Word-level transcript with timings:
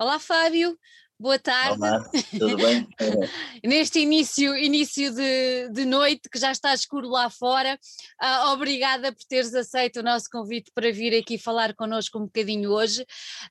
Olá, 0.00 0.18
Fábio. 0.18 0.76
Boa 1.20 1.38
tarde. 1.38 1.78
Olá, 1.78 2.02
tudo 2.30 2.56
bem? 2.56 2.88
Neste 3.62 4.00
início, 4.00 4.56
início 4.56 5.14
de, 5.14 5.68
de, 5.68 5.84
noite, 5.84 6.30
que 6.30 6.38
já 6.38 6.50
está 6.50 6.72
escuro 6.72 7.10
lá 7.10 7.28
fora, 7.28 7.78
uh, 8.22 8.52
obrigada 8.52 9.12
por 9.12 9.22
teres 9.24 9.54
aceito 9.54 10.00
o 10.00 10.02
nosso 10.02 10.30
convite 10.30 10.72
para 10.74 10.90
vir 10.90 11.14
aqui 11.14 11.36
falar 11.36 11.74
connosco 11.74 12.18
um 12.18 12.22
bocadinho 12.22 12.70
hoje. 12.70 13.04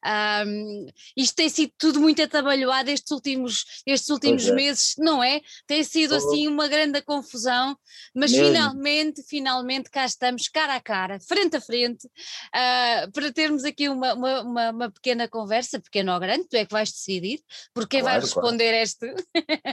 Um, 0.04 0.88
isto 1.16 1.36
tem 1.36 1.48
sido 1.48 1.72
tudo 1.78 2.00
muito 2.02 2.24
atabalhoado 2.24 2.90
estes 2.90 3.12
últimos, 3.12 3.64
estes 3.86 4.10
últimos 4.10 4.48
é. 4.48 4.56
meses, 4.56 4.96
não 4.98 5.24
é? 5.24 5.40
Tem 5.68 5.84
sido 5.84 6.16
assim 6.16 6.48
uma 6.48 6.68
grande 6.68 7.00
confusão, 7.04 7.78
mas 8.16 8.32
Mesmo. 8.32 8.48
finalmente, 8.48 9.22
finalmente 9.22 9.92
cá 9.92 10.06
estamos, 10.06 10.48
cara 10.48 10.74
a 10.74 10.82
cara, 10.82 11.20
frente 11.20 11.58
a 11.58 11.62
frente, 11.62 12.08
uh, 12.08 13.12
para 13.12 13.32
termos 13.32 13.64
aqui 13.64 13.90
uma, 13.90 14.16
uma, 14.16 14.42
uma, 14.42 14.70
uma 14.72 14.92
pequena 14.92 15.28
conversa, 15.28 15.80
pequena 15.80 16.16
ou 16.16 16.20
grande, 16.20 16.48
tu 16.50 16.56
é 16.56 16.66
que 16.66 16.72
vais 16.72 16.92
decidir 16.92 17.40
porque 17.74 18.00
claro, 18.00 18.16
vai 18.16 18.22
responder 18.22 18.70
claro. 18.70 18.84
este? 18.84 19.16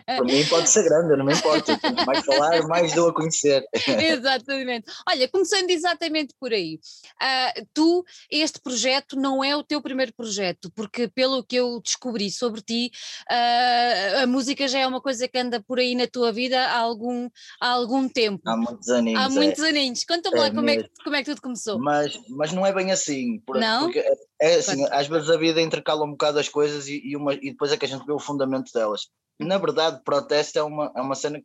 Para 0.04 0.24
mim 0.24 0.46
pode 0.46 0.68
ser 0.70 0.84
grande, 0.84 1.16
não 1.16 1.24
me 1.24 1.34
importa. 1.34 1.78
Mais 2.06 2.24
falar, 2.24 2.66
mais 2.68 2.92
dou 2.94 3.08
a 3.08 3.14
conhecer. 3.14 3.64
exatamente. 3.86 4.90
Olha, 5.08 5.28
começando 5.28 5.70
exatamente 5.70 6.34
por 6.38 6.52
aí. 6.52 6.78
Uh, 7.22 7.66
tu, 7.72 8.04
este 8.30 8.60
projeto 8.60 9.16
não 9.16 9.42
é 9.42 9.56
o 9.56 9.62
teu 9.62 9.80
primeiro 9.80 10.12
projeto, 10.14 10.70
porque 10.74 11.08
pelo 11.08 11.44
que 11.44 11.56
eu 11.56 11.80
descobri 11.80 12.30
sobre 12.30 12.60
ti, 12.60 12.90
uh, 13.30 14.22
a 14.22 14.26
música 14.26 14.68
já 14.68 14.80
é 14.80 14.86
uma 14.86 15.00
coisa 15.00 15.28
que 15.28 15.38
anda 15.38 15.62
por 15.62 15.78
aí 15.78 15.94
na 15.94 16.06
tua 16.06 16.32
vida 16.32 16.60
há 16.60 16.78
algum, 16.78 17.28
há 17.60 17.68
algum 17.68 18.08
tempo. 18.08 18.42
Há 18.46 18.56
muitos 18.56 18.88
aninhos. 18.88 19.20
Há 19.20 19.28
muitos 19.28 19.62
é. 19.62 19.68
aninhos. 19.68 20.04
Conta-me 20.04 20.38
é 20.38 20.40
lá 20.40 20.50
como 20.50 20.70
é, 20.70 20.76
que, 20.82 20.90
como 21.02 21.16
é 21.16 21.18
que 21.20 21.30
tudo 21.30 21.42
começou. 21.42 21.78
Mas, 21.78 22.18
mas 22.28 22.52
não 22.52 22.64
é 22.66 22.72
bem 22.72 22.90
assim. 22.90 23.40
Por, 23.40 23.58
não? 23.58 23.84
Porque 23.84 24.04
é 24.40 24.56
assim, 24.56 24.84
às 24.90 25.06
vezes 25.06 25.30
a 25.30 25.36
vida 25.36 25.60
intercala 25.60 26.04
um 26.04 26.10
bocado 26.10 26.38
as 26.38 26.48
coisas 26.48 26.88
e, 26.88 27.00
e, 27.04 27.16
uma, 27.16 27.34
e 27.34 27.50
depois 27.50 27.72
é 27.72 27.76
que 27.76 27.84
a 27.84 27.88
gente 27.88 28.04
vê 28.04 28.12
o 28.12 28.18
fundamento 28.18 28.72
delas. 28.72 29.08
Na 29.38 29.58
verdade, 29.58 30.02
protesto 30.04 30.58
é 30.58 30.62
uma, 30.62 30.92
é 30.94 31.00
uma 31.00 31.14
cena 31.14 31.42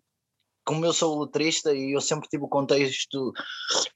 como 0.66 0.85
eu 0.85 0.93
sou 0.93 1.23
letrista 1.23 1.73
e 1.73 1.93
eu 1.93 2.01
sempre 2.01 2.29
tive 2.29 2.43
o 2.43 2.47
contexto, 2.47 3.33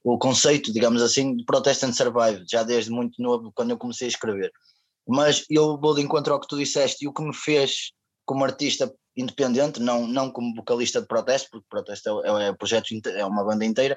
o 0.02 0.18
conceito, 0.18 0.72
digamos 0.72 1.00
assim, 1.00 1.36
de 1.36 1.44
protest 1.44 1.84
and 1.84 1.92
survive, 1.92 2.44
já 2.50 2.62
desde 2.62 2.90
muito 2.90 3.22
novo, 3.22 3.52
quando 3.54 3.70
eu 3.70 3.78
comecei 3.78 4.06
a 4.06 4.10
escrever. 4.10 4.50
Mas 5.06 5.44
eu 5.48 5.78
vou 5.78 5.94
de 5.94 6.02
encontro 6.02 6.34
ao 6.34 6.40
que 6.40 6.48
tu 6.48 6.56
disseste 6.56 7.04
e 7.04 7.08
o 7.08 7.12
que 7.12 7.22
me 7.22 7.34
fez 7.34 7.92
como 8.24 8.44
artista 8.44 8.92
independente, 9.16 9.80
não, 9.80 10.06
não 10.06 10.30
como 10.30 10.54
vocalista 10.54 11.00
de 11.00 11.06
protesto, 11.06 11.48
porque 11.50 11.66
protesto 11.70 12.22
é, 12.24 12.48
é, 12.48 12.52
projeto, 12.52 12.88
é 13.06 13.24
uma 13.24 13.44
banda 13.44 13.64
inteira, 13.64 13.96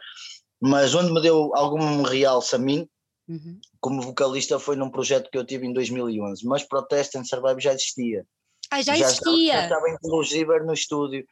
mas 0.62 0.94
onde 0.94 1.12
me 1.12 1.22
deu 1.22 1.54
algum 1.56 2.04
realce 2.04 2.56
a 2.56 2.60
mim, 2.60 2.88
uhum. 3.30 3.60
como 3.80 4.02
vocalista, 4.02 4.60
foi 4.60 4.76
num 4.76 4.90
projeto 4.90 5.30
que 5.30 5.38
eu 5.38 5.46
tive 5.46 5.68
em 5.68 5.74
2011, 5.74 6.46
mas 6.46 6.64
Protest 6.64 7.16
and 7.16 7.24
Survive 7.24 7.62
já 7.62 7.74
existia. 7.74 8.26
Ah, 8.72 8.82
já, 8.82 8.96
já 8.96 9.06
existia. 9.06 9.54
Já 9.54 9.64
estava 9.64 9.90
inclusive 9.90 10.60
no 10.60 10.74
estúdio. 10.74 11.26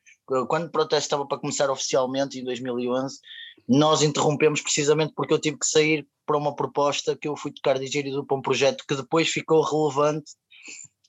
Quando 0.48 0.66
o 0.66 0.72
protesto 0.72 1.06
estava 1.06 1.26
para 1.26 1.38
começar 1.38 1.70
oficialmente 1.70 2.40
em 2.40 2.44
2011, 2.44 3.20
nós 3.68 4.02
interrompemos 4.02 4.62
precisamente 4.62 5.14
porque 5.16 5.34
eu 5.34 5.40
tive 5.40 5.58
que 5.58 5.68
sair 5.68 6.08
para 6.26 6.38
uma 6.38 6.56
proposta 6.56 7.16
que 7.16 7.28
eu 7.28 7.36
fui 7.36 7.52
tocar 7.52 7.80
dirigido 7.80 8.26
para 8.26 8.38
um 8.38 8.42
projeto 8.42 8.84
que 8.88 8.96
depois 8.96 9.30
ficou 9.30 9.62
relevante 9.62 10.32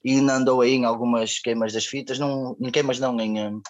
e 0.05 0.13
ainda 0.13 0.37
andou 0.37 0.61
aí 0.61 0.75
em 0.75 0.85
algumas 0.85 1.41
queimas 1.41 1.73
das 1.73 1.85
fitas, 1.85 2.19
não, 2.19 2.57
em 2.61 2.71
queimas 2.71 3.01
não, 3.01 3.19
em, 3.21 3.61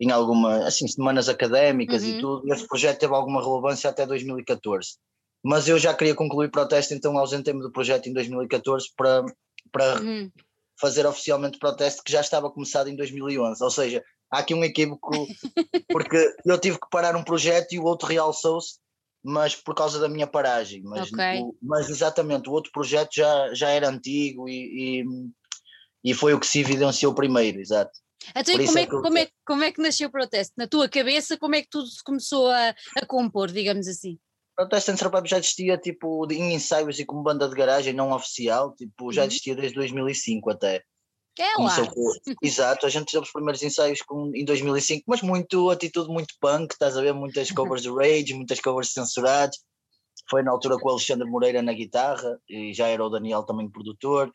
em 0.00 0.10
algumas 0.10 0.64
assim, 0.64 0.88
semanas 0.88 1.28
académicas 1.28 2.02
uhum. 2.02 2.08
e 2.08 2.20
tudo. 2.20 2.48
E 2.48 2.52
esse 2.52 2.66
projeto 2.66 3.00
teve 3.00 3.14
alguma 3.14 3.42
relevância 3.42 3.90
até 3.90 4.06
2014. 4.06 4.96
Mas 5.42 5.68
eu 5.68 5.78
já 5.78 5.94
queria 5.94 6.14
concluir 6.14 6.48
o 6.48 6.50
protesto, 6.50 6.92
então 6.94 7.16
ausentei-me 7.16 7.60
do 7.60 7.72
projeto 7.72 8.08
em 8.08 8.12
2014 8.12 8.88
para, 8.96 9.24
para 9.72 10.00
uhum 10.00 10.30
fazer 10.80 11.06
oficialmente 11.06 11.58
o 11.58 11.60
protesto 11.60 12.02
que 12.02 12.10
já 12.10 12.20
estava 12.20 12.50
começado 12.50 12.88
em 12.88 12.96
2011. 12.96 13.62
Ou 13.62 13.70
seja, 13.70 14.02
há 14.30 14.38
aqui 14.38 14.54
um 14.54 14.64
equívoco, 14.64 15.10
porque 15.92 16.34
eu 16.44 16.58
tive 16.58 16.80
que 16.80 16.88
parar 16.90 17.14
um 17.14 17.22
projeto 17.22 17.72
e 17.72 17.78
o 17.78 17.84
outro 17.84 18.08
realçou-se, 18.08 18.78
mas 19.22 19.54
por 19.54 19.74
causa 19.74 20.00
da 20.00 20.08
minha 20.08 20.26
paragem. 20.26 20.82
Mas, 20.82 21.12
okay. 21.12 21.40
o, 21.42 21.54
mas 21.62 21.90
exatamente, 21.90 22.48
o 22.48 22.52
outro 22.52 22.72
projeto 22.72 23.10
já, 23.14 23.52
já 23.52 23.68
era 23.68 23.88
antigo 23.88 24.48
e, 24.48 25.02
e, 25.02 25.04
e 26.04 26.14
foi 26.14 26.32
o 26.32 26.40
que 26.40 26.46
se 26.46 26.60
evidenciou 26.60 27.14
primeiro, 27.14 27.60
exato. 27.60 27.92
Então, 28.34 28.54
como 28.66 28.78
é, 28.78 28.82
é, 28.82 28.86
que, 28.86 28.90
como, 28.90 29.18
é, 29.18 29.28
como 29.46 29.64
é 29.64 29.72
que 29.72 29.82
nasceu 29.82 30.08
o 30.08 30.12
protesto? 30.12 30.54
Na 30.56 30.66
tua 30.66 30.88
cabeça, 30.88 31.38
como 31.38 31.54
é 31.54 31.62
que 31.62 31.68
tudo 31.70 31.86
se 31.86 32.02
começou 32.02 32.48
a, 32.48 32.74
a 32.96 33.06
compor, 33.06 33.50
digamos 33.50 33.88
assim? 33.88 34.18
Protest 34.60 34.90
and 34.90 34.96
Survive 34.98 35.26
já 35.26 35.38
existia 35.38 35.78
tipo 35.78 36.30
em 36.30 36.54
ensaios 36.54 36.98
e 36.98 37.06
como 37.06 37.22
banda 37.22 37.48
de 37.48 37.54
garagem 37.54 37.94
não 37.94 38.12
oficial, 38.12 38.74
tipo, 38.74 39.10
já 39.10 39.22
uhum. 39.22 39.28
existia 39.28 39.54
desde 39.54 39.74
2005 39.74 40.50
até. 40.50 40.82
É 41.38 41.54
Começou 41.54 41.84
lá. 41.84 41.90
Com, 41.90 42.12
exato, 42.46 42.84
a 42.84 42.90
gente 42.90 43.10
fez 43.10 43.22
os 43.22 43.32
primeiros 43.32 43.62
ensaios 43.62 44.02
com, 44.02 44.30
em 44.34 44.44
2005, 44.44 45.04
mas 45.06 45.22
muito 45.22 45.70
atitude 45.70 46.12
muito 46.12 46.34
punk, 46.38 46.72
estás 46.72 46.94
a 46.94 47.00
ver? 47.00 47.14
Muitas 47.14 47.50
covers 47.50 47.82
de 47.82 47.88
Rage, 47.88 48.34
muitas 48.34 48.60
covers 48.60 48.92
censuradas. 48.92 49.56
Foi 50.28 50.42
na 50.42 50.50
altura 50.50 50.76
com 50.78 50.88
o 50.88 50.92
Alexandre 50.92 51.26
Moreira 51.26 51.62
na 51.62 51.72
guitarra 51.72 52.38
e 52.46 52.74
já 52.74 52.86
era 52.86 53.02
o 53.02 53.08
Daniel 53.08 53.44
também 53.44 53.70
produtor. 53.70 54.30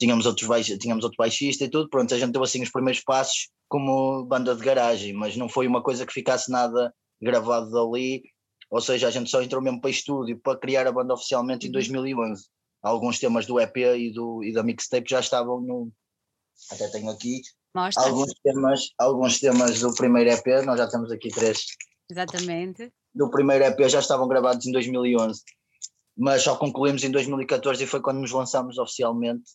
Tínhamos, 0.00 0.26
outros 0.26 0.48
baix, 0.48 0.66
tínhamos 0.66 1.04
outro 1.04 1.16
baixista 1.16 1.64
e 1.64 1.70
tudo. 1.70 1.88
Pronto, 1.88 2.12
a 2.12 2.18
gente 2.18 2.32
deu 2.32 2.42
assim 2.42 2.60
os 2.62 2.72
primeiros 2.72 3.00
passos 3.04 3.48
como 3.68 4.24
banda 4.24 4.56
de 4.56 4.64
garagem, 4.64 5.12
mas 5.12 5.36
não 5.36 5.48
foi 5.48 5.68
uma 5.68 5.82
coisa 5.82 6.04
que 6.04 6.12
ficasse 6.12 6.50
nada 6.50 6.92
gravado 7.20 7.70
dali 7.70 8.22
ou 8.72 8.80
seja, 8.80 9.06
a 9.06 9.10
gente 9.10 9.28
só 9.28 9.42
entrou 9.42 9.60
mesmo 9.60 9.82
para 9.82 9.90
estúdio 9.90 10.40
para 10.40 10.58
criar 10.58 10.86
a 10.86 10.92
banda 10.92 11.12
oficialmente 11.12 11.68
em 11.68 11.70
2011. 11.70 12.16
Uhum. 12.16 12.38
Alguns 12.82 13.18
temas 13.18 13.44
do 13.44 13.60
EP 13.60 13.76
e, 13.76 14.10
do, 14.10 14.42
e 14.42 14.50
da 14.50 14.62
mixtape 14.62 15.10
já 15.10 15.20
estavam 15.20 15.60
no. 15.60 15.92
Até 16.70 16.88
tenho 16.88 17.10
aqui. 17.10 17.42
Mostra. 17.76 18.02
Alguns 18.02 18.32
temas, 18.42 18.88
alguns 18.96 19.40
temas 19.40 19.80
do 19.80 19.94
primeiro 19.94 20.30
EP, 20.30 20.64
nós 20.64 20.78
já 20.78 20.88
temos 20.88 21.12
aqui 21.12 21.28
três. 21.28 21.66
Exatamente. 22.10 22.90
Do 23.14 23.28
primeiro 23.28 23.62
EP 23.62 23.78
já 23.90 23.98
estavam 23.98 24.26
gravados 24.26 24.64
em 24.64 24.72
2011, 24.72 25.42
mas 26.16 26.42
só 26.42 26.56
concluímos 26.56 27.04
em 27.04 27.10
2014 27.10 27.84
e 27.84 27.86
foi 27.86 28.00
quando 28.00 28.20
nos 28.20 28.32
lançámos 28.32 28.78
oficialmente 28.78 29.52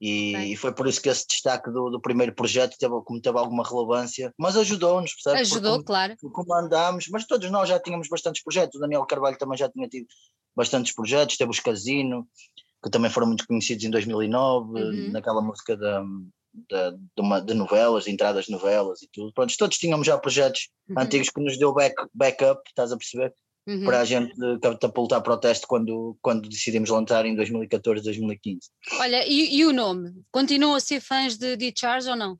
e, 0.00 0.34
okay. 0.34 0.52
e, 0.52 0.56
foi 0.56 0.74
por 0.74 0.86
isso 0.86 1.00
que 1.00 1.08
esse 1.08 1.26
destaque 1.26 1.70
do, 1.70 1.88
do 1.90 2.00
primeiro 2.00 2.34
projeto 2.34 2.76
teve, 2.78 2.94
como 3.04 3.20
teve 3.20 3.38
alguma 3.38 3.66
relevância, 3.66 4.32
mas 4.38 4.56
ajudou-nos, 4.56 5.14
percebe? 5.14 5.40
Ajudou, 5.40 5.72
Porque, 5.76 5.86
claro. 5.86 6.14
Como 6.32 6.54
andámos, 6.54 7.06
mas 7.10 7.26
todos 7.26 7.50
nós 7.50 7.68
já 7.68 7.80
tínhamos 7.80 8.08
bastantes 8.08 8.42
projetos. 8.42 8.76
O 8.76 8.80
Daniel 8.80 9.06
Carvalho 9.06 9.38
também 9.38 9.56
já 9.56 9.68
tinha 9.70 9.88
tido 9.88 10.06
bastantes 10.54 10.94
projetos, 10.94 11.36
teve 11.36 11.50
os 11.50 11.60
Casino, 11.60 12.28
que 12.82 12.90
também 12.90 13.10
foram 13.10 13.26
muito 13.26 13.46
conhecidos 13.46 13.84
em 13.84 13.90
2009, 13.90 14.80
uhum. 14.80 15.12
naquela 15.12 15.40
música 15.40 15.76
da, 15.76 16.04
da, 16.70 16.90
de, 16.90 17.20
uma, 17.20 17.40
de, 17.40 17.54
novelas, 17.54 18.04
de 18.04 18.10
entradas 18.10 18.46
de 18.46 18.52
novelas 18.52 19.02
e 19.02 19.08
tudo. 19.12 19.32
Pronto, 19.32 19.54
todos 19.58 19.78
tínhamos 19.78 20.06
já 20.06 20.18
projetos 20.18 20.68
uhum. 20.88 21.00
antigos 21.00 21.30
que 21.30 21.40
nos 21.40 21.58
deu 21.58 21.72
back, 21.72 21.94
backup, 22.12 22.60
estás 22.68 22.92
a 22.92 22.96
perceber? 22.96 23.34
Uhum. 23.66 23.84
para 23.84 24.00
a 24.00 24.04
gente 24.04 24.34
catapultar 24.60 25.22
para 25.22 25.34
o 25.34 25.36
teste 25.36 25.66
quando, 25.66 26.16
quando 26.22 26.48
decidimos 26.48 26.90
lançar 26.90 27.26
em 27.26 27.34
2014, 27.34 28.02
2015. 28.02 28.70
Olha, 29.00 29.26
e, 29.26 29.56
e 29.56 29.64
o 29.64 29.72
nome? 29.72 30.14
Continuam 30.30 30.74
a 30.74 30.80
ser 30.80 31.00
fãs 31.00 31.36
de, 31.36 31.56
de 31.56 31.72
Charles 31.76 32.06
ou 32.06 32.16
não? 32.16 32.38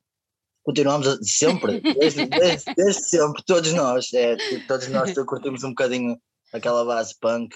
Continuamos 0.63 1.07
a, 1.07 1.17
sempre, 1.21 1.79
desde, 1.99 2.25
desde, 2.25 2.73
desde, 2.75 3.03
sempre, 3.03 3.43
todos 3.45 3.73
nós, 3.73 4.13
é, 4.13 4.35
todos 4.67 4.87
nós 4.89 5.13
curtimos 5.25 5.63
um 5.63 5.69
bocadinho 5.69 6.17
aquela 6.53 6.83
base 6.85 7.15
punk, 7.19 7.55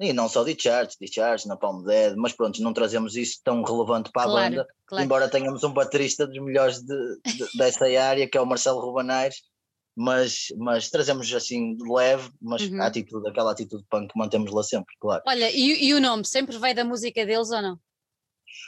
e 0.00 0.12
não 0.12 0.28
só 0.28 0.44
de 0.44 0.56
Charles, 0.58 0.96
de 1.00 1.12
Charles, 1.12 1.44
na 1.44 1.56
Palm 1.56 1.82
Dead, 1.82 2.14
mas 2.16 2.32
pronto, 2.32 2.62
não 2.62 2.72
trazemos 2.72 3.16
isso 3.16 3.40
tão 3.42 3.62
relevante 3.62 4.10
para 4.12 4.22
a 4.22 4.24
claro, 4.26 4.50
banda, 4.50 4.68
claro. 4.86 5.04
embora 5.04 5.28
tenhamos 5.28 5.64
um 5.64 5.72
baterista 5.72 6.26
dos 6.26 6.38
melhores 6.38 6.80
de, 6.80 7.20
de, 7.26 7.58
dessa 7.58 7.84
área, 7.84 8.28
que 8.28 8.38
é 8.38 8.40
o 8.40 8.46
Marcelo 8.46 8.80
Rubanais, 8.80 9.42
mas, 9.98 10.46
mas 10.56 10.88
trazemos 10.88 11.32
assim 11.34 11.74
de 11.74 11.92
leve, 11.92 12.30
mas 12.40 12.62
uhum. 12.62 12.80
a 12.80 12.86
atitude, 12.86 13.28
aquela 13.28 13.50
atitude 13.50 13.84
punk 13.90 14.12
mantemos 14.14 14.52
lá 14.52 14.62
sempre, 14.62 14.94
claro. 15.00 15.24
Olha, 15.26 15.50
e, 15.50 15.86
e, 15.86 15.92
o 15.92 16.00
nome 16.00 16.24
sempre 16.24 16.56
vai 16.56 16.72
da 16.72 16.84
música 16.84 17.26
deles 17.26 17.50
ou 17.50 17.60
não? 17.60 17.80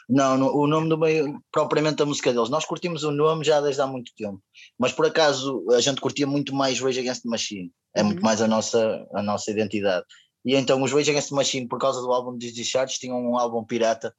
Não, 0.08 0.36
no, 0.36 0.52
o 0.56 0.66
nome 0.66 0.88
do 0.88 0.98
meio, 0.98 1.40
propriamente 1.52 1.98
da 1.98 2.04
música 2.04 2.32
deles. 2.32 2.50
Nós 2.50 2.64
curtimos 2.64 3.04
o 3.04 3.12
nome 3.12 3.44
já 3.44 3.60
desde 3.60 3.80
há 3.80 3.86
muito 3.86 4.12
tempo, 4.16 4.42
mas 4.76 4.92
por 4.92 5.06
acaso 5.06 5.64
a 5.70 5.80
gente 5.80 6.00
curtia 6.00 6.26
muito 6.26 6.52
mais 6.52 6.80
Rage 6.80 6.98
Against 6.98 7.22
the 7.22 7.28
Machine, 7.28 7.70
é 7.94 8.00
uhum. 8.00 8.08
muito 8.08 8.22
mais 8.22 8.42
a 8.42 8.48
nossa, 8.48 9.06
a 9.14 9.22
nossa 9.22 9.52
identidade. 9.52 10.04
E 10.44 10.56
então 10.56 10.82
os 10.82 10.92
Rage 10.92 11.12
Against 11.12 11.28
the 11.28 11.36
Machine, 11.36 11.68
por 11.68 11.78
causa 11.78 12.00
do 12.00 12.12
álbum 12.12 12.36
de 12.36 12.50
Discharge, 12.50 12.98
tinham 12.98 13.22
um 13.24 13.38
álbum 13.38 13.64
pirata 13.64 14.12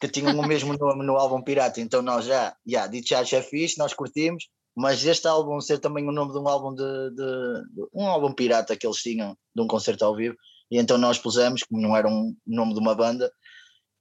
que 0.00 0.06
tinham 0.06 0.38
o 0.38 0.46
mesmo 0.46 0.74
nome 0.78 1.04
no 1.04 1.16
álbum 1.16 1.42
pirata, 1.42 1.80
então 1.80 2.02
nós 2.02 2.24
já, 2.24 2.50
já, 2.50 2.84
yeah, 2.84 2.86
Discharge 2.86 3.34
é 3.34 3.42
fixe, 3.42 3.78
nós 3.78 3.92
curtimos, 3.92 4.44
mas 4.74 5.04
este 5.04 5.26
álbum 5.26 5.60
ser 5.60 5.78
também 5.78 6.08
o 6.08 6.12
nome 6.12 6.32
de 6.32 6.38
um 6.38 6.48
álbum 6.48 6.74
de, 6.74 7.10
de, 7.10 7.74
de, 7.74 7.88
um 7.92 8.06
álbum 8.06 8.32
pirata 8.32 8.76
que 8.76 8.86
eles 8.86 8.98
tinham 8.98 9.36
de 9.54 9.62
um 9.62 9.66
concerto 9.66 10.04
ao 10.04 10.16
vivo. 10.16 10.36
E 10.70 10.78
então 10.78 10.96
nós 10.96 11.18
pusemos 11.18 11.62
como 11.62 11.82
não 11.82 11.96
era 11.96 12.08
um 12.08 12.34
nome 12.46 12.72
de 12.72 12.80
uma 12.80 12.94
banda 12.94 13.30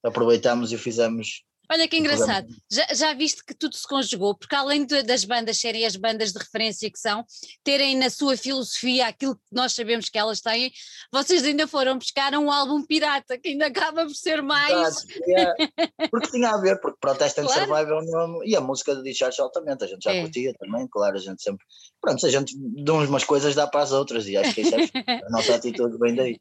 aproveitámos 0.03 0.71
e 0.71 0.77
fizemos 0.77 1.43
Olha 1.71 1.87
que 1.87 1.97
engraçado, 1.97 2.47
já, 2.69 2.85
já 2.93 3.13
viste 3.13 3.45
que 3.45 3.53
tudo 3.53 3.75
se 3.75 3.87
conjugou, 3.87 4.35
porque 4.35 4.53
além 4.53 4.85
de, 4.85 5.03
das 5.03 5.23
bandas 5.23 5.57
serem 5.57 5.85
as 5.85 5.95
bandas 5.95 6.33
de 6.33 6.39
referência 6.39 6.91
que 6.91 6.99
são, 6.99 7.23
terem 7.63 7.95
na 7.95 8.09
sua 8.09 8.35
filosofia 8.35 9.07
aquilo 9.07 9.35
que 9.35 9.41
nós 9.53 9.73
sabemos 9.73 10.09
que 10.09 10.17
elas 10.17 10.41
têm, 10.41 10.69
vocês 11.13 11.45
ainda 11.45 11.65
foram 11.67 11.97
buscar 11.97 12.33
um 12.35 12.51
álbum 12.51 12.85
pirata, 12.85 13.37
que 13.37 13.49
ainda 13.49 13.67
acaba 13.67 14.05
por 14.05 14.13
ser 14.13 14.41
mais. 14.41 15.05
é. 15.29 16.07
Porque 16.09 16.31
tinha 16.31 16.49
a 16.49 16.57
ver, 16.57 16.81
porque 16.81 16.97
Protest 16.99 17.37
and 17.37 17.45
claro. 17.45 17.61
Survival 17.61 18.43
e 18.43 18.53
a 18.53 18.59
música 18.59 18.93
de 18.93 19.03
Discharge 19.03 19.41
altamente, 19.41 19.85
a 19.85 19.87
gente 19.87 20.03
já 20.03 20.13
é. 20.13 20.21
curtia 20.21 20.53
também, 20.59 20.85
claro, 20.89 21.15
a 21.15 21.19
gente 21.19 21.41
sempre. 21.41 21.65
Pronto, 22.01 22.25
a 22.25 22.29
gente 22.29 22.57
de 22.57 22.91
umas 22.91 23.23
coisas 23.23 23.53
dá 23.53 23.67
para 23.67 23.83
as 23.83 23.91
outras 23.91 24.27
e 24.27 24.35
acho 24.35 24.55
que 24.55 24.61
isso 24.61 24.73
é 24.73 24.79
a 25.23 25.29
nossa 25.29 25.55
atitude 25.55 25.97
vem 25.99 26.15
daí. 26.15 26.39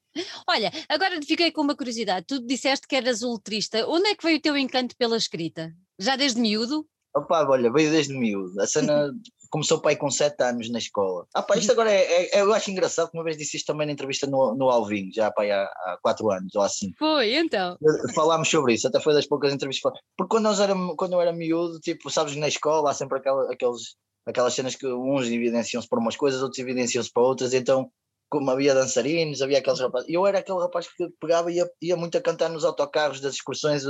Olha, 0.48 0.72
agora 0.88 1.20
fiquei 1.22 1.52
com 1.52 1.60
uma 1.60 1.76
curiosidade, 1.76 2.26
tu 2.26 2.40
disseste 2.40 2.88
que 2.88 2.96
eras 2.96 3.22
ultrista, 3.22 3.86
onde 3.86 4.08
é 4.08 4.14
que 4.14 4.24
veio 4.24 4.38
o 4.38 4.40
teu 4.40 4.56
encanto 4.56 4.96
pela 4.96 5.18
escrita? 5.18 5.70
Já 5.98 6.16
desde 6.16 6.40
miúdo? 6.40 6.86
Opa, 7.14 7.46
olha, 7.46 7.70
veio 7.70 7.90
desde 7.90 8.16
miúdo. 8.16 8.58
A 8.58 8.66
cena 8.66 9.12
começou 9.50 9.80
pai 9.80 9.96
com 9.96 10.10
7 10.10 10.40
anos 10.42 10.70
na 10.70 10.78
escola. 10.78 11.26
Ah, 11.34 11.42
pá, 11.42 11.56
isto 11.56 11.72
agora 11.72 11.90
é, 11.90 12.00
é, 12.00 12.38
é, 12.38 12.40
eu 12.40 12.52
acho 12.52 12.70
engraçado, 12.70 13.10
uma 13.12 13.24
vez 13.24 13.36
disse 13.36 13.56
isto 13.56 13.66
também 13.66 13.86
na 13.86 13.92
entrevista 13.92 14.26
no, 14.26 14.54
no 14.54 14.70
Alvin, 14.70 15.10
já 15.12 15.30
pá, 15.30 15.42
há 15.44 15.98
4 16.02 16.30
anos 16.30 16.54
ou 16.54 16.62
assim. 16.62 16.92
Foi, 16.98 17.34
então. 17.34 17.76
Falámos 18.14 18.48
sobre 18.48 18.74
isso, 18.74 18.86
até 18.86 19.00
foi 19.00 19.12
das 19.12 19.26
poucas 19.26 19.52
entrevistas. 19.52 19.92
Porque 20.16 20.30
quando, 20.30 20.44
nós 20.44 20.60
era, 20.60 20.74
quando 20.96 21.14
eu 21.14 21.20
era 21.20 21.32
miúdo, 21.32 21.80
tipo, 21.80 22.08
sabes, 22.10 22.36
na 22.36 22.48
escola 22.48 22.90
há 22.90 22.94
sempre 22.94 23.18
aquela, 23.18 23.52
aqueles, 23.52 23.96
aquelas 24.24 24.54
cenas 24.54 24.76
que 24.76 24.86
uns 24.86 25.26
evidenciam-se 25.26 25.88
para 25.88 25.98
umas 25.98 26.16
coisas, 26.16 26.42
outros 26.42 26.60
evidenciam-se 26.60 27.12
para 27.12 27.22
outras, 27.22 27.52
então 27.52 27.90
como 28.30 28.48
havia 28.48 28.72
dançarinos, 28.72 29.42
havia 29.42 29.58
aqueles 29.58 29.80
rapazes. 29.80 30.08
Eu 30.08 30.24
era 30.24 30.38
aquele 30.38 30.60
rapaz 30.60 30.86
que 30.86 31.08
pegava 31.20 31.50
e 31.50 31.56
ia, 31.56 31.68
ia 31.82 31.96
muito 31.96 32.16
a 32.16 32.20
cantar 32.20 32.48
nos 32.48 32.64
autocarros 32.64 33.20
das 33.20 33.34
excursões 33.34 33.84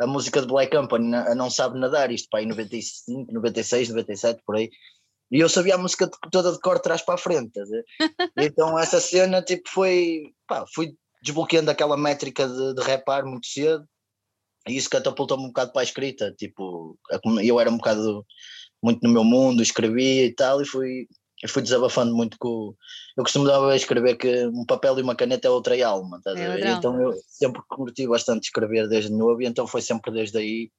a, 0.00 0.06
música 0.06 0.40
de 0.40 0.46
Black 0.46 0.74
Company, 0.74 1.14
a 1.14 1.34
Não 1.34 1.50
Sabe 1.50 1.78
Nadar, 1.78 2.10
isto 2.10 2.28
para 2.30 2.40
aí 2.40 2.46
95, 2.46 3.32
96, 3.32 3.90
97, 3.90 4.42
por 4.44 4.56
aí. 4.56 4.70
E 5.30 5.40
eu 5.40 5.48
sabia 5.48 5.74
a 5.74 5.78
música 5.78 6.10
toda 6.30 6.52
de 6.52 6.60
cor 6.60 6.76
de 6.76 6.82
trás 6.82 7.02
para 7.02 7.14
a 7.14 7.18
frente. 7.18 7.52
então 8.36 8.78
essa 8.78 9.00
cena 9.00 9.42
tipo 9.42 9.68
foi, 9.68 10.32
pá, 10.46 10.64
fui 10.74 10.94
desbloqueando 11.22 11.70
aquela 11.70 11.96
métrica 11.96 12.48
de, 12.48 12.74
de 12.74 12.82
rapar 12.82 13.24
muito 13.24 13.46
cedo 13.46 13.84
e 14.68 14.76
isso 14.76 14.90
catapultou-me 14.90 15.44
um 15.44 15.48
bocado 15.48 15.72
para 15.72 15.80
a 15.80 15.84
escrita, 15.84 16.32
tipo, 16.36 16.98
eu 17.42 17.58
era 17.58 17.70
um 17.70 17.78
bocado 17.78 18.24
muito 18.82 19.00
no 19.02 19.12
meu 19.12 19.24
mundo, 19.24 19.62
escrevia 19.62 20.26
e 20.26 20.34
tal, 20.34 20.60
e 20.60 20.66
fui, 20.66 21.08
eu 21.42 21.48
fui 21.48 21.62
desabafando 21.62 22.14
muito 22.14 22.36
com. 22.38 22.74
Eu 23.16 23.22
costumava 23.22 23.74
escrever 23.76 24.16
que 24.16 24.46
um 24.46 24.64
papel 24.64 24.98
e 24.98 25.02
uma 25.02 25.14
caneta 25.14 25.46
é 25.46 25.50
outra 25.50 25.86
alma, 25.86 26.18
estás 26.18 26.38
é 26.38 26.46
a 26.46 26.54
ver? 26.54 26.66
Então 26.66 27.00
eu 27.00 27.14
sempre 27.28 27.62
curti 27.68 28.06
bastante 28.06 28.44
escrever 28.44 28.88
desde 28.88 29.12
novo, 29.12 29.40
e 29.40 29.46
então 29.46 29.66
foi 29.66 29.80
sempre 29.80 30.12
desde 30.12 30.38
aí. 30.38 30.70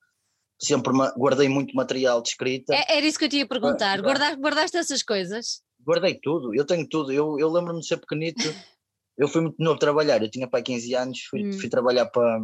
Sempre 0.62 0.92
guardei 1.18 1.48
muito 1.48 1.74
material 1.74 2.22
de 2.22 2.30
escrita. 2.30 2.76
É, 2.76 2.98
era 2.98 3.06
isso 3.06 3.18
que 3.18 3.24
eu 3.24 3.30
te 3.30 3.38
ia 3.38 3.48
perguntar. 3.48 3.98
Ah, 3.98 4.02
guardaste, 4.02 4.42
guardaste 4.42 4.78
essas 4.78 5.02
coisas? 5.02 5.62
Guardei 5.82 6.20
tudo, 6.22 6.54
eu 6.54 6.66
tenho 6.66 6.86
tudo. 6.86 7.14
Eu, 7.14 7.40
eu 7.40 7.50
lembro-me 7.50 7.80
de 7.80 7.88
ser 7.88 7.96
pequenito. 7.96 8.44
eu 9.18 9.30
fui 9.30 9.42
muito 9.42 9.62
novo 9.64 9.80
trabalhar, 9.80 10.22
eu 10.22 10.30
tinha 10.30 10.50
pai 10.50 10.62
15 10.62 10.94
anos, 10.96 11.20
fui, 11.30 11.46
hum. 11.46 11.54
fui 11.54 11.70
trabalhar 11.70 12.08
para, 12.08 12.40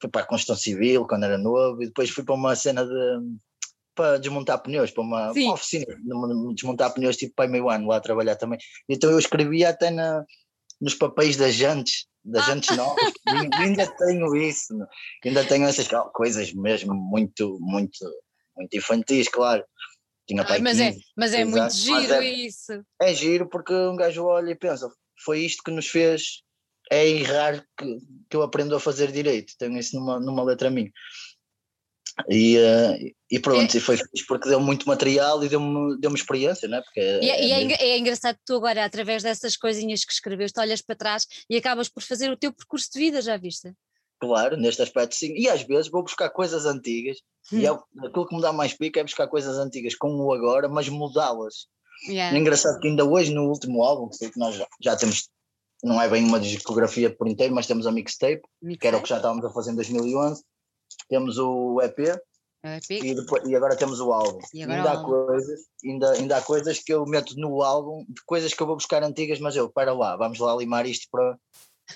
fui 0.00 0.10
para 0.10 0.22
a 0.22 0.26
construção 0.26 0.56
civil 0.56 1.06
quando 1.06 1.24
era 1.24 1.36
novo, 1.36 1.82
e 1.82 1.86
depois 1.86 2.08
fui 2.08 2.24
para 2.24 2.34
uma 2.34 2.56
cena 2.56 2.86
de 2.86 3.20
para 3.98 4.16
desmontar 4.16 4.62
pneus, 4.62 4.92
para 4.92 5.02
uma, 5.02 5.32
uma 5.32 5.54
oficina, 5.54 5.84
desmontar 6.54 6.94
pneus 6.94 7.16
tipo 7.16 7.34
para 7.34 7.50
meio 7.50 7.68
ano 7.68 7.88
lá 7.88 7.96
a 7.96 8.00
trabalhar 8.00 8.36
também. 8.36 8.56
Então 8.88 9.10
eu 9.10 9.18
escrevia 9.18 9.70
até 9.70 9.90
na, 9.90 10.24
nos 10.80 10.94
papéis 10.94 11.36
das 11.36 11.54
jantes, 11.54 12.06
das 12.24 12.44
ah. 12.44 12.46
jantes 12.46 12.76
novas, 12.76 13.12
ainda 13.58 13.88
tenho 13.96 14.36
isso, 14.36 14.72
ainda 15.24 15.44
tenho 15.44 15.66
essas 15.66 15.88
coisas 16.12 16.52
mesmo 16.52 16.94
muito, 16.94 17.58
muito, 17.60 17.98
muito 18.56 18.76
infantis, 18.76 19.28
claro. 19.28 19.64
Tinha 20.28 20.42
ah, 20.42 20.58
mas, 20.60 20.78
15, 20.78 20.82
é, 20.82 20.94
mas 21.16 21.34
é 21.34 21.44
muito 21.44 21.74
giro 21.74 22.12
é, 22.12 22.24
isso. 22.24 22.84
É 23.02 23.12
giro 23.12 23.48
porque 23.48 23.74
um 23.74 23.96
gajo 23.96 24.24
olha 24.26 24.52
e 24.52 24.54
pensa, 24.54 24.88
foi 25.24 25.40
isto 25.40 25.62
que 25.64 25.72
nos 25.72 25.88
fez, 25.88 26.42
é 26.88 27.04
errar 27.04 27.64
que, 27.76 27.98
que 28.30 28.36
eu 28.36 28.42
aprendo 28.42 28.76
a 28.76 28.80
fazer 28.80 29.10
direito, 29.10 29.54
tenho 29.58 29.76
isso 29.76 29.98
numa, 29.98 30.20
numa 30.20 30.44
letra 30.44 30.70
minha. 30.70 30.92
E, 32.28 32.58
uh, 32.58 33.14
e 33.30 33.38
pronto, 33.38 33.74
é. 33.74 33.78
e 33.78 33.80
foi 33.80 33.96
fixe 33.96 34.26
porque 34.26 34.48
deu 34.48 34.60
muito 34.60 34.88
material 34.88 35.42
e 35.44 35.48
deu-me 35.48 35.98
deu 35.98 36.12
experiência, 36.12 36.68
né? 36.68 36.80
Porque 36.80 37.00
é, 37.00 37.24
e, 37.24 37.30
é, 37.30 37.44
e 37.44 37.72
é, 37.72 37.90
é, 37.90 37.98
engraçado 37.98 38.36
que 38.36 38.44
tu 38.44 38.56
agora, 38.56 38.84
através 38.84 39.22
dessas 39.22 39.56
coisinhas 39.56 40.04
que 40.04 40.12
escreveste, 40.12 40.58
olhas 40.58 40.82
para 40.82 40.96
trás 40.96 41.26
e 41.48 41.56
acabas 41.56 41.88
por 41.88 42.02
fazer 42.02 42.30
o 42.30 42.36
teu 42.36 42.52
percurso 42.52 42.90
de 42.92 42.98
vida, 42.98 43.22
já 43.22 43.36
viste? 43.36 43.72
Claro, 44.20 44.56
neste 44.56 44.82
aspecto 44.82 45.14
sim. 45.14 45.32
E 45.36 45.48
às 45.48 45.62
vezes 45.62 45.90
vou 45.90 46.02
buscar 46.02 46.28
coisas 46.30 46.66
antigas 46.66 47.18
hum. 47.52 47.58
e 47.58 47.66
é, 47.66 47.70
aquilo 47.70 48.26
que 48.26 48.34
me 48.34 48.42
dá 48.42 48.52
mais 48.52 48.74
pico 48.74 48.98
é 48.98 49.04
buscar 49.04 49.28
coisas 49.28 49.56
antigas 49.58 49.94
com 49.94 50.08
o 50.16 50.32
agora, 50.32 50.68
mas 50.68 50.88
mudá-las. 50.88 51.66
Yeah. 52.08 52.36
É 52.36 52.40
engraçado 52.40 52.80
que 52.80 52.88
ainda 52.88 53.04
hoje 53.04 53.32
no 53.32 53.48
último 53.48 53.82
álbum, 53.82 54.08
que 54.08 54.16
sei 54.16 54.30
que 54.30 54.38
nós 54.38 54.56
já, 54.56 54.66
já 54.80 54.96
temos, 54.96 55.28
não 55.82 56.00
é 56.00 56.08
bem 56.08 56.24
uma 56.24 56.40
discografia 56.40 57.14
por 57.14 57.28
inteiro, 57.28 57.54
mas 57.54 57.66
temos 57.66 57.86
a 57.86 57.92
mixtape, 57.92 58.42
mixtape, 58.62 58.78
que 58.78 58.86
era 58.86 58.96
o 58.96 59.02
que 59.02 59.08
já 59.08 59.16
estávamos 59.16 59.44
a 59.44 59.50
fazer 59.50 59.72
em 59.72 59.76
2011 59.76 60.42
temos 61.08 61.38
o 61.38 61.80
EP, 61.82 62.18
EP. 62.64 62.90
E, 62.90 63.14
depois, 63.14 63.48
e, 63.48 63.54
agora 63.54 63.76
temos 63.76 64.00
o 64.00 64.12
álbum. 64.12 64.40
ainda, 64.54 64.92
há 64.92 65.02
coisas, 65.02 65.60
ainda, 65.84 66.12
ainda 66.12 66.36
há 66.36 66.42
coisas 66.42 66.78
que 66.80 66.92
eu 66.92 67.04
meto 67.06 67.34
no 67.36 67.62
álbum, 67.62 68.04
de 68.08 68.22
coisas 68.26 68.52
que 68.52 68.60
eu 68.60 68.66
vou 68.66 68.76
buscar 68.76 69.02
antigas, 69.02 69.38
mas 69.38 69.54
eu, 69.54 69.70
para 69.70 69.92
lá, 69.92 70.16
vamos 70.16 70.38
lá 70.38 70.54
limar 70.56 70.86
isto 70.86 71.06
para, 71.10 71.38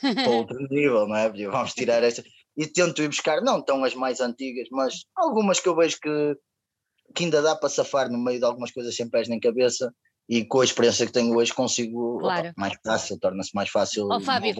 para 0.00 0.02
outro 0.30 0.58
nível, 0.70 1.06
não 1.08 1.16
é? 1.16 1.28
Vamos 1.50 1.74
tirar 1.74 2.02
esta. 2.02 2.22
E 2.56 2.66
tento 2.66 3.02
ir 3.02 3.08
buscar, 3.08 3.40
não 3.40 3.62
tão 3.62 3.82
as 3.84 3.94
mais 3.94 4.20
antigas, 4.20 4.68
mas 4.70 5.04
algumas 5.16 5.58
que 5.58 5.68
eu 5.68 5.74
vejo 5.74 5.98
que, 6.00 6.36
que 7.14 7.24
ainda 7.24 7.42
dá 7.42 7.56
para 7.56 7.68
safar 7.68 8.10
no 8.10 8.18
meio 8.18 8.38
de 8.38 8.44
algumas 8.44 8.70
coisas 8.70 8.94
sem 8.94 9.08
pés 9.08 9.28
nem 9.28 9.40
cabeça 9.40 9.92
e 10.28 10.44
com 10.44 10.60
a 10.60 10.64
experiência 10.64 11.06
que 11.06 11.12
tenho 11.12 11.36
hoje 11.36 11.52
consigo 11.52 12.18
claro. 12.18 12.48
opa, 12.48 12.54
mais 12.56 12.74
fácil, 12.84 13.18
torna-se 13.18 13.54
mais 13.54 13.68
fácil. 13.68 14.08
Oh, 14.10 14.20
Fábio, 14.20 14.54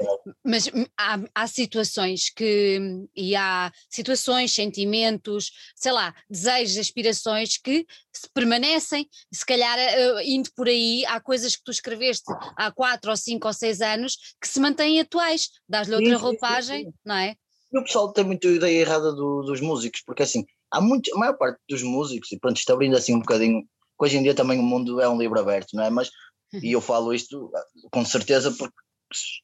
mas 0.44 0.68
há, 0.98 1.20
há, 1.34 1.46
situações 1.46 2.30
que 2.30 2.80
e 3.14 3.34
há 3.36 3.70
situações, 3.88 4.52
sentimentos, 4.52 5.52
sei 5.76 5.92
lá, 5.92 6.14
desejos, 6.28 6.78
aspirações 6.78 7.56
que 7.58 7.86
se 8.12 8.28
permanecem, 8.34 9.08
se 9.32 9.46
calhar 9.46 9.78
uh, 9.78 10.20
indo 10.22 10.50
por 10.54 10.68
aí, 10.68 11.04
há 11.06 11.20
coisas 11.20 11.56
que 11.56 11.64
tu 11.64 11.70
escreveste 11.70 12.24
há 12.56 12.70
quatro 12.70 13.10
ou 13.10 13.16
cinco 13.16 13.46
ou 13.46 13.54
seis 13.54 13.80
anos 13.80 14.16
que 14.40 14.48
se 14.48 14.60
mantêm 14.60 15.00
atuais, 15.00 15.48
dás-lhe 15.68 15.94
outra 15.94 16.16
sim, 16.16 16.22
roupagem, 16.22 16.84
sim, 16.84 16.90
sim. 16.90 16.96
não 17.04 17.14
é? 17.14 17.34
E 17.72 17.78
o 17.78 17.84
pessoal 17.84 18.12
tem 18.12 18.24
muito 18.24 18.46
ideia 18.48 18.80
errada 18.80 19.12
do, 19.12 19.42
dos 19.42 19.60
músicos, 19.60 20.02
porque 20.04 20.22
assim, 20.22 20.44
há 20.70 20.80
muito, 20.80 21.14
a 21.14 21.18
maior 21.18 21.38
parte 21.38 21.58
dos 21.68 21.82
músicos, 21.82 22.30
e 22.30 22.38
pronto, 22.38 22.58
está 22.58 22.74
abrindo 22.74 22.96
assim 22.96 23.14
um 23.14 23.20
bocadinho 23.20 23.62
hoje 24.04 24.16
em 24.16 24.22
dia 24.22 24.34
também 24.34 24.58
o 24.58 24.62
mundo 24.62 25.00
é 25.00 25.08
um 25.08 25.18
livro 25.18 25.38
aberto, 25.38 25.74
não 25.74 25.84
é? 25.84 25.90
Mas, 25.90 26.10
e 26.52 26.72
eu 26.72 26.80
falo 26.80 27.14
isto 27.14 27.50
com 27.90 28.04
certeza 28.04 28.50
porque 28.50 28.74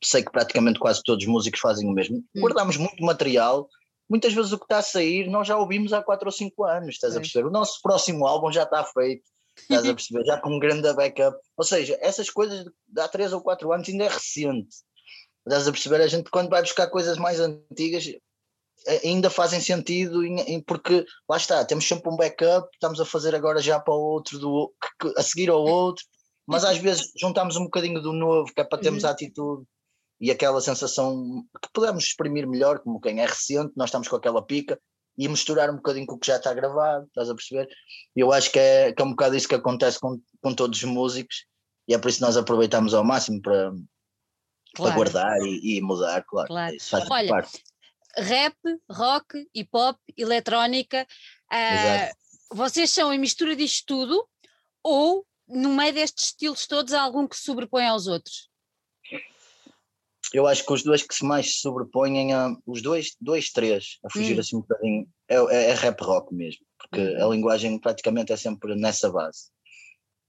sei 0.02 0.22
que 0.22 0.32
praticamente 0.32 0.78
quase 0.78 1.02
todos 1.02 1.24
os 1.24 1.30
músicos 1.30 1.60
fazem 1.60 1.88
o 1.88 1.92
mesmo. 1.92 2.18
Hum. 2.34 2.40
Guardamos 2.40 2.76
muito 2.76 3.02
material, 3.04 3.68
muitas 4.08 4.32
vezes 4.32 4.52
o 4.52 4.58
que 4.58 4.64
está 4.64 4.78
a 4.78 4.82
sair 4.82 5.28
nós 5.28 5.46
já 5.46 5.56
ouvimos 5.56 5.92
há 5.92 6.02
4 6.02 6.26
ou 6.26 6.32
5 6.32 6.64
anos, 6.64 6.94
estás 6.94 7.16
a 7.16 7.20
perceber? 7.20 7.46
O 7.46 7.50
nosso 7.50 7.80
próximo 7.82 8.26
álbum 8.26 8.50
já 8.50 8.64
está 8.64 8.84
feito, 8.84 9.22
estás 9.56 9.86
a 9.86 9.94
perceber? 9.94 10.24
Já 10.24 10.40
com 10.40 10.56
um 10.56 10.58
grande 10.58 10.92
backup. 10.92 11.36
Ou 11.56 11.64
seja, 11.64 11.98
essas 12.00 12.30
coisas 12.30 12.64
de 12.64 13.00
há 13.00 13.08
3 13.08 13.32
ou 13.32 13.40
4 13.40 13.72
anos 13.72 13.88
ainda 13.88 14.04
é 14.04 14.08
recente. 14.08 14.76
Estás 15.46 15.68
a 15.68 15.72
perceber? 15.72 16.00
A 16.02 16.06
gente 16.06 16.30
quando 16.30 16.50
vai 16.50 16.62
buscar 16.62 16.88
coisas 16.88 17.16
mais 17.16 17.40
antigas 17.40 18.04
ainda 19.04 19.28
fazem 19.30 19.60
sentido 19.60 20.20
porque 20.66 21.04
lá 21.28 21.36
está, 21.36 21.64
temos 21.64 21.86
sempre 21.86 22.10
um 22.10 22.16
backup, 22.16 22.68
estamos 22.72 23.00
a 23.00 23.04
fazer 23.04 23.34
agora 23.34 23.60
já 23.60 23.78
para 23.78 23.94
o 23.94 24.00
outro, 24.00 24.38
do, 24.38 24.72
a 25.16 25.22
seguir 25.22 25.50
ao 25.50 25.62
outro, 25.62 26.04
mas 26.46 26.64
às 26.64 26.78
vezes 26.78 27.10
juntamos 27.16 27.56
um 27.56 27.64
bocadinho 27.64 28.00
do 28.00 28.12
novo, 28.12 28.52
que 28.52 28.60
é 28.60 28.64
para 28.64 28.78
termos 28.78 29.02
uhum. 29.02 29.08
a 29.08 29.12
atitude 29.12 29.64
e 30.20 30.30
aquela 30.30 30.60
sensação 30.60 31.44
que 31.62 31.68
podemos 31.72 32.04
exprimir 32.04 32.46
melhor, 32.48 32.80
como 32.80 33.00
quem 33.00 33.20
é 33.20 33.26
recente, 33.26 33.72
nós 33.76 33.88
estamos 33.88 34.08
com 34.08 34.16
aquela 34.16 34.42
pica, 34.42 34.80
e 35.16 35.28
misturar 35.28 35.68
um 35.68 35.76
bocadinho 35.76 36.06
com 36.06 36.14
o 36.14 36.18
que 36.18 36.28
já 36.28 36.36
está 36.36 36.54
gravado, 36.54 37.06
estás 37.06 37.28
a 37.28 37.34
perceber? 37.34 37.68
Eu 38.14 38.32
acho 38.32 38.50
que 38.52 38.58
é, 38.58 38.92
que 38.92 39.02
é 39.02 39.04
um 39.04 39.10
bocado 39.10 39.36
isso 39.36 39.48
que 39.48 39.54
acontece 39.54 39.98
com, 39.98 40.20
com 40.40 40.54
todos 40.54 40.78
os 40.78 40.84
músicos, 40.84 41.44
e 41.88 41.94
é 41.94 41.98
por 41.98 42.08
isso 42.08 42.18
que 42.18 42.24
nós 42.24 42.36
aproveitamos 42.36 42.94
ao 42.94 43.04
máximo 43.04 43.42
para, 43.42 43.70
claro. 43.70 43.82
para 44.76 44.94
guardar 44.94 45.38
e, 45.42 45.76
e, 45.76 45.80
mudar, 45.80 46.24
claro. 46.24 46.48
claro. 46.48 46.76
Olha, 47.10 47.28
parte 47.28 47.62
rap, 48.18 48.56
rock, 48.90 49.46
hip 49.54 49.70
hop, 49.72 49.96
eletrónica. 50.16 51.06
Uh, 51.52 52.56
vocês 52.56 52.90
são 52.90 53.12
em 53.12 53.18
mistura 53.18 53.54
disto 53.54 53.84
tudo 53.86 54.26
ou 54.82 55.26
no 55.48 55.74
meio 55.74 55.94
destes 55.94 56.26
estilos 56.26 56.66
todos 56.66 56.92
há 56.92 57.02
algum 57.02 57.26
que 57.26 57.36
se 57.36 57.44
sobrepõe 57.44 57.86
aos 57.86 58.06
outros? 58.06 58.48
Eu 60.32 60.46
acho 60.46 60.64
que 60.64 60.72
os 60.72 60.82
dois 60.82 61.02
que 61.02 61.14
se 61.14 61.24
mais 61.24 61.54
se 61.54 61.60
sobrepõem, 61.60 62.34
a, 62.34 62.54
os 62.66 62.82
dois, 62.82 63.16
dois, 63.18 63.50
três, 63.50 63.98
a 64.04 64.10
fugir 64.10 64.36
hum. 64.36 64.40
assim 64.40 64.56
um 64.56 64.60
bocadinho, 64.60 65.08
é, 65.26 65.36
é, 65.36 65.70
é, 65.70 65.74
rap 65.74 66.00
rock 66.02 66.34
mesmo, 66.34 66.64
porque 66.78 67.00
hum. 67.00 67.24
a 67.24 67.28
linguagem 67.34 67.78
praticamente 67.78 68.32
é 68.32 68.36
sempre 68.36 68.74
nessa 68.74 69.10
base 69.10 69.50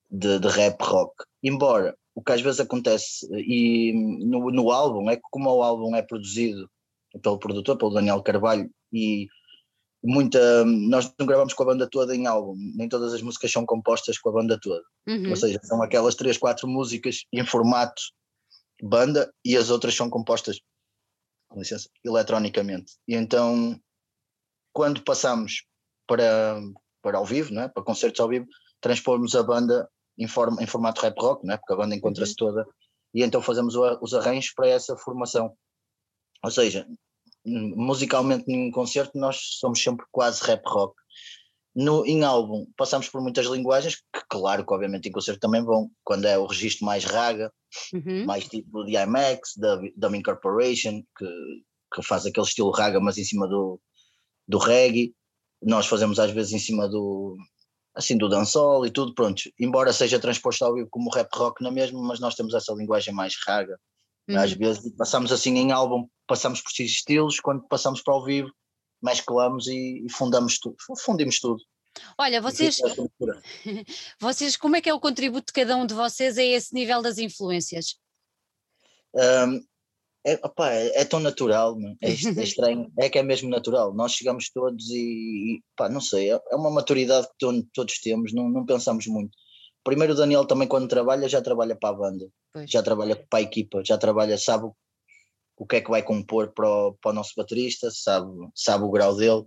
de, 0.09 0.39
de 0.39 0.47
rap 0.47 0.81
rock. 0.81 1.13
Embora 1.43 1.97
o 2.15 2.21
que 2.21 2.31
às 2.31 2.41
vezes 2.41 2.61
acontece 2.61 3.27
e 3.33 3.93
no, 3.93 4.49
no 4.51 4.71
álbum 4.71 5.09
é 5.09 5.17
que 5.17 5.23
como 5.31 5.49
o 5.49 5.63
álbum 5.63 5.95
é 5.95 6.01
produzido 6.01 6.69
pelo 7.21 7.39
produtor, 7.39 7.77
pelo 7.77 7.93
Daniel 7.93 8.21
Carvalho, 8.23 8.69
e 8.93 9.27
muita. 10.03 10.63
Nós 10.65 11.11
não 11.19 11.25
gravamos 11.25 11.53
com 11.53 11.63
a 11.63 11.67
banda 11.67 11.89
toda 11.89 12.15
em 12.15 12.25
álbum, 12.27 12.55
nem 12.75 12.87
todas 12.89 13.13
as 13.13 13.21
músicas 13.21 13.51
são 13.51 13.65
compostas 13.65 14.17
com 14.17 14.29
a 14.29 14.33
banda 14.33 14.59
toda. 14.61 14.83
Uhum. 15.07 15.29
Ou 15.29 15.35
seja, 15.35 15.59
são 15.63 15.81
aquelas 15.81 16.15
três, 16.15 16.37
quatro 16.37 16.67
músicas 16.67 17.25
em 17.33 17.45
formato 17.45 18.01
banda 18.81 19.33
e 19.43 19.57
as 19.57 19.69
outras 19.69 19.93
são 19.95 20.09
compostas, 20.09 20.59
com 21.49 21.59
licença, 21.59 21.89
eletronicamente. 22.05 22.93
E 23.07 23.15
então, 23.15 23.77
quando 24.71 25.03
passamos 25.03 25.65
para, 26.07 26.61
para 27.01 27.17
ao 27.17 27.25
vivo, 27.25 27.53
não 27.53 27.63
é? 27.63 27.67
para 27.67 27.83
concertos 27.83 28.19
ao 28.21 28.29
vivo, 28.29 28.45
transpomos 28.79 29.35
a 29.35 29.43
banda 29.43 29.89
em, 30.17 30.27
forma, 30.27 30.61
em 30.63 30.65
formato 30.67 31.01
rap 31.01 31.17
rock, 31.19 31.45
não 31.45 31.55
é? 31.55 31.57
porque 31.57 31.73
a 31.73 31.75
banda 31.75 31.95
encontra-se 31.95 32.31
Uhum. 32.39 32.47
toda, 32.53 32.67
e 33.13 33.23
então 33.23 33.41
fazemos 33.41 33.75
o- 33.75 33.99
os 34.01 34.13
arranjos 34.13 34.53
para 34.53 34.67
essa 34.67 34.95
formação. 34.95 35.53
Ou 36.43 36.51
seja, 36.51 36.87
musicalmente 37.45 38.45
num 38.47 38.71
concerto 38.71 39.17
nós 39.17 39.37
somos 39.59 39.81
sempre 39.81 40.05
quase 40.11 40.43
rap 40.43 40.63
rock. 40.65 40.95
No, 41.75 42.05
em 42.05 42.23
álbum 42.23 42.65
passamos 42.75 43.07
por 43.09 43.21
muitas 43.21 43.45
linguagens, 43.45 43.95
que 43.95 44.21
claro 44.29 44.65
que 44.65 44.73
obviamente 44.73 45.07
em 45.07 45.11
concerto 45.11 45.39
também 45.39 45.63
vão, 45.63 45.89
quando 46.03 46.25
é 46.25 46.37
o 46.37 46.47
registro 46.47 46.85
mais 46.85 47.05
raga, 47.05 47.51
Uhum. 47.93 48.25
mais 48.25 48.47
tipo 48.47 48.83
de 48.83 48.95
IMAX, 48.95 49.53
da 49.55 49.79
Dummy 49.95 50.23
Corporation, 50.23 51.03
que, 51.17 51.27
que 51.93 52.03
faz 52.03 52.25
aquele 52.25 52.45
estilo 52.45 52.71
raga, 52.71 52.99
mas 52.99 53.17
em 53.17 53.23
cima 53.23 53.47
do, 53.47 53.79
do 54.47 54.57
reggae. 54.57 55.13
Nós 55.61 55.85
fazemos 55.85 56.19
às 56.19 56.31
vezes 56.31 56.53
em 56.53 56.59
cima 56.59 56.87
do 56.87 57.37
assim 57.93 58.17
do 58.17 58.29
dancehall 58.29 58.85
e 58.85 58.91
tudo, 58.91 59.13
pronto. 59.13 59.41
Embora 59.59 59.91
seja 59.91 60.19
transposto 60.19 60.63
ao 60.63 60.73
vivo 60.73 60.87
como 60.89 61.09
rap 61.09 61.29
rock 61.33 61.61
na 61.61 61.69
mesma, 61.69 62.01
mas 62.01 62.19
nós 62.19 62.33
temos 62.33 62.53
essa 62.53 62.73
linguagem 62.73 63.13
mais 63.13 63.35
raga. 63.45 63.77
Às 64.37 64.51
Uhum. 64.51 64.57
vezes 64.59 64.95
passamos 64.95 65.31
assim 65.31 65.55
em 65.57 65.71
álbum, 65.71 66.07
passamos 66.27 66.61
por 66.61 66.71
X 66.71 66.91
estilos, 66.91 67.39
quando 67.39 67.67
passamos 67.67 68.01
para 68.01 68.15
o 68.15 68.23
vivo, 68.23 68.51
mesclamos 69.01 69.67
e, 69.67 70.03
e 70.05 70.09
fundamos 70.11 70.59
tudo, 70.59 70.75
fundimos 70.99 71.39
tudo. 71.39 71.63
Olha, 72.17 72.39
vocês, 72.41 72.77
mistura. 72.79 73.41
vocês, 74.19 74.55
como 74.55 74.75
é 74.75 74.81
que 74.81 74.89
é 74.89 74.93
o 74.93 74.99
contributo 74.99 75.47
de 75.47 75.53
cada 75.53 75.75
um 75.75 75.85
de 75.85 75.93
vocês 75.93 76.37
a 76.37 76.43
esse 76.43 76.73
nível 76.73 77.01
das 77.01 77.17
influências? 77.17 77.95
Um, 79.15 79.65
é, 80.25 80.33
opá, 80.45 80.71
é, 80.71 81.01
é 81.01 81.05
tão 81.05 81.19
natural, 81.19 81.75
é, 82.01 82.11
est- 82.11 82.37
é 82.37 82.43
estranho, 82.43 82.91
é 82.99 83.09
que 83.09 83.17
é 83.17 83.23
mesmo 83.23 83.49
natural. 83.49 83.93
Nós 83.93 84.11
chegamos 84.13 84.49
todos 84.51 84.89
e, 84.89 84.97
e 85.57 85.63
pá, 85.75 85.89
não 85.89 86.01
sei, 86.01 86.31
é, 86.31 86.39
é 86.51 86.55
uma 86.55 86.69
maturidade 86.69 87.27
que 87.27 87.33
to- 87.39 87.67
todos 87.73 87.99
temos, 87.99 88.31
não, 88.33 88.47
não 88.49 88.65
pensamos 88.65 89.07
muito. 89.07 89.35
Primeiro, 89.89 90.13
o 90.13 90.15
Daniel 90.15 90.45
também, 90.45 90.67
quando 90.67 90.87
trabalha, 90.87 91.27
já 91.27 91.41
trabalha 91.41 91.75
para 91.75 91.89
a 91.89 91.93
banda, 91.93 92.29
Pois. 92.53 92.69
já 92.69 92.83
trabalha 92.83 93.15
para 93.15 93.39
a 93.39 93.41
equipa, 93.41 93.81
já 93.83 93.97
trabalha, 93.97 94.37
sabe 94.37 94.65
o- 95.57 95.65
que 95.65 95.77
é 95.77 95.81
que 95.81 95.89
vai 95.89 96.03
compor 96.03 96.53
para 96.53 96.69
o, 96.69 96.93
para 96.93 97.11
o 97.11 97.13
nosso 97.13 97.33
baterista, 97.35 97.89
sabe, 97.91 98.29
sabe 98.53 98.83
o 98.83 98.91
grau 98.91 99.15
dele 99.15 99.45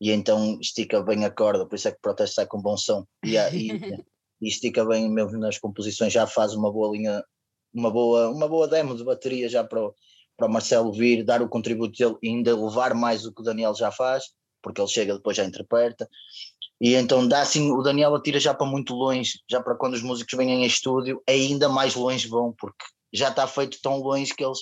e 0.00 0.10
então 0.10 0.58
estica 0.60 1.02
bem 1.02 1.24
a 1.24 1.30
corda, 1.30 1.64
por 1.66 1.76
isso 1.76 1.88
é 1.88 1.92
que 1.92 1.98
o 1.98 2.00
protesto 2.02 2.34
sai 2.34 2.46
com 2.46 2.60
bom 2.60 2.76
som 2.76 3.06
e, 3.24 3.36
e, 3.36 3.70
e 4.42 4.48
estica 4.48 4.84
bem 4.84 5.08
mesmo 5.08 5.38
nas 5.38 5.58
composições, 5.58 6.12
já 6.12 6.26
faz 6.26 6.52
uma 6.52 6.70
boa 6.72 6.94
linha, 6.94 7.24
uma 7.72 7.90
boa, 7.90 8.28
uma 8.28 8.48
boa 8.48 8.66
demo 8.68 8.96
de 8.96 9.04
bateria 9.04 9.48
já 9.48 9.64
para 9.64 9.82
o, 9.82 9.94
para 10.36 10.46
o 10.48 10.50
Marcelo 10.52 10.92
vir, 10.92 11.24
dar 11.24 11.40
o 11.40 11.48
contributo 11.48 11.96
dele 11.96 12.16
e 12.22 12.28
ainda 12.28 12.54
levar 12.54 12.92
mais 12.94 13.24
o 13.24 13.32
que 13.32 13.40
o 13.40 13.44
Daniel 13.44 13.74
já 13.74 13.90
faz, 13.90 14.24
porque 14.62 14.80
ele 14.80 14.88
chega 14.88 15.14
depois 15.14 15.36
já 15.36 15.44
interpreta. 15.44 16.08
E 16.80 16.94
então 16.94 17.26
dá 17.26 17.40
assim, 17.40 17.70
o 17.72 17.82
Daniel 17.82 18.14
atira 18.14 18.38
já 18.38 18.52
para 18.52 18.66
muito 18.66 18.94
longe, 18.94 19.40
já 19.50 19.62
para 19.62 19.74
quando 19.74 19.94
os 19.94 20.02
músicos 20.02 20.36
vêm 20.36 20.50
em 20.50 20.66
estúdio, 20.66 21.22
ainda 21.26 21.68
mais 21.68 21.94
longe 21.94 22.28
vão, 22.28 22.54
porque 22.58 22.84
já 23.12 23.30
está 23.30 23.46
feito 23.46 23.78
tão 23.80 23.98
longe 23.98 24.34
que 24.34 24.44
eles 24.44 24.58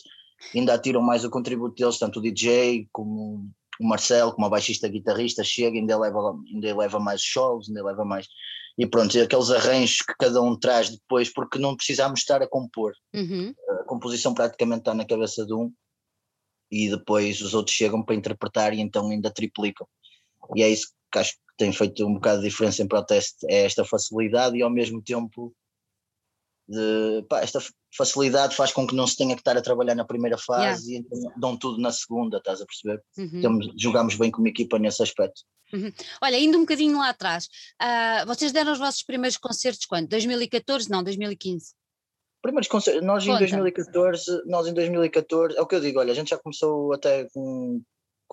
ainda 0.55 0.75
atiram 0.75 1.03
mais 1.03 1.25
o 1.25 1.31
contributo 1.31 1.75
deles, 1.75 1.99
tanto 1.99 2.19
o 2.19 2.23
DJ 2.23 2.89
como 2.93 3.51
o 3.81 3.89
Marcelo, 3.89 4.33
como 4.33 4.47
a 4.47 4.51
baixista 4.51 4.89
guitarrista, 4.89 5.43
chega, 5.43 5.77
ainda 5.77 5.99
leva, 5.99 6.37
ainda 6.53 6.77
leva 6.77 7.01
mais 7.01 7.23
solos, 7.25 7.69
ainda 7.69 7.85
leva 7.85 8.05
mais. 8.05 8.29
E 8.79 8.87
pronto, 8.87 9.17
e 9.17 9.21
aqueles 9.21 9.51
arranjos 9.51 9.99
que 9.99 10.15
cada 10.19 10.41
um 10.41 10.57
traz 10.59 10.91
depois, 10.91 11.33
porque 11.33 11.59
não 11.59 11.77
precisamos 11.77 12.21
estar 12.21 12.43
a 12.43 12.49
compor 12.49 12.93
Uhum. 13.15 13.55
a 13.81 13.85
composição 13.85 14.35
praticamente 14.35 14.81
está 14.81 14.93
na 14.95 15.05
cabeça 15.07 15.47
de 15.47 15.55
um 15.55 15.73
e 16.71 16.91
depois 16.91 17.41
os 17.41 17.55
outros 17.55 17.77
chegam 17.77 18.03
para 18.03 18.17
interpretar 18.17 18.75
e 18.75 18.81
então 18.81 19.09
ainda 19.09 19.31
triplicam. 19.31 19.87
E 20.57 20.63
é 20.63 20.69
isso 20.69 20.89
que 21.13 21.19
acho 21.19 21.37
tem 21.57 21.73
feito 21.73 22.07
um 22.07 22.15
bocado 22.15 22.43
de 22.43 22.49
diferença 22.49 22.83
em 22.83 22.89
protesto, 22.89 23.47
é 23.49 23.65
esta 23.65 23.85
facilidade 23.85 24.57
e 24.57 24.63
ao 24.63 24.71
mesmo 24.71 25.03
tempo 25.03 25.55
de, 26.69 27.23
pá, 27.29 27.41
esta 27.41 27.61
facilidade 27.95 28.57
faz 28.57 28.73
com 28.73 28.87
que 28.87 28.95
não 28.95 29.07
se 29.07 29.17
tenha 29.17 29.35
que 29.35 29.41
estar 29.41 29.57
a 29.57 29.63
trabalhar 29.63 29.95
na 29.95 30.05
primeira 30.05 30.39
fase 30.39 30.95
e 30.95 30.97
então 30.99 31.33
dão 31.37 31.57
tudo 31.57 31.81
na 31.81 31.93
segunda, 31.93 32.39
estás 32.39 32.61
a 32.61 32.67
perceber? 32.67 33.03
Uhum. 33.17 33.41
Temos, 33.41 33.67
jogamos 33.77 34.15
bem 34.17 34.31
como 34.31 34.49
equipa 34.49 34.79
nesse 34.79 35.03
aspecto. 35.03 35.43
Olha, 36.23 36.39
indo 36.39 36.57
um 36.57 36.63
bocadinho 36.63 36.99
lá 36.99 37.11
atrás, 37.11 37.49
ah, 37.79 38.25
vocês 38.27 38.53
deram 38.53 38.73
os 38.73 38.79
vossos 38.79 39.03
primeiros 39.03 39.37
concertos 39.37 39.87
quando? 39.87 40.09
2014? 40.09 40.91
Não, 40.91 41.03
2015. 41.03 41.75
Primeiros 42.43 42.69
concertos, 42.69 43.03
nós 43.03 43.25
em 43.25 43.29
Conta. 43.29 43.39
2014, 43.39 44.43
nós 44.47 44.67
em 44.67 44.75
2014, 44.75 45.57
é 45.57 45.63
o 45.63 45.67
que 45.67 45.75
eu 45.75 45.81
digo, 45.81 45.99
olha, 45.99 46.13
a 46.13 46.15
gente 46.15 46.31
já 46.31 46.39
começou 46.39 46.93
até 46.93 47.27
com, 47.33 47.81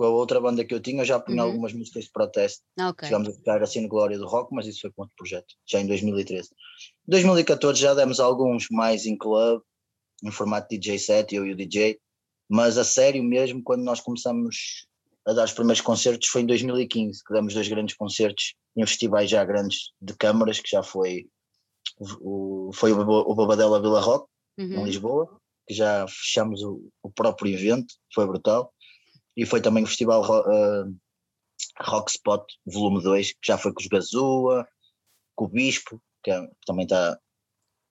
com 0.02 0.06
a 0.08 0.10
outra 0.10 0.42
banda 0.42 0.66
que 0.66 0.74
eu 0.74 0.80
tinha, 0.80 1.02
eu 1.04 1.06
já 1.06 1.20
punha 1.20 1.44
Uhum. 1.44 1.50
algumas 1.50 1.74
músicas 1.74 2.06
de 2.06 2.12
protesto. 2.12 2.64
Ah, 2.80 2.90
ok. 2.90 3.08
Chegámos 3.08 3.28
a 3.30 3.34
ficar 3.34 3.62
assim 3.62 3.82
no 3.82 3.88
Glória 3.88 4.18
do 4.18 4.26
Rock, 4.26 4.52
mas 4.52 4.66
isso 4.66 4.82
foi 4.82 4.92
com 4.92 5.04
outro 5.04 5.16
projeto, 5.16 5.54
já 5.70 5.80
em 5.80 5.86
2013. 5.86 6.50
2014 7.08 7.80
já 7.80 7.94
demos 7.94 8.20
alguns 8.20 8.66
mais 8.72 9.06
em 9.06 9.16
club, 9.16 9.62
em 10.24 10.32
formato 10.32 10.68
DJ 10.70 10.98
set, 10.98 11.36
eu 11.36 11.46
e 11.46 11.52
o 11.52 11.56
DJ, 11.56 12.00
mas 12.50 12.80
a 12.80 12.84
sério 12.84 13.24
mesmo, 13.24 13.62
quando 13.62 13.84
nós 13.84 14.02
começamos 14.02 14.88
a 15.28 15.34
dar 15.34 15.44
os 15.46 15.54
primeiros 15.54 15.82
concertos, 15.82 16.28
foi 16.30 16.42
em 16.42 16.48
2015, 16.48 17.24
que 17.24 17.32
demos 17.32 17.54
dois 17.54 17.68
grandes 17.68 17.96
concertos 17.96 18.56
em 18.76 18.84
festivais 18.88 19.30
já 19.30 19.46
grandes 19.46 19.92
de 20.02 20.16
câmaras, 20.16 20.60
que 20.60 20.70
já 20.72 20.82
foi 20.82 21.28
o, 22.00 22.72
foi 22.74 22.92
o, 22.92 23.36
Babadela 23.36 23.80
Vila 23.80 24.02
Rock, 24.02 24.26
em 24.58 24.78
Uhum. 24.78 24.84
Lisboa, 24.86 25.40
que 25.68 25.76
já 25.76 26.08
fechamos 26.08 26.64
o, 26.64 26.90
o 27.04 27.12
próprio 27.12 27.54
evento, 27.54 27.94
foi 28.16 28.26
brutal. 28.26 28.74
E 29.36 29.46
foi 29.46 29.62
também 29.62 29.84
o 29.84 29.88
Festival 29.88 30.22
Ro- 30.22 30.44
eh, 30.52 30.84
Rock 31.82 32.12
Spot 32.12 32.44
Volume 32.66 33.02
2, 33.04 33.34
que 33.34 33.40
já 33.48 33.58
foi 33.58 33.74
com 33.74 33.80
os 33.82 33.88
Gazua, 33.88 34.68
com 35.36 35.46
o 35.46 35.48
Bispo, 35.48 36.02
que, 36.24 36.32
é- 36.32 36.48
também 36.66 36.84
está 36.84 37.18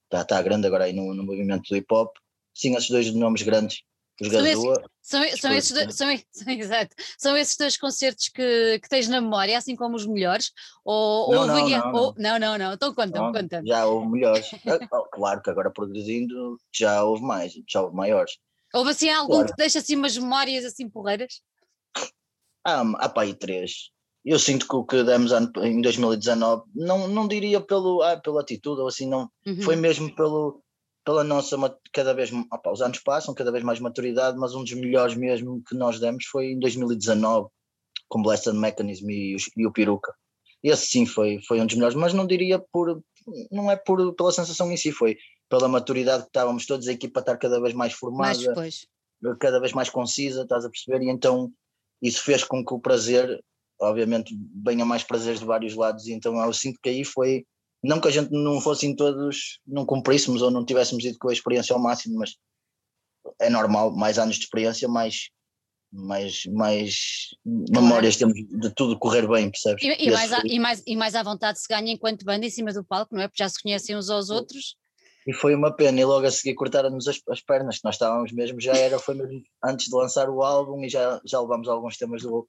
tá, 0.09 0.25
tá 0.25 0.43
grande 0.43 0.67
agora 0.67 0.85
aí 0.85 0.93
no, 0.93 1.15
no 1.15 1.25
movimento 1.25 1.69
do 1.69 1.77
hip 1.77 1.87
hop. 1.93 2.15
Sim, 2.55 2.75
esses 2.77 2.91
dois 2.91 3.15
nomes 3.15 3.43
grandes, 3.43 3.83
os 4.21 4.29
São 4.29 4.41
esses- 4.45 4.55
Gazua. 4.65 4.91
São, 5.03 5.23
são, 5.39 5.53
esses 5.53 5.73
dois, 5.73 5.95
são, 5.97 6.09
são- 6.31 6.53
exato, 6.53 6.95
são 7.19 7.37
esses 7.37 7.57
dois 7.57 7.77
concertos 7.79 8.29
que, 8.29 8.79
que 8.81 8.89
tens 8.89 9.09
na 9.09 9.21
memória, 9.21 9.57
assim 9.57 9.75
como 9.75 9.97
os 9.97 10.07
melhores? 10.07 10.53
Ou, 10.85 11.33
Não, 11.33 11.41
ou 11.43 11.47
não, 11.47 11.69
não, 11.69 11.95
ou- 11.95 12.15
não, 12.19 12.39
não, 12.39 12.59
não. 12.59 12.73
Então 12.75 12.95
conta-me, 12.95 13.25
Não, 13.27 13.33
conta-me. 13.33 13.67
já 13.69 13.87
houve 13.87 14.09
melhores. 14.09 14.53
Eh, 14.53 14.59
oh, 14.93 15.05
claro 15.11 15.41
que 15.43 15.49
agora 15.51 15.71
progredindo 15.71 16.59
já 16.75 17.03
houve 17.03 17.23
mais, 17.23 17.53
já 17.69 17.81
houve 17.83 17.97
maiores. 17.97 18.37
Houve 18.75 18.91
assim 18.91 19.11
algum 19.11 19.35
Claro. 19.35 19.49
que 19.49 19.55
deixa 19.57 19.79
assim 19.81 19.97
umas 19.97 20.17
memórias 20.17 20.65
assim 20.65 20.89
porreiras? 20.89 21.41
Ah, 22.65 22.83
há 22.99 23.09
pá 23.09 23.23
aí 23.23 23.35
três. 23.35 23.91
Eu 24.25 24.39
sinto 24.39 24.69
que 24.69 24.77
o 24.77 24.85
que 24.85 25.03
demos 25.03 25.33
em 25.33 25.81
2019, 25.81 26.65
não, 26.75 27.09
não 27.09 27.27
diria 27.27 27.61
pelo, 27.61 28.03
ah, 28.03 28.19
pela 28.21 28.43
atitude 28.43 28.81
ou 28.83 28.87
assim, 28.89 29.09
não, 29.09 29.31
Uhum. 29.47 29.63
foi 29.63 29.77
mesmo 29.77 30.15
pelo, 30.15 30.63
pela 31.05 31.25
nossa, 31.25 31.57
cada 31.93 32.13
vez, 32.13 32.31
ah 32.51 32.59
pá, 32.59 32.71
os 32.71 32.83
anos 32.83 32.99
passam, 32.99 33.35
cada 33.35 33.51
vez 33.51 33.65
mais 33.65 33.81
maturidade, 33.81 34.37
mas 34.39 34.55
um 34.55 34.63
dos 34.63 34.75
melhores 34.75 35.15
mesmo 35.17 35.63
que 35.67 35.75
nós 35.75 35.99
demos 35.99 36.27
foi 36.27 36.53
em 36.53 36.59
2019, 36.59 37.49
com 38.09 38.23
Blessed 38.23 38.53
Mechanism 38.55 39.09
e, 39.11 39.37
e 39.57 39.67
o 39.67 39.73
Peruca. 39.73 40.15
Esse 40.63 40.87
sim 40.87 41.07
foi, 41.07 41.41
foi 41.49 41.59
um 41.59 41.67
dos 41.67 41.75
melhores, 41.77 41.97
mas 41.97 42.13
não 42.13 42.27
diria 42.27 42.59
por, 42.59 43.03
não 43.51 43.71
é 43.71 43.77
por, 43.77 44.15
pela 44.15 44.33
sensação 44.33 44.71
em 44.71 44.77
si, 44.77 44.93
foi 44.93 45.17
pela 45.49 45.69
maturidade 45.69 46.23
que 46.23 46.29
estávamos 46.29 46.67
todos, 46.67 46.87
a 46.89 46.93
equipa 46.93 47.21
estar 47.21 47.37
cada 47.37 47.61
vez 47.61 47.75
mais 47.75 47.93
formada, 47.93 48.55
Mais 48.55 48.87
cada 49.39 49.61
vez 49.61 49.73
mais 49.73 49.91
concisa, 49.91 50.43
estás 50.43 50.65
a 50.65 50.71
perceber? 50.71 51.05
E 51.05 51.11
então 51.11 51.53
isso 52.01 52.23
fez 52.23 52.45
com 52.45 52.65
que 52.65 52.73
o 52.73 52.81
prazer, 52.81 53.43
obviamente, 53.81 54.35
venha 54.65 54.85
mais 54.85 55.05
prazeres 55.05 55.41
de 55.41 55.47
vários 55.47 55.75
lados. 55.75 56.07
E 56.07 56.13
então 56.13 56.43
eu 56.43 56.53
sinto 56.53 56.79
que 56.83 56.89
aí 56.89 57.05
foi, 57.05 57.45
não 57.83 58.01
que 58.01 58.09
a 58.09 58.11
gente 58.11 58.31
não 58.31 58.61
fossem 58.61 58.97
todos, 58.97 59.61
não 59.67 59.85
cumpríssemos 59.85 60.43
ou 60.43 60.51
não 60.51 60.65
tivéssemos 60.65 61.05
ido 61.05 61.19
com 61.19 61.29
a 61.29 61.33
experiência 61.33 61.75
ao 61.75 61.83
máximo, 61.83 62.19
mas 62.19 62.37
é 63.39 63.51
normal, 63.51 63.95
mais 63.95 64.19
anos 64.19 64.37
de 64.37 64.45
experiência, 64.45 64.89
mais. 64.89 65.31
Mais, 65.93 66.45
mais 66.47 66.95
memórias 67.45 68.17
temos 68.17 68.35
de 68.35 68.75
tudo 68.75 68.97
correr 68.99 69.27
bem, 69.27 69.51
percebes? 69.51 69.83
E, 69.83 70.07
e 70.07 70.11
mais, 70.11 70.33
à- 70.33 70.41
foi- 70.41 70.51
e, 70.51 70.59
mais, 70.61 70.83
e 70.87 70.97
mais 70.97 71.15
à 71.17 71.23
vontade 71.23 71.61
se 71.61 71.67
ganha 71.69 71.93
enquanto 71.93 72.25
banda 72.25 72.47
em 72.47 72.51
cima 72.51 72.73
do 72.73 72.85
palco, 72.85 73.15
não 73.15 73.23
é? 73.23 73.27
Porque 73.29 73.43
já 73.43 73.49
se 73.49 73.61
conhecem 73.61 73.97
uns 73.97 74.09
aos 74.09 74.31
outros. 74.31 74.77
E 75.27 75.35
foi 75.35 75.55
uma 75.55 75.75
pena, 75.75 76.01
e 76.01 76.05
logo 76.05 76.25
a 76.27 76.31
seguir 76.31 76.55
cortaram-nos 76.55 77.07
as, 77.09 77.21
as 77.29 77.41
pernas, 77.43 77.79
que 77.79 77.85
nós 77.85 77.97
estávamos 77.97 78.33
mesmo, 78.33 78.61
já 78.61 78.73
era, 78.73 78.99
foi 78.99 79.15
mesmo 79.15 79.43
antes 79.65 79.87
de 79.87 79.95
lançar 79.97 80.31
o 80.31 80.43
álbum 80.43 80.83
e 80.85 80.89
já, 80.89 81.21
já 81.27 81.41
levámos 81.41 81.69
alguns 81.69 81.97
temas 81.97 82.23
do, 82.23 82.49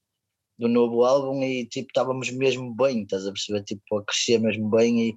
do 0.57 0.67
novo 0.69 1.03
álbum 1.03 1.43
e 1.43 1.65
tipo, 1.67 1.87
estávamos 1.89 2.29
mesmo 2.31 2.73
bem, 2.75 3.01
estás 3.03 3.25
a 3.25 3.31
perceber? 3.31 3.63
Tipo, 3.63 3.97
a 3.97 4.05
crescer 4.05 4.39
mesmo 4.39 4.69
bem 4.69 5.09
e, 5.09 5.15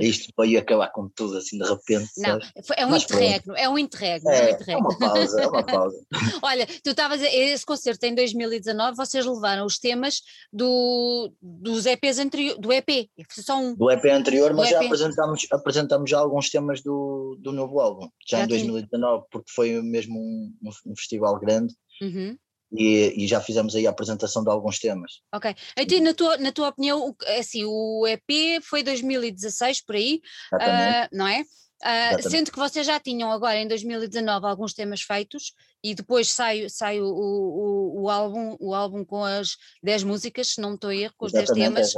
Isto 0.00 0.32
veio 0.38 0.58
acabar 0.58 0.88
com 0.88 1.08
tudo 1.08 1.36
assim 1.36 1.58
de 1.58 1.68
repente. 1.68 2.10
Não, 2.16 2.38
é 2.76 2.86
um 2.86 2.96
interregno, 2.96 3.56
é 3.56 3.68
um 3.68 3.78
interregno. 3.78 4.30
É, 4.30 4.50
é, 4.50 4.58
é, 4.68 4.76
uma 4.76 4.98
pausa, 4.98 5.40
é 5.40 5.46
uma 5.46 5.64
pausa. 5.64 6.06
Olha, 6.42 6.66
tu 6.66 6.90
estavas, 6.90 7.20
esse 7.22 7.64
concerto 7.64 8.04
em 8.06 8.14
2019, 8.14 8.96
vocês 8.96 9.24
levaram 9.24 9.64
os 9.66 9.78
temas 9.78 10.22
do, 10.52 11.32
dos 11.40 11.86
EPs 11.86 12.18
anterior, 12.18 12.58
do 12.58 12.72
EP, 12.72 13.08
só 13.30 13.58
um. 13.58 13.74
Do 13.74 13.90
EP 13.90 14.04
anterior, 14.06 14.52
mas 14.54 14.70
já 14.70 14.78
EP. 14.78 14.86
apresentámos, 14.86 15.46
apresentámos 15.50 16.10
já 16.10 16.18
alguns 16.18 16.50
temas 16.50 16.82
do, 16.82 17.36
do 17.40 17.52
novo 17.52 17.80
álbum, 17.80 18.08
já, 18.26 18.38
já 18.38 18.44
em 18.44 18.48
2019, 18.48 19.26
porque 19.30 19.50
foi 19.50 19.80
mesmo 19.82 20.18
um, 20.18 20.52
um 20.86 20.96
festival 20.96 21.38
grande. 21.38 21.74
Uhum 22.00 22.36
e, 22.70 23.14
e, 23.16 23.26
já 23.26 23.40
fizemos 23.40 23.74
aí 23.74 23.86
a 23.86 23.90
apresentação 23.90 24.42
de 24.42 24.50
alguns 24.50 24.78
temas. 24.78 25.20
Ok. 25.34 25.54
Então, 25.76 26.00
na 26.00 26.14
tua, 26.14 26.36
na 26.36 26.52
tua 26.52 26.68
opinião, 26.68 27.16
assim, 27.38 27.64
o 27.64 28.06
EP 28.06 28.62
foi 28.62 28.82
2016 28.82 29.80
por 29.82 29.96
aí, 29.96 30.20
uh, 30.52 31.08
não 31.16 31.26
é? 31.26 31.42
Uh, 31.80 32.28
sendo 32.28 32.50
que 32.50 32.58
vocês 32.58 32.84
já 32.84 32.98
tinham 32.98 33.30
agora 33.30 33.56
em 33.56 33.68
2019 33.68 34.46
alguns 34.46 34.74
temas 34.74 35.00
feitos 35.00 35.52
e 35.82 35.94
depois 35.94 36.28
sai, 36.28 36.68
sai 36.68 37.00
o, 37.00 37.06
o, 37.06 38.02
o, 38.02 38.10
álbum, 38.10 38.56
o 38.58 38.74
álbum 38.74 39.04
com 39.04 39.22
as 39.22 39.56
10 39.82 40.02
músicas, 40.02 40.48
se 40.48 40.60
não 40.60 40.70
me 40.70 40.74
estou 40.74 40.90
a 40.90 40.96
erro, 40.96 41.14
com 41.16 41.26
os 41.26 41.32
10 41.32 41.50
temas. 41.50 41.94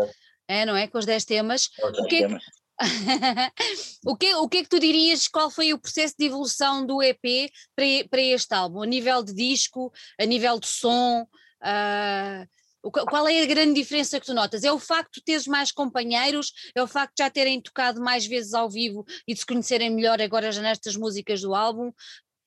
É, 0.46 0.66
não 0.66 0.76
é? 0.76 0.86
Com 0.86 0.98
os 0.98 1.06
10 1.06 1.24
temas. 1.24 1.70
O 1.82 2.06
que, 2.06 2.24
é 2.24 2.28
que, 2.28 2.38
o, 4.06 4.16
que, 4.16 4.34
o 4.34 4.48
que 4.48 4.58
é 4.58 4.62
que 4.62 4.68
tu 4.68 4.80
dirias? 4.80 5.28
Qual 5.28 5.50
foi 5.50 5.72
o 5.72 5.78
processo 5.78 6.14
de 6.18 6.26
evolução 6.26 6.86
do 6.86 7.02
EP 7.02 7.50
para, 7.76 7.86
para 8.10 8.22
este 8.22 8.54
álbum? 8.54 8.82
A 8.82 8.86
nível 8.86 9.22
de 9.22 9.34
disco, 9.34 9.92
a 10.18 10.24
nível 10.24 10.58
de 10.58 10.66
som? 10.66 11.26
Uh, 11.62 12.48
qual 12.90 13.28
é 13.28 13.42
a 13.42 13.46
grande 13.46 13.74
diferença 13.74 14.18
que 14.18 14.24
tu 14.24 14.32
notas? 14.32 14.64
É 14.64 14.72
o 14.72 14.78
facto 14.78 15.16
de 15.16 15.24
teres 15.24 15.46
mais 15.46 15.70
companheiros? 15.70 16.52
É 16.74 16.82
o 16.82 16.86
facto 16.86 17.14
de 17.16 17.22
já 17.22 17.30
terem 17.30 17.60
tocado 17.60 18.00
mais 18.00 18.26
vezes 18.26 18.54
ao 18.54 18.70
vivo 18.70 19.04
e 19.28 19.34
de 19.34 19.40
se 19.40 19.46
conhecerem 19.46 19.90
melhor 19.90 20.20
agora 20.20 20.50
já 20.50 20.62
nestas 20.62 20.96
músicas 20.96 21.42
do 21.42 21.54
álbum? 21.54 21.92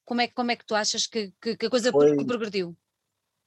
Como 0.05 0.21
é, 0.21 0.27
como 0.27 0.51
é 0.51 0.55
que 0.55 0.65
tu 0.65 0.73
achas 0.73 1.05
que, 1.05 1.31
que, 1.39 1.55
que 1.55 1.65
a 1.67 1.69
coisa 1.69 1.91
foi, 1.91 2.25
progrediu? 2.25 2.75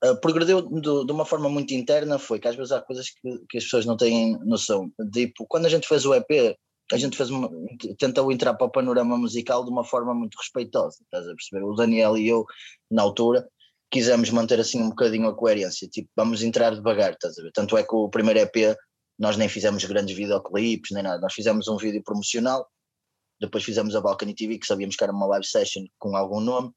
Uh, 0.05 0.19
progrediu 0.21 0.63
de, 0.63 1.07
de, 1.07 1.13
uma 1.13 1.25
forma 1.25 1.49
muito 1.49 1.75
interna, 1.75 2.19
foi 2.19 2.39
que 2.39 2.47
às 2.47 2.55
vezes 2.55 2.71
há 2.71 2.81
coisas 2.81 3.11
que, 3.11 3.39
que 3.49 3.59
as 3.59 3.65
pessoas 3.65 3.85
não 3.85 3.97
têm 3.97 4.39
noção. 4.45 4.91
Tipo, 5.13 5.45
quando 5.47 5.67
a 5.67 5.69
gente 5.69 5.89
fez 5.89 6.07
o 6.07 6.15
EP, 6.15 6.57
a 6.93 6.97
gente 6.97 7.17
fez 7.17 7.31
uma, 7.31 7.51
tentou 7.99 8.31
entrar 8.31 8.55
para 8.55 8.67
o 8.67 8.71
panorama 8.71 9.17
musical 9.19 9.65
de 9.65 9.71
uma 9.71 9.85
forma 9.85 10.15
muito 10.15 10.37
respeitosa, 10.37 10.99
estás 11.03 11.27
a 11.27 11.35
perceber? 11.35 11.65
O 11.65 11.75
Daniel 11.75 12.17
e 12.17 12.29
eu, 12.29 12.45
na 12.91 13.03
altura, 13.03 13.49
quisemos 13.91 14.31
manter 14.31 14.61
assim 14.61 14.81
um 14.81 14.91
bocadinho 14.91 15.29
a 15.29 15.35
coerência, 15.35 15.89
tipo, 15.89 16.09
vamos 16.17 16.43
entrar 16.43 16.75
devagar, 16.75 17.13
estás 17.13 17.39
a 17.39 17.43
ver? 17.43 17.51
Tanto 17.53 17.77
é 17.77 17.83
que 17.83 17.95
o 17.95 18.09
primeiro 18.09 18.41
EP 18.41 18.77
nós 19.19 19.37
nem 19.37 19.49
fizemos 19.49 19.85
grandes 19.85 20.17
videoclipes, 20.17 20.91
nem 20.93 21.03
nada, 21.03 21.21
nós 21.21 21.33
fizemos 21.33 21.67
um 21.69 21.77
vídeo 21.77 22.03
promocional, 22.05 22.69
depois 23.41 23.65
fizemos 23.65 23.95
a 23.97 24.01
Balcony 24.01 24.35
TV, 24.35 24.59
que 24.59 24.67
sabíamos 24.67 24.97
que 24.97 25.03
era 25.03 25.13
uma 25.13 25.27
live 25.27 25.47
session 25.47 25.85
com 25.99 26.17
algum 26.17 26.41
nome, 26.41 26.71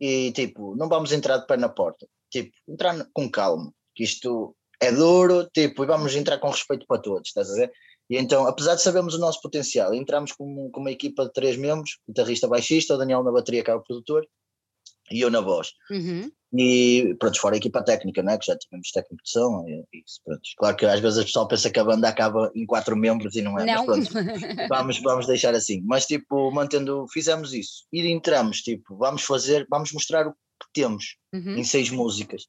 e 0.00 0.32
tipo, 0.32 0.74
não 0.76 0.88
vamos 0.88 1.12
entrar 1.12 1.38
de 1.38 1.46
pé 1.46 1.56
na 1.56 1.68
porta, 1.68 2.06
tipo, 2.30 2.52
entrar 2.68 3.06
com 3.12 3.30
calma, 3.30 3.72
que 3.94 4.04
isto 4.04 4.56
é 4.80 4.90
duro, 4.90 5.48
tipo, 5.52 5.84
e 5.84 5.86
vamos 5.86 6.14
entrar 6.14 6.38
com 6.38 6.50
respeito 6.50 6.86
para 6.86 7.00
todos, 7.00 7.28
estás 7.28 7.50
a 7.50 7.54
ver? 7.54 7.72
E 8.12 8.18
então, 8.18 8.46
apesar 8.46 8.74
de 8.74 8.82
sabermos 8.82 9.14
o 9.14 9.18
nosso 9.18 9.40
potencial, 9.40 9.94
entramos 9.94 10.32
com, 10.32 10.70
com 10.70 10.80
uma 10.80 10.90
equipa 10.90 11.24
de 11.24 11.32
três 11.32 11.56
membros, 11.56 11.98
guitarrista 12.06 12.46
baixista, 12.46 12.94
o 12.94 12.98
Daniel 12.98 13.22
na 13.22 13.32
bateria, 13.32 13.64
que 13.64 13.70
é 13.70 13.74
o 13.74 13.80
produtor, 13.80 14.28
e 15.10 15.22
eu 15.22 15.30
na 15.30 15.40
voz. 15.40 15.70
Uhum. 15.90 16.30
E 16.52 17.16
pronto, 17.18 17.40
fora 17.40 17.54
a 17.54 17.56
equipa 17.56 17.82
técnica, 17.82 18.22
né? 18.22 18.36
que 18.36 18.44
já 18.44 18.58
tínhamos 18.58 18.90
técnico 18.90 19.22
de 19.24 19.30
som, 19.30 19.64
e, 19.66 19.82
isso, 19.94 20.20
pronto. 20.22 20.42
Claro 20.58 20.76
que 20.76 20.84
às 20.84 21.00
vezes 21.00 21.20
o 21.20 21.24
pessoal 21.24 21.48
pensa 21.48 21.70
que 21.70 21.80
a 21.80 21.84
banda 21.84 22.06
acaba 22.06 22.52
em 22.54 22.66
quatro 22.66 22.94
membros 22.94 23.34
e 23.34 23.40
não 23.40 23.58
é, 23.58 23.64
não. 23.64 23.86
mas 23.86 24.10
pronto, 24.10 24.12
vamos, 24.68 25.00
vamos 25.00 25.26
deixar 25.26 25.54
assim. 25.54 25.80
Mas 25.82 26.04
tipo, 26.04 26.50
mantendo, 26.50 27.06
fizemos 27.10 27.54
isso 27.54 27.86
e 27.90 28.06
entramos, 28.08 28.58
tipo, 28.58 28.94
vamos 28.94 29.22
fazer, 29.22 29.66
vamos 29.70 29.90
mostrar 29.90 30.28
o 30.28 30.32
que 30.32 30.68
temos 30.74 31.16
uhum. 31.32 31.56
em 31.56 31.64
seis 31.64 31.88
músicas 31.88 32.42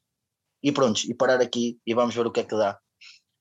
e 0.62 0.70
pronto, 0.70 1.00
e 1.08 1.14
parar 1.14 1.40
aqui 1.40 1.78
e 1.86 1.94
vamos 1.94 2.14
ver 2.14 2.26
o 2.26 2.30
que 2.30 2.40
é 2.40 2.44
que 2.44 2.54
dá. 2.54 2.78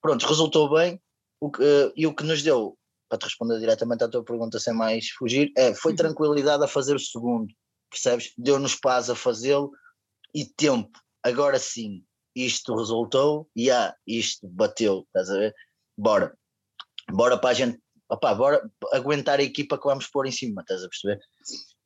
Pronto, 0.02 0.26
resultou 0.26 0.74
bem, 0.74 1.02
o 1.44 1.52
que, 1.52 1.62
uh, 1.62 1.92
e 1.94 2.08
o 2.08 2.16
que 2.16 2.24
nos 2.24 2.42
deu, 2.42 2.78
para 3.10 3.20
te 3.20 3.26
responder 3.26 3.60
diretamente 3.60 4.02
à 4.02 4.08
tua 4.08 4.24
pergunta 4.24 4.58
sem 4.62 4.74
mais 4.74 5.10
fugir, 5.10 5.52
é 5.58 5.74
foi 5.74 5.92
uhum. 5.92 5.98
tranquilidade 5.98 6.64
a 6.64 6.68
fazer 6.68 6.96
o 6.96 7.00
segundo, 7.00 7.54
percebes? 7.90 8.32
Deu-nos 8.38 8.76
paz 8.76 9.10
a 9.10 9.16
fazê-lo 9.16 9.70
e 10.34 10.46
tempo. 10.46 10.98
Agora 11.22 11.60
sim, 11.60 12.02
isto 12.34 12.74
resultou 12.74 13.50
e 13.54 13.70
ah, 13.70 13.94
isto 14.08 14.48
bateu, 14.48 15.04
estás 15.08 15.30
a 15.30 15.38
ver? 15.38 15.54
Bora, 15.98 16.34
bora 17.12 17.38
para 17.38 17.50
a 17.50 17.54
gente, 17.54 17.78
opá, 18.10 18.34
bora 18.34 18.66
aguentar 18.94 19.42
a 19.42 19.44
equipa 19.44 19.78
que 19.78 19.86
vamos 19.86 20.08
pôr 20.08 20.26
em 20.26 20.32
cima, 20.32 20.62
estás 20.62 20.82
a 20.82 20.88
perceber? 20.88 21.20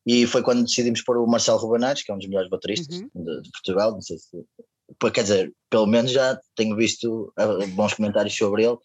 E 0.06 0.28
foi 0.28 0.44
quando 0.44 0.66
decidimos 0.66 1.02
pôr 1.02 1.18
o 1.18 1.26
Marcelo 1.26 1.58
Rubanates, 1.58 2.04
que 2.04 2.12
é 2.12 2.14
um 2.14 2.20
dos 2.20 2.28
melhores 2.28 2.50
bateristas 2.52 2.96
uhum. 2.96 3.10
de, 3.16 3.42
de, 3.42 3.52
Portugal, 3.52 3.92
não 3.92 4.02
sei 4.02 4.20
se. 4.20 4.38
Quer 5.14 5.22
dizer, 5.24 5.54
pelo 5.68 5.88
menos 5.88 6.12
já 6.12 6.40
tenho 6.56 6.76
visto 6.76 7.34
ah, 7.36 7.66
bons 7.74 7.96
comentários 7.96 8.38
sobre 8.38 8.64
ele 8.64 8.78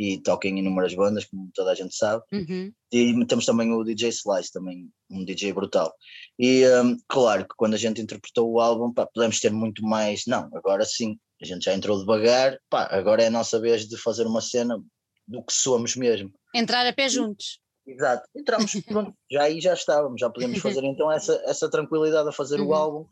e 0.00 0.18
toca 0.18 0.48
em 0.48 0.58
inúmeras 0.58 0.94
bandas, 0.94 1.26
como 1.26 1.50
toda 1.54 1.72
a 1.72 1.74
gente 1.74 1.94
sabe. 1.94 2.24
Uhum. 2.32 2.72
E 2.90 3.26
temos 3.26 3.44
também 3.44 3.70
o 3.70 3.84
DJ 3.84 4.08
Slice, 4.08 4.50
também 4.50 4.88
um 5.10 5.22
DJ 5.22 5.52
brutal. 5.52 5.92
E 6.38 6.66
um, 6.82 6.96
claro 7.06 7.42
que 7.46 7.54
quando 7.54 7.74
a 7.74 7.76
gente 7.76 8.00
interpretou 8.00 8.50
o 8.50 8.60
álbum, 8.60 8.90
pá, 8.94 9.06
podemos 9.06 9.38
ter 9.38 9.52
muito 9.52 9.82
mais. 9.82 10.22
Não, 10.26 10.48
agora 10.54 10.86
sim, 10.86 11.18
a 11.42 11.44
gente 11.44 11.66
já 11.66 11.74
entrou 11.74 11.98
devagar, 11.98 12.58
pá, 12.70 12.88
agora 12.90 13.24
é 13.24 13.26
a 13.26 13.30
nossa 13.30 13.60
vez 13.60 13.86
de 13.86 13.98
fazer 13.98 14.26
uma 14.26 14.40
cena 14.40 14.82
do 15.28 15.44
que 15.44 15.52
somos 15.52 15.94
mesmo. 15.94 16.32
Entrar 16.54 16.86
a 16.86 16.94
pé 16.94 17.06
juntos. 17.06 17.60
Exato, 17.86 18.26
entramos, 18.34 18.72
pronto, 18.86 19.12
já 19.30 19.42
aí 19.42 19.60
já 19.60 19.74
estávamos, 19.74 20.18
já 20.18 20.30
podíamos 20.30 20.60
fazer 20.60 20.82
então 20.84 21.12
essa, 21.12 21.42
essa 21.44 21.68
tranquilidade 21.68 22.28
a 22.28 22.32
fazer 22.32 22.58
uhum. 22.58 22.68
o 22.68 22.74
álbum 22.74 23.06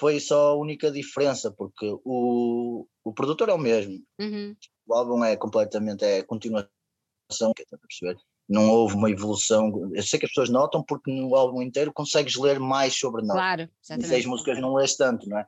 foi 0.00 0.18
só 0.18 0.48
a 0.48 0.56
única 0.56 0.90
diferença, 0.90 1.52
porque 1.52 1.86
o, 2.04 2.86
o 3.04 3.12
produtor 3.12 3.50
é 3.50 3.54
o 3.54 3.58
mesmo, 3.58 4.02
uhum 4.18 4.56
o 4.90 4.94
álbum 4.94 5.24
é 5.24 5.36
completamente 5.36 6.04
é 6.04 6.22
continuação, 6.22 6.68
a 7.40 7.78
perceber? 7.78 8.18
Não 8.48 8.68
houve 8.68 8.96
uma 8.96 9.08
evolução. 9.08 9.70
Eu 9.94 10.02
sei 10.02 10.18
que 10.18 10.26
as 10.26 10.32
pessoas 10.32 10.50
notam 10.50 10.82
porque 10.82 11.12
no 11.12 11.36
álbum 11.36 11.62
inteiro 11.62 11.92
consegues 11.92 12.34
ler 12.34 12.58
mais 12.58 12.98
sobre 12.98 13.22
nós. 13.22 13.36
Claro, 13.36 13.68
exatamente. 13.82 14.06
Em 14.06 14.08
seis 14.08 14.26
músicas 14.26 14.60
não 14.60 14.74
lês 14.74 14.96
tanto, 14.96 15.28
não 15.28 15.38
é? 15.38 15.46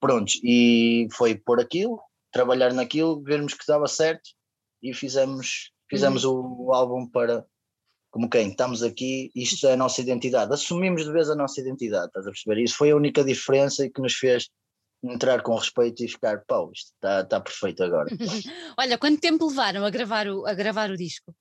Prontos, 0.00 0.40
e 0.42 1.08
foi 1.12 1.36
por 1.36 1.60
aquilo, 1.60 2.00
trabalhar 2.32 2.72
naquilo, 2.72 3.22
vermos 3.22 3.54
que 3.54 3.64
dava 3.66 3.86
certo 3.86 4.30
e 4.82 4.92
fizemos, 4.92 5.70
fizemos 5.88 6.24
uhum. 6.24 6.66
o 6.66 6.74
álbum 6.74 7.06
para 7.06 7.46
como 8.14 8.30
quem 8.30 8.50
estamos 8.50 8.80
aqui, 8.80 9.32
isto 9.34 9.66
é 9.66 9.72
a 9.72 9.76
nossa 9.76 10.00
identidade. 10.00 10.54
Assumimos 10.54 11.04
de 11.04 11.10
vez 11.10 11.28
a 11.28 11.34
nossa 11.34 11.60
identidade, 11.60 12.06
estás 12.06 12.24
a 12.24 12.30
perceber? 12.30 12.62
Isso 12.62 12.76
foi 12.76 12.92
a 12.92 12.96
única 12.96 13.24
diferença 13.24 13.90
que 13.90 14.00
nos 14.00 14.14
fez 14.14 14.48
entrar 15.02 15.42
com 15.42 15.56
respeito 15.56 16.04
e 16.04 16.06
ficar, 16.06 16.44
pau, 16.46 16.70
isto 16.72 16.92
está 16.94 17.24
tá 17.24 17.40
perfeito 17.40 17.82
agora. 17.82 18.08
Olha, 18.78 18.96
quanto 18.98 19.20
tempo 19.20 19.48
levaram 19.48 19.84
a 19.84 19.90
gravar 19.90 20.28
o, 20.28 20.46
a 20.46 20.54
gravar 20.54 20.92
o 20.92 20.96
disco? 20.96 21.34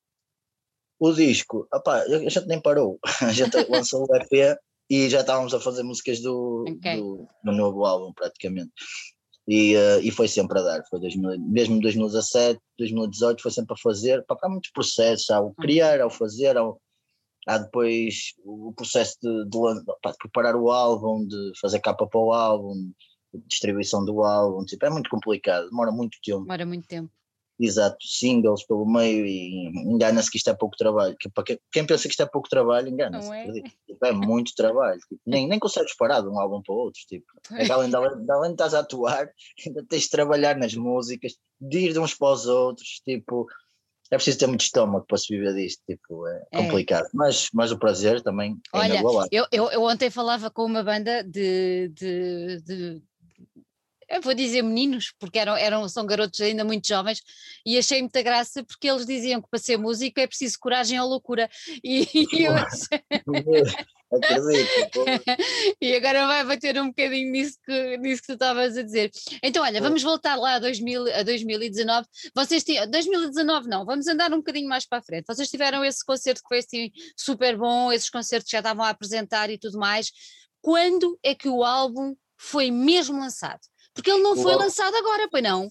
O 1.00 1.14
disco, 1.14 1.68
opá, 1.72 2.02
a 2.02 2.18
gente 2.18 2.48
nem 2.48 2.60
parou, 2.60 2.98
a 3.22 3.32
gente 3.32 3.56
lançou 3.70 4.08
o 4.10 4.16
EP 4.16 4.58
e 4.90 5.12
já 5.12 5.20
estávamos 5.20 5.54
a 5.54 5.60
fazer 5.60 5.84
músicas 5.84 6.22
do, 6.22 6.66
okay. 6.68 6.98
do, 6.98 7.28
do, 7.44 7.52
novo 7.52 7.86
álbum 7.86 8.12
praticamente. 8.14 8.72
E, 9.48 9.76
uh, 9.76 10.00
e 10.02 10.10
foi 10.10 10.28
sempre 10.28 10.58
a 10.60 10.62
dar, 10.62 10.84
foi 10.90 11.00
2000, 11.02 11.40
mesmo 11.40 11.82
2017, 11.82 12.60
2018 12.78 13.42
foi 13.42 13.52
sempre 13.52 13.74
a 13.74 13.82
fazer, 13.82 14.24
pá, 14.26 14.38
há 14.42 14.50
muitos 14.50 14.72
processos, 14.72 15.30
ao 15.30 15.48
uhum. 15.48 15.54
criar, 15.56 16.00
ao 16.00 16.10
fazer, 16.10 16.56
ao, 16.56 16.82
há 17.46 17.58
depois 17.58 18.34
o 18.46 18.74
processo 18.74 19.18
de, 19.22 19.44
de, 19.50 19.84
de, 19.84 20.18
preparar 20.18 20.56
o 20.56 20.72
álbum, 20.72 21.28
de 21.28 21.52
fazer 21.60 21.82
capa 21.82 22.08
para 22.08 22.20
o 22.22 22.32
álbum, 22.32 22.92
distribuição 23.48 24.06
do 24.06 24.24
álbum, 24.24 24.64
tipo, 24.64 24.86
é 24.86 24.90
muito 24.90 25.10
complicado, 25.10 25.70
demora 25.70 25.92
muito 25.92 26.18
tempo. 26.24 26.44
Demora 26.44 26.66
muito 26.66 26.88
tempo. 26.88 27.12
Exato, 27.60 27.98
singles 28.02 28.66
pelo 28.66 28.86
meio 28.86 29.26
e 29.26 29.68
engana-se 29.86 30.30
que 30.30 30.38
isto 30.38 30.50
é 30.50 30.54
pouco 30.54 30.76
trabalho. 30.76 31.16
Que, 31.20 31.30
para 31.30 31.44
quem 31.44 31.86
pensa 31.86 32.04
que 32.04 32.10
isto 32.10 32.24
é 32.24 32.26
pouco 32.26 32.50
trabalho, 32.50 32.90
engana-se. 32.90 33.32
É? 33.32 33.52
Tipo, 33.88 34.06
é 34.06 34.12
muito 34.12 34.54
trabalho. 34.56 35.00
Tipo, 35.08 35.22
nem, 35.26 35.48
nem 35.48 35.60
consegues 35.60 35.96
parar 35.96 36.22
de 36.22 36.28
um 36.28 36.40
álbum 36.40 36.62
para 36.62 36.74
o 36.74 36.78
outro. 36.78 37.02
Tipo, 37.08 37.26
além, 37.72 37.90
de, 37.90 37.96
além, 37.96 38.26
de, 38.26 38.32
além 38.32 38.50
de 38.50 38.54
estás 38.56 38.74
a 38.74 38.80
atuar, 38.80 39.30
ainda 39.66 39.86
tens 39.88 40.04
de 40.04 40.10
trabalhar 40.10 40.58
nas 40.58 40.74
músicas, 40.74 41.34
de 41.62 41.78
ir 41.78 41.94
de 41.94 42.00
uns 42.00 42.16
para 42.16 42.34
os 42.34 42.48
outros. 42.48 43.02
Tipo, 43.06 43.48
é 44.10 44.16
preciso 44.16 44.40
ter 44.40 44.48
muito 44.48 44.62
estômago 44.62 45.06
para 45.08 45.18
se 45.18 45.36
viver 45.36 45.54
disto, 45.56 45.82
tipo, 45.88 46.28
é, 46.28 46.44
é. 46.52 46.58
complicado, 46.58 47.08
mas, 47.14 47.50
mas 47.52 47.72
o 47.72 47.80
prazer 47.80 48.22
também 48.22 48.60
é 48.74 48.78
Olha, 48.78 49.02
eu, 49.32 49.48
eu, 49.52 49.72
eu, 49.72 49.84
ontem 49.84 50.10
falava 50.12 50.52
com 50.52 50.66
uma 50.66 50.84
banda 50.84 51.24
de, 51.24 51.90
de, 51.90 52.62
de 52.62 53.02
eu 54.14 54.22
vou 54.22 54.34
dizer 54.34 54.62
meninos, 54.62 55.14
porque 55.20 55.40
eram, 55.40 55.56
eram, 55.56 55.88
são 55.90 56.06
garotos 56.06 56.40
ainda 56.42 56.64
muito 56.64 56.88
jovens, 56.88 57.22
e 57.66 57.78
achei 57.78 58.02
muita 58.02 58.22
graça 58.22 58.64
porque 58.64 58.90
eles 58.90 59.06
diziam 59.06 59.42
que 59.42 59.50
para 59.50 59.60
ser 59.60 59.78
músico 59.78 60.20
é 60.20 60.28
preciso 60.28 60.58
coragem 60.60 61.00
ou 61.00 61.08
loucura. 61.08 61.50
E, 61.84 62.08
e 62.14 62.44
eu 62.46 62.54
e 65.82 65.96
agora 65.96 66.28
vai 66.28 66.46
bater 66.46 66.80
um 66.80 66.88
bocadinho 66.88 67.32
nisso 67.32 67.58
que, 67.66 67.98
nisso 67.98 68.22
que 68.22 68.28
tu 68.28 68.34
estavas 68.34 68.78
a 68.78 68.84
dizer. 68.84 69.12
Então, 69.42 69.64
olha, 69.64 69.82
vamos 69.82 70.04
voltar 70.04 70.36
lá 70.36 70.56
a, 70.56 70.60
2000, 70.60 71.14
a 71.16 71.24
2019. 71.24 72.08
Vocês 72.36 72.64
tinham, 72.64 72.90
2019 72.90 73.68
não, 73.68 73.86
vamos 73.86 74.08
andar 74.08 74.32
um 74.32 74.38
bocadinho 74.38 74.70
mais 74.70 74.86
para 74.86 75.00
a 75.00 75.02
frente. 75.02 75.26
Vocês 75.28 75.50
tiveram 75.50 75.84
esse 75.84 76.06
concerto 76.06 76.42
que 76.42 76.48
foi 76.48 76.60
assim 76.60 76.92
super 77.18 77.58
bom, 77.58 77.92
esses 77.92 78.10
concertos 78.10 78.50
já 78.50 78.60
estavam 78.60 78.86
a 78.86 78.90
apresentar 78.90 79.50
e 79.50 79.58
tudo 79.58 79.78
mais. 79.80 80.12
Quando 80.62 81.18
é 81.24 81.34
que 81.36 81.50
o 81.50 81.64
álbum 81.64 82.16
foi 82.38 82.72
mesmo 82.72 83.20
lançado? 83.20 83.62
Porque 83.94 84.12
ele 84.12 84.22
não 84.24 84.34
o 84.34 84.36
foi 84.36 84.54
álbum... 84.54 84.66
lançado 84.66 84.96
agora, 84.96 85.28
pois 85.30 85.44
não? 85.44 85.70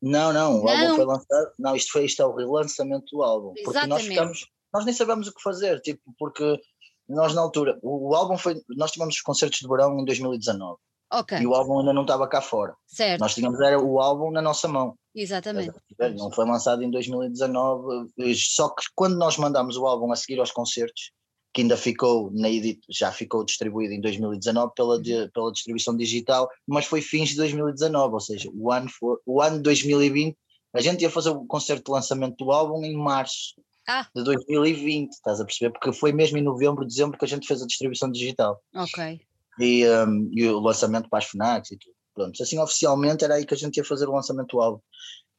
Não, 0.00 0.32
não, 0.32 0.60
o 0.60 0.64
não. 0.64 0.70
álbum 0.70 0.96
foi 0.96 1.04
lançado. 1.04 1.52
Não, 1.58 1.76
isto 1.76 1.92
foi 1.92 2.04
isto 2.04 2.20
é 2.22 2.26
o 2.26 2.34
relançamento 2.34 3.04
do 3.12 3.22
álbum. 3.22 3.52
Exatamente. 3.56 3.64
Porque 3.64 3.86
nós 3.86 4.02
ficamos, 4.02 4.46
nós 4.72 4.84
nem 4.84 4.94
sabemos 4.94 5.28
o 5.28 5.34
que 5.34 5.42
fazer, 5.42 5.80
tipo, 5.80 6.02
porque 6.18 6.60
nós 7.08 7.34
na 7.34 7.40
altura, 7.40 7.78
o, 7.82 8.10
o, 8.10 8.14
álbum 8.14 8.36
foi, 8.36 8.60
nós 8.70 8.90
tivemos 8.90 9.14
os 9.14 9.20
concertos 9.20 9.60
de 9.60 9.68
verão 9.68 9.98
em 9.98 10.04
2019. 10.04 10.76
Ok. 11.12 11.38
E 11.38 11.46
o 11.46 11.54
álbum 11.54 11.80
ainda 11.80 11.92
não 11.92 12.02
estava 12.02 12.26
cá 12.26 12.40
fora. 12.40 12.74
Certo. 12.86 13.20
Nós 13.20 13.34
tínhamos 13.34 13.60
era 13.60 13.78
o 13.78 14.00
álbum 14.00 14.30
na 14.30 14.40
nossa 14.40 14.66
mão. 14.66 14.96
Exatamente. 15.14 15.72
Não 16.16 16.32
foi 16.32 16.46
lançado 16.46 16.82
em 16.82 16.90
2019, 16.90 18.10
só 18.34 18.70
que 18.70 18.82
quando 18.94 19.16
nós 19.16 19.36
mandámos 19.36 19.76
o 19.76 19.86
álbum 19.86 20.10
a 20.10 20.16
seguir 20.16 20.40
aos 20.40 20.50
concertos, 20.50 21.12
que 21.52 21.60
ainda 21.60 21.76
ficou 21.76 22.30
na 22.32 22.50
edit, 22.50 22.80
já 22.88 23.12
ficou 23.12 23.44
distribuído 23.44 23.92
em 23.92 24.00
2019 24.00 24.72
pela, 24.74 25.00
de, 25.00 25.28
pela 25.32 25.52
distribuição 25.52 25.94
digital, 25.94 26.48
mas 26.66 26.86
foi 26.86 27.02
fins 27.02 27.30
de 27.30 27.36
2019, 27.36 28.14
ou 28.14 28.20
seja, 28.20 28.50
o 28.54 28.72
ano, 28.72 28.88
for, 28.88 29.20
o 29.26 29.42
ano 29.42 29.62
2020, 29.62 30.36
a 30.74 30.80
gente 30.80 31.02
ia 31.02 31.10
fazer 31.10 31.28
o 31.28 31.44
concerto 31.44 31.84
de 31.84 31.92
lançamento 31.92 32.42
do 32.42 32.50
álbum 32.50 32.82
em 32.82 32.96
março 32.96 33.54
ah. 33.86 34.06
de 34.14 34.24
2020, 34.24 35.12
estás 35.12 35.40
a 35.40 35.44
perceber? 35.44 35.72
Porque 35.72 35.92
foi 35.92 36.12
mesmo 36.12 36.38
em 36.38 36.42
novembro, 36.42 36.86
dezembro 36.86 37.18
que 37.18 37.24
a 37.24 37.28
gente 37.28 37.46
fez 37.46 37.62
a 37.62 37.66
distribuição 37.66 38.10
digital. 38.10 38.58
Ok. 38.74 39.20
E, 39.60 39.86
um, 39.86 40.30
e 40.32 40.48
o 40.48 40.58
lançamento 40.58 41.10
para 41.10 41.18
as 41.18 41.26
FNACs 41.26 41.72
e 41.72 41.76
tudo. 41.76 41.94
Pronto, 42.14 42.42
assim 42.42 42.58
oficialmente 42.58 43.24
era 43.24 43.34
aí 43.34 43.46
que 43.46 43.54
a 43.54 43.56
gente 43.56 43.76
ia 43.76 43.84
fazer 43.84 44.06
o 44.06 44.12
lançamento 44.12 44.56
do 44.56 44.60
álbum, 44.60 44.80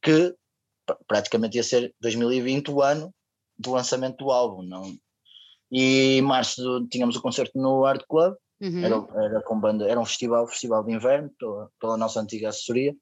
que 0.02 0.34
praticamente 1.06 1.56
ia 1.56 1.62
ser 1.62 1.94
2020 2.00 2.70
o 2.70 2.82
ano 2.82 3.14
do 3.56 3.72
lançamento 3.72 4.16
do 4.16 4.30
álbum, 4.30 4.62
não, 4.62 4.92
e 5.74 6.18
em 6.18 6.22
março 6.22 6.86
tínhamos 6.88 7.16
o 7.16 7.20
concerto 7.20 7.58
no 7.58 7.84
Art 7.84 8.04
Club, 8.08 8.36
uhum. 8.62 8.84
era, 8.84 9.24
era, 9.24 9.42
com 9.42 9.58
banda, 9.58 9.88
era 9.88 9.98
um 9.98 10.04
festival, 10.04 10.46
festival 10.46 10.84
de 10.84 10.92
inverno, 10.92 11.28
pela, 11.36 11.68
pela 11.80 11.96
nossa 11.96 12.20
antiga 12.20 12.48
assessoria, 12.48 12.94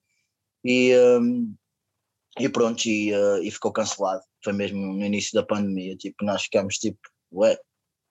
e, 0.64 0.96
um, 1.20 1.54
e 2.40 2.48
pronto, 2.48 2.86
e, 2.86 3.12
uh, 3.14 3.42
e, 3.42 3.50
ficou 3.50 3.72
cancelado. 3.72 4.22
Foi 4.42 4.54
mesmo 4.54 4.78
no 4.80 5.04
início 5.04 5.34
da 5.34 5.44
pandemia, 5.44 5.94
tipo, 5.96 6.24
nós 6.24 6.44
ficámos 6.44 6.78
tipo, 6.78 6.98
ué, 7.34 7.52
o 7.52 7.58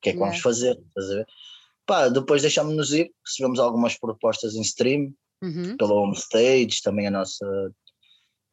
que 0.03 0.09
é 0.09 0.13
que 0.13 0.19
vamos 0.19 0.39
fazer? 0.39 0.77
Pá, 1.87 2.07
depois 2.07 2.43
deixámos-nos 2.43 2.93
ir, 2.93 3.11
recebemos 3.25 3.59
algumas 3.59 3.97
propostas 3.97 4.53
em 4.53 4.61
stream, 4.61 5.11
uhum. 5.41 5.75
pela 5.75 5.95
Homestage, 5.95 6.83
também 6.83 7.07
a 7.07 7.11
nossa 7.11 7.73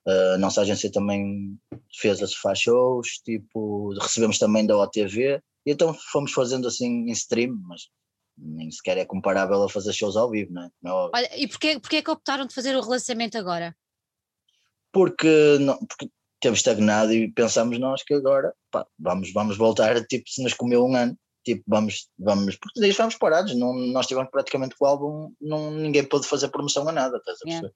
a 0.07 0.39
nossa 0.39 0.63
agência 0.63 0.91
também 0.91 1.59
fez 2.01 2.23
as 2.23 2.33
faz 2.33 2.61
shows, 2.61 3.21
tipo, 3.23 3.93
recebemos 4.01 4.39
também 4.39 4.67
da 4.67 4.75
OTV, 4.79 5.43
então 5.71 5.95
fomos 6.13 6.33
fazendo 6.33 6.69
assim 6.69 7.09
em 7.09 7.11
stream, 7.13 7.57
mas 7.67 7.89
nem 8.37 8.71
sequer 8.71 8.99
é 8.99 9.05
comparável 9.05 9.63
a 9.63 9.69
fazer 9.69 9.93
shows 9.93 10.17
ao 10.17 10.31
vivo, 10.31 10.53
não 10.53 10.63
é? 10.63 10.71
Não 10.83 10.91
é 10.91 11.11
Olha, 11.15 11.39
e 11.39 11.49
porquê, 11.49 11.79
porquê 11.81 11.97
é 11.97 12.03
que 12.03 12.11
optaram 12.11 12.47
de 12.47 12.55
fazer 12.55 12.77
o 12.77 12.81
relançamento 12.81 13.37
agora? 13.37 13.77
Porque, 14.93 15.59
não, 15.61 15.77
porque 15.79 16.09
temos 16.41 16.61
estagnado 16.61 17.13
e 17.13 17.31
pensamos 17.33 17.79
nós 17.79 18.03
que 18.03 18.15
agora 18.15 18.55
pá, 18.71 18.87
vamos, 18.99 19.33
vamos 19.33 19.57
voltar, 19.57 20.05
tipo, 20.07 20.29
se 20.29 20.43
nos 20.43 20.55
comeu 20.55 20.85
um 20.85 20.95
ano, 20.95 21.19
tipo, 21.45 21.63
vamos, 21.67 22.09
vamos, 22.19 22.57
porque 22.57 22.81
daí 22.81 22.93
vamos 22.93 23.17
parados, 23.17 23.55
não, 23.57 23.75
nós 23.75 24.07
tivemos 24.07 24.31
praticamente 24.31 24.77
com 24.79 24.85
o 24.85 24.89
álbum, 24.89 25.35
não, 25.41 25.71
ninguém 25.71 26.05
pôde 26.05 26.27
fazer 26.27 26.49
promoção 26.49 26.89
a 26.89 26.93
nada, 26.93 27.17
estás 27.19 27.39
a 27.43 27.45
perceber? 27.45 27.67
Yeah. 27.67 27.75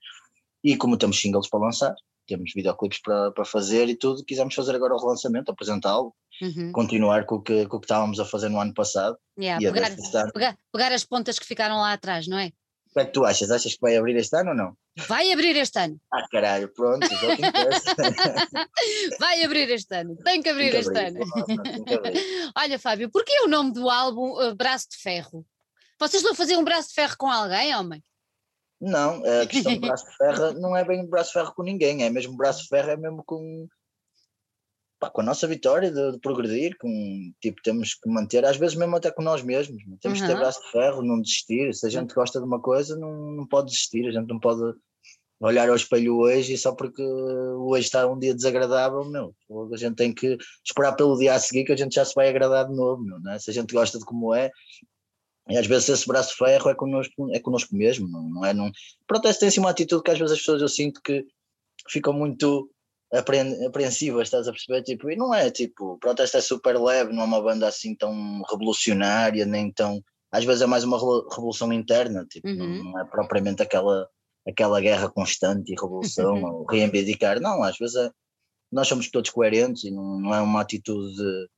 E 0.64 0.76
como 0.76 0.96
temos 0.96 1.20
singles 1.20 1.48
para 1.48 1.60
lançar, 1.60 1.94
temos 2.26 2.52
videoclipes 2.54 3.00
para, 3.00 3.30
para 3.32 3.44
fazer 3.44 3.88
e 3.88 3.96
tudo, 3.96 4.24
quisemos 4.24 4.54
fazer 4.54 4.74
agora 4.74 4.94
o 4.94 4.98
relançamento, 4.98 5.50
apresentá-lo, 5.50 6.14
uhum. 6.40 6.72
continuar 6.72 7.24
com 7.26 7.36
o, 7.36 7.42
que, 7.42 7.66
com 7.66 7.76
o 7.76 7.80
que 7.80 7.86
estávamos 7.86 8.18
a 8.20 8.24
fazer 8.24 8.48
no 8.48 8.60
ano 8.60 8.74
passado. 8.74 9.16
Yeah, 9.38 9.60
pegar, 9.72 9.96
pegar, 10.32 10.58
pegar, 10.72 10.92
as 10.92 11.04
pontas 11.04 11.38
que 11.38 11.46
ficaram 11.46 11.76
lá 11.76 11.92
atrás, 11.92 12.26
não 12.26 12.38
é? 12.38 12.52
O 12.90 12.94
que 12.94 13.00
é 13.00 13.04
que 13.06 13.12
tu 13.12 13.24
achas? 13.24 13.50
Achas 13.50 13.74
que 13.74 13.80
vai 13.80 13.96
abrir 13.96 14.16
este 14.16 14.36
ano 14.36 14.50
ou 14.50 14.56
não? 14.56 14.76
Vai 15.08 15.32
abrir 15.32 15.56
este 15.56 15.78
ano. 15.78 15.98
Ah, 16.12 16.26
caralho, 16.30 16.70
pronto, 16.74 17.08
já 17.08 17.36
que 17.36 17.42
Vai 19.18 19.42
abrir 19.42 19.70
este 19.70 19.94
ano, 19.94 20.16
tem 20.16 20.42
que 20.42 20.50
abrir 20.50 20.70
tem 20.70 20.72
que 20.72 20.88
este 20.88 20.98
abrir. 20.98 21.18
ano. 21.18 22.52
Olha, 22.54 22.78
Fábio, 22.78 23.10
porquê 23.10 23.40
o 23.44 23.48
nome 23.48 23.72
do 23.72 23.88
álbum 23.88 24.32
uh, 24.32 24.54
Braço 24.54 24.90
de 24.90 24.98
Ferro? 24.98 25.46
Vocês 25.98 26.22
vão 26.22 26.34
fazer 26.34 26.56
um 26.56 26.64
braço 26.64 26.88
de 26.88 26.94
ferro 26.94 27.16
com 27.16 27.30
alguém, 27.30 27.74
homem? 27.76 28.02
Não, 28.82 29.22
a 29.24 29.46
questão 29.46 29.74
do 29.74 29.80
braço 29.80 30.04
de 30.10 30.16
ferro 30.16 30.52
não 30.54 30.76
é 30.76 30.84
bem 30.84 31.06
braço 31.06 31.28
de 31.30 31.34
ferro 31.34 31.54
com 31.54 31.62
ninguém, 31.62 32.02
é 32.02 32.10
mesmo 32.10 32.36
braço 32.36 32.62
de 32.62 32.68
ferro, 32.68 32.90
é 32.90 32.96
mesmo 32.96 33.22
com, 33.24 33.68
pá, 34.98 35.08
com 35.08 35.20
a 35.20 35.24
nossa 35.24 35.46
vitória 35.46 35.90
de, 35.90 36.12
de, 36.12 36.18
progredir, 36.18 36.76
com, 36.78 37.32
tipo, 37.40 37.62
temos 37.62 37.94
que 37.94 38.10
manter, 38.10 38.44
às 38.44 38.56
vezes 38.56 38.76
mesmo 38.76 38.96
até 38.96 39.12
com 39.12 39.22
nós 39.22 39.40
mesmos, 39.40 39.80
temos 40.00 40.20
uhum. 40.20 40.26
que 40.26 40.32
ter 40.32 40.38
braço 40.38 40.60
de 40.62 40.70
ferro, 40.72 41.02
não 41.02 41.20
desistir, 41.20 41.72
se 41.72 41.86
a 41.86 41.90
gente 41.90 42.12
gosta 42.12 42.40
de 42.40 42.44
uma 42.44 42.60
coisa 42.60 42.96
não, 42.96 43.32
não 43.32 43.46
pode 43.46 43.68
desistir, 43.68 44.08
a 44.08 44.12
gente 44.12 44.28
não 44.28 44.40
pode 44.40 44.76
olhar 45.40 45.68
ao 45.68 45.76
espelho 45.76 46.16
hoje 46.18 46.54
e 46.54 46.58
só 46.58 46.72
porque 46.72 47.02
hoje 47.02 47.86
está 47.86 48.06
um 48.06 48.18
dia 48.18 48.34
desagradável, 48.34 49.04
meu, 49.04 49.34
a 49.72 49.76
gente 49.76 49.96
tem 49.96 50.12
que 50.12 50.36
esperar 50.64 50.92
pelo 50.92 51.16
dia 51.16 51.34
a 51.34 51.38
seguir 51.38 51.64
que 51.64 51.72
a 51.72 51.76
gente 51.76 51.94
já 51.94 52.04
se 52.04 52.14
vai 52.14 52.28
agradar 52.28 52.68
de 52.68 52.74
novo, 52.74 53.02
meu, 53.02 53.20
né? 53.20 53.38
se 53.38 53.50
a 53.50 53.54
gente 53.54 53.72
gosta 53.72 53.98
de 53.98 54.04
como 54.04 54.34
é, 54.34 54.50
e 55.48 55.56
às 55.56 55.66
vezes 55.66 55.88
esse 55.88 56.06
braço 56.06 56.36
ferro 56.36 56.70
é 56.70 56.74
connosco, 56.74 57.34
é 57.34 57.40
connosco 57.40 57.74
mesmo, 57.74 58.08
não, 58.08 58.22
não 58.28 58.44
é? 58.44 58.54
Não... 58.54 58.70
Protesto 59.06 59.40
tem 59.40 59.48
assim 59.48 59.60
uma 59.60 59.70
atitude 59.70 60.02
que 60.02 60.10
às 60.10 60.18
vezes 60.18 60.32
as 60.32 60.38
pessoas 60.38 60.62
eu 60.62 60.68
sinto 60.68 61.00
que 61.02 61.26
ficam 61.88 62.12
muito 62.12 62.70
apreensivas, 63.12 64.28
estás 64.28 64.48
a 64.48 64.52
perceber? 64.52 64.82
Tipo, 64.82 65.10
e 65.10 65.16
não 65.16 65.34
é, 65.34 65.50
tipo, 65.50 65.92
o 65.92 65.98
protesto 65.98 66.38
é 66.38 66.40
super 66.40 66.80
leve, 66.80 67.12
não 67.12 67.22
é 67.22 67.26
uma 67.26 67.42
banda 67.42 67.68
assim 67.68 67.94
tão 67.94 68.42
revolucionária, 68.50 69.44
nem 69.44 69.70
tão. 69.70 70.02
Às 70.30 70.44
vezes 70.44 70.62
é 70.62 70.66
mais 70.66 70.82
uma 70.84 70.96
revolução 71.30 71.70
interna, 71.72 72.24
tipo, 72.24 72.48
uhum. 72.48 72.84
não, 72.84 72.98
é 73.00 73.04
propriamente 73.04 73.62
aquela, 73.62 74.08
aquela 74.48 74.80
guerra 74.80 75.10
constante 75.10 75.70
e 75.72 75.76
revolução, 75.78 76.42
ou 76.42 76.64
reivindicar, 76.64 77.38
não, 77.38 77.62
às 77.62 77.76
vezes 77.76 77.96
é, 77.96 78.10
nós 78.70 78.88
somos 78.88 79.10
todos 79.10 79.30
coerentes 79.30 79.84
e 79.84 79.90
não, 79.90 80.18
não 80.18 80.34
é 80.34 80.40
uma 80.40 80.62
atitude. 80.62 81.14
De, 81.14 81.48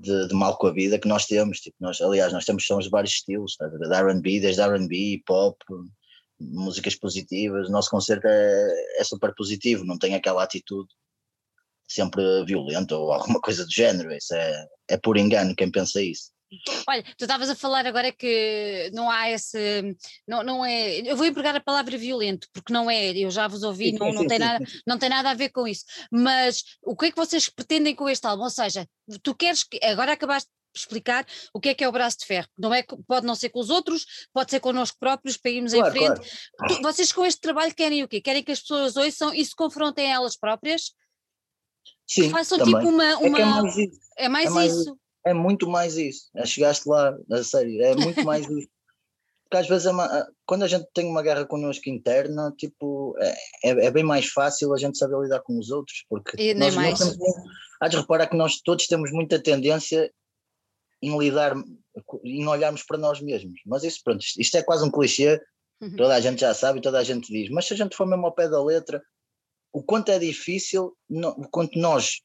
de, 0.00 0.28
de, 0.28 0.34
mal 0.34 0.56
com 0.56 0.66
a 0.66 0.72
vida 0.72 0.98
que 0.98 1.08
nós 1.08 1.26
temos. 1.26 1.60
Tipo, 1.60 1.76
nós, 1.80 2.00
aliás, 2.00 2.32
nós 2.32 2.44
temos 2.44 2.66
sons 2.66 2.84
de 2.84 2.90
vários 2.90 3.12
estilos, 3.12 3.56
tá? 3.56 3.66
de 3.68 3.76
RB, 3.76 4.40
desde 4.40 4.62
RB, 4.62 5.22
pop, 5.26 5.56
músicas 6.40 6.94
positivas. 6.94 7.68
O 7.68 7.72
nosso 7.72 7.90
concerto 7.90 8.26
é, 8.26 8.98
é 8.98 9.04
super 9.04 9.34
positivo, 9.34 9.84
não 9.84 9.98
tem 9.98 10.14
aquela 10.14 10.42
atitude 10.42 10.88
sempre 11.86 12.22
violenta 12.44 12.96
ou 12.96 13.12
alguma 13.12 13.40
coisa 13.40 13.64
do 13.64 13.72
género. 13.72 14.12
Isso 14.12 14.34
é, 14.34 14.66
é 14.88 14.96
por 14.96 15.16
engano 15.16 15.54
quem 15.54 15.70
pensa 15.70 16.02
isso. 16.02 16.30
Olha, 16.86 17.02
tu 17.16 17.24
estavas 17.24 17.48
a 17.48 17.54
falar 17.54 17.86
agora 17.86 18.10
que 18.10 18.90
não 18.92 19.08
há 19.08 19.30
esse, 19.30 19.96
não, 20.26 20.42
não 20.42 20.64
é, 20.64 20.98
eu 21.00 21.16
vou 21.16 21.26
empregar 21.26 21.54
a 21.54 21.60
palavra 21.60 21.96
violento, 21.96 22.48
porque 22.52 22.72
não 22.72 22.90
é, 22.90 23.16
eu 23.16 23.30
já 23.30 23.46
vos 23.46 23.62
ouvi, 23.62 23.92
não, 23.92 24.12
não, 24.12 24.26
tem 24.26 24.38
nada, 24.38 24.64
não 24.86 24.98
tem 24.98 25.08
nada 25.08 25.30
a 25.30 25.34
ver 25.34 25.50
com 25.50 25.66
isso, 25.66 25.84
mas 26.10 26.64
o 26.82 26.96
que 26.96 27.06
é 27.06 27.10
que 27.10 27.16
vocês 27.16 27.48
pretendem 27.48 27.94
com 27.94 28.08
este 28.08 28.26
álbum? 28.26 28.42
Ou 28.44 28.50
seja, 28.50 28.86
tu 29.22 29.34
queres 29.34 29.62
que, 29.62 29.78
agora 29.84 30.12
acabaste 30.12 30.50
de 30.74 30.80
explicar 30.80 31.24
o 31.54 31.60
que 31.60 31.68
é 31.68 31.74
que 31.74 31.84
é 31.84 31.88
o 31.88 31.92
braço 31.92 32.18
de 32.18 32.26
ferro, 32.26 32.48
não 32.58 32.74
é, 32.74 32.82
pode 33.06 33.26
não 33.26 33.36
ser 33.36 33.50
com 33.50 33.60
os 33.60 33.70
outros, 33.70 34.04
pode 34.32 34.50
ser 34.50 34.58
connosco 34.58 34.98
próprios 34.98 35.36
para 35.36 35.52
irmos 35.52 35.72
claro, 35.72 35.88
em 35.88 35.92
frente, 35.92 36.30
claro. 36.58 36.82
vocês 36.82 37.12
com 37.12 37.24
este 37.24 37.40
trabalho 37.40 37.74
querem 37.74 38.02
o 38.02 38.08
quê? 38.08 38.20
Querem 38.20 38.42
que 38.42 38.52
as 38.52 38.60
pessoas 38.60 38.96
ouçam 38.96 39.32
e 39.32 39.44
se 39.44 39.54
confrontem 39.54 40.10
elas 40.10 40.36
próprias? 40.36 40.92
Sim, 42.08 42.22
que 42.22 42.30
façam 42.30 42.58
também. 42.58 42.74
tipo 42.74 42.88
uma, 42.88 43.16
uma... 43.18 43.38
É, 43.38 43.42
é 43.42 43.44
mais. 43.44 43.76
É 44.16 44.28
mais, 44.28 44.46
é 44.46 44.50
mais 44.50 44.72
isso 44.72 44.98
é 45.24 45.34
muito 45.34 45.68
mais 45.68 45.96
isso. 45.96 46.30
Chegaste 46.44 46.88
lá, 46.88 47.16
a 47.30 47.44
sério, 47.44 47.82
é 47.82 47.94
muito 47.94 48.24
mais 48.24 48.48
isso. 48.48 48.68
Porque 49.44 49.62
às 49.62 49.68
vezes 49.68 49.86
é 49.86 49.90
uma, 49.90 50.28
quando 50.46 50.62
a 50.62 50.68
gente 50.68 50.86
tem 50.94 51.04
uma 51.06 51.24
guerra 51.24 51.44
connosco 51.44 51.90
interna, 51.90 52.54
tipo, 52.56 53.16
é, 53.18 53.34
é, 53.64 53.86
é, 53.86 53.90
bem 53.90 54.04
mais 54.04 54.26
fácil 54.26 54.72
a 54.72 54.78
gente 54.78 54.96
saber 54.96 55.18
lidar 55.18 55.40
com 55.40 55.58
os 55.58 55.70
outros, 55.70 56.04
porque 56.08 56.40
e 56.40 56.54
nós, 56.54 56.72
mais. 56.76 57.00
Nós 57.00 57.16
temos, 57.16 57.34
há 57.80 57.88
de 57.88 57.96
reparar 57.96 58.28
que 58.28 58.36
nós 58.36 58.60
todos 58.60 58.86
temos 58.86 59.10
muita 59.10 59.42
tendência 59.42 60.08
em 61.02 61.18
lidar, 61.18 61.56
em 62.22 62.46
olharmos 62.46 62.84
para 62.84 62.96
nós 62.96 63.20
mesmos. 63.20 63.60
Mas 63.66 63.82
isso, 63.82 64.00
pronto, 64.04 64.24
isto 64.38 64.56
é 64.56 64.62
quase 64.62 64.84
um 64.84 64.90
clichê, 64.90 65.40
uhum. 65.80 65.96
toda 65.96 66.14
a 66.14 66.20
gente 66.20 66.42
já 66.42 66.54
sabe 66.54 66.78
e 66.78 66.82
toda 66.82 67.00
a 67.00 67.04
gente 67.04 67.32
diz, 67.32 67.50
mas 67.50 67.66
se 67.66 67.74
a 67.74 67.76
gente 67.76 67.96
for 67.96 68.06
mesmo 68.06 68.26
ao 68.26 68.34
pé 68.34 68.48
da 68.48 68.62
letra, 68.62 69.02
o 69.72 69.82
quanto 69.82 70.12
é 70.12 70.18
difícil, 70.20 70.96
o 71.10 71.48
quanto 71.48 71.76
nós 71.76 72.20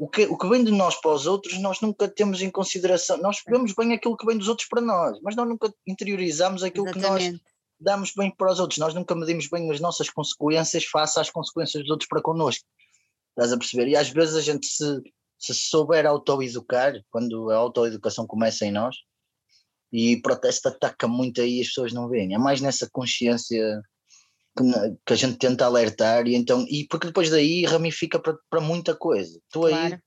o 0.00 0.08
que, 0.08 0.24
o 0.24 0.38
que 0.38 0.48
vem 0.48 0.64
de 0.64 0.70
nós 0.72 0.98
para 0.98 1.12
os 1.12 1.26
outros, 1.26 1.60
nós 1.60 1.82
nunca 1.82 2.08
temos 2.08 2.40
em 2.40 2.50
consideração. 2.50 3.18
Nós 3.18 3.42
vemos 3.46 3.74
bem 3.74 3.92
aquilo 3.92 4.16
que 4.16 4.24
vem 4.24 4.38
dos 4.38 4.48
outros 4.48 4.66
para 4.66 4.80
nós, 4.80 5.20
mas 5.20 5.36
nós 5.36 5.46
nunca 5.46 5.70
interiorizamos 5.86 6.62
aquilo 6.62 6.88
Exatamente. 6.88 7.24
que 7.26 7.32
nós 7.32 7.40
damos 7.78 8.12
bem 8.16 8.34
para 8.34 8.50
os 8.50 8.60
outros. 8.60 8.78
Nós 8.78 8.94
nunca 8.94 9.14
medimos 9.14 9.46
bem 9.48 9.70
as 9.70 9.78
nossas 9.78 10.08
consequências 10.08 10.86
face 10.86 11.20
às 11.20 11.28
consequências 11.28 11.82
dos 11.82 11.90
outros 11.90 12.08
para 12.08 12.22
connosco. 12.22 12.64
Estás 13.28 13.52
a 13.52 13.58
perceber? 13.58 13.88
E 13.88 13.96
às 13.96 14.08
vezes 14.08 14.36
a 14.36 14.40
gente 14.40 14.66
se, 14.66 15.02
se 15.38 15.52
souber 15.52 16.06
autoeducar, 16.06 16.94
quando 17.10 17.50
a 17.50 17.56
autoeducação 17.56 18.26
começa 18.26 18.64
em 18.64 18.72
nós, 18.72 18.96
E 19.92 20.16
protesto 20.22 20.68
ataca 20.68 21.06
muito 21.06 21.42
aí 21.42 21.60
as 21.60 21.66
pessoas 21.66 21.92
não 21.92 22.08
veem. 22.08 22.34
É 22.34 22.38
mais 22.38 22.62
nessa 22.62 22.88
consciência 22.90 23.82
que, 24.56 25.12
a 25.12 25.16
gente 25.16 25.38
tenta 25.38 25.64
alertar 25.64 26.26
e 26.26 26.34
então 26.34 26.64
e 26.68 26.86
porque 26.88 27.06
depois 27.06 27.30
daí 27.30 27.64
ramifica 27.64 28.20
para 28.20 28.60
muita 28.60 28.94
coisa. 28.94 29.40
Tu 29.50 29.60
claro. 29.60 29.94
aí 29.94 29.98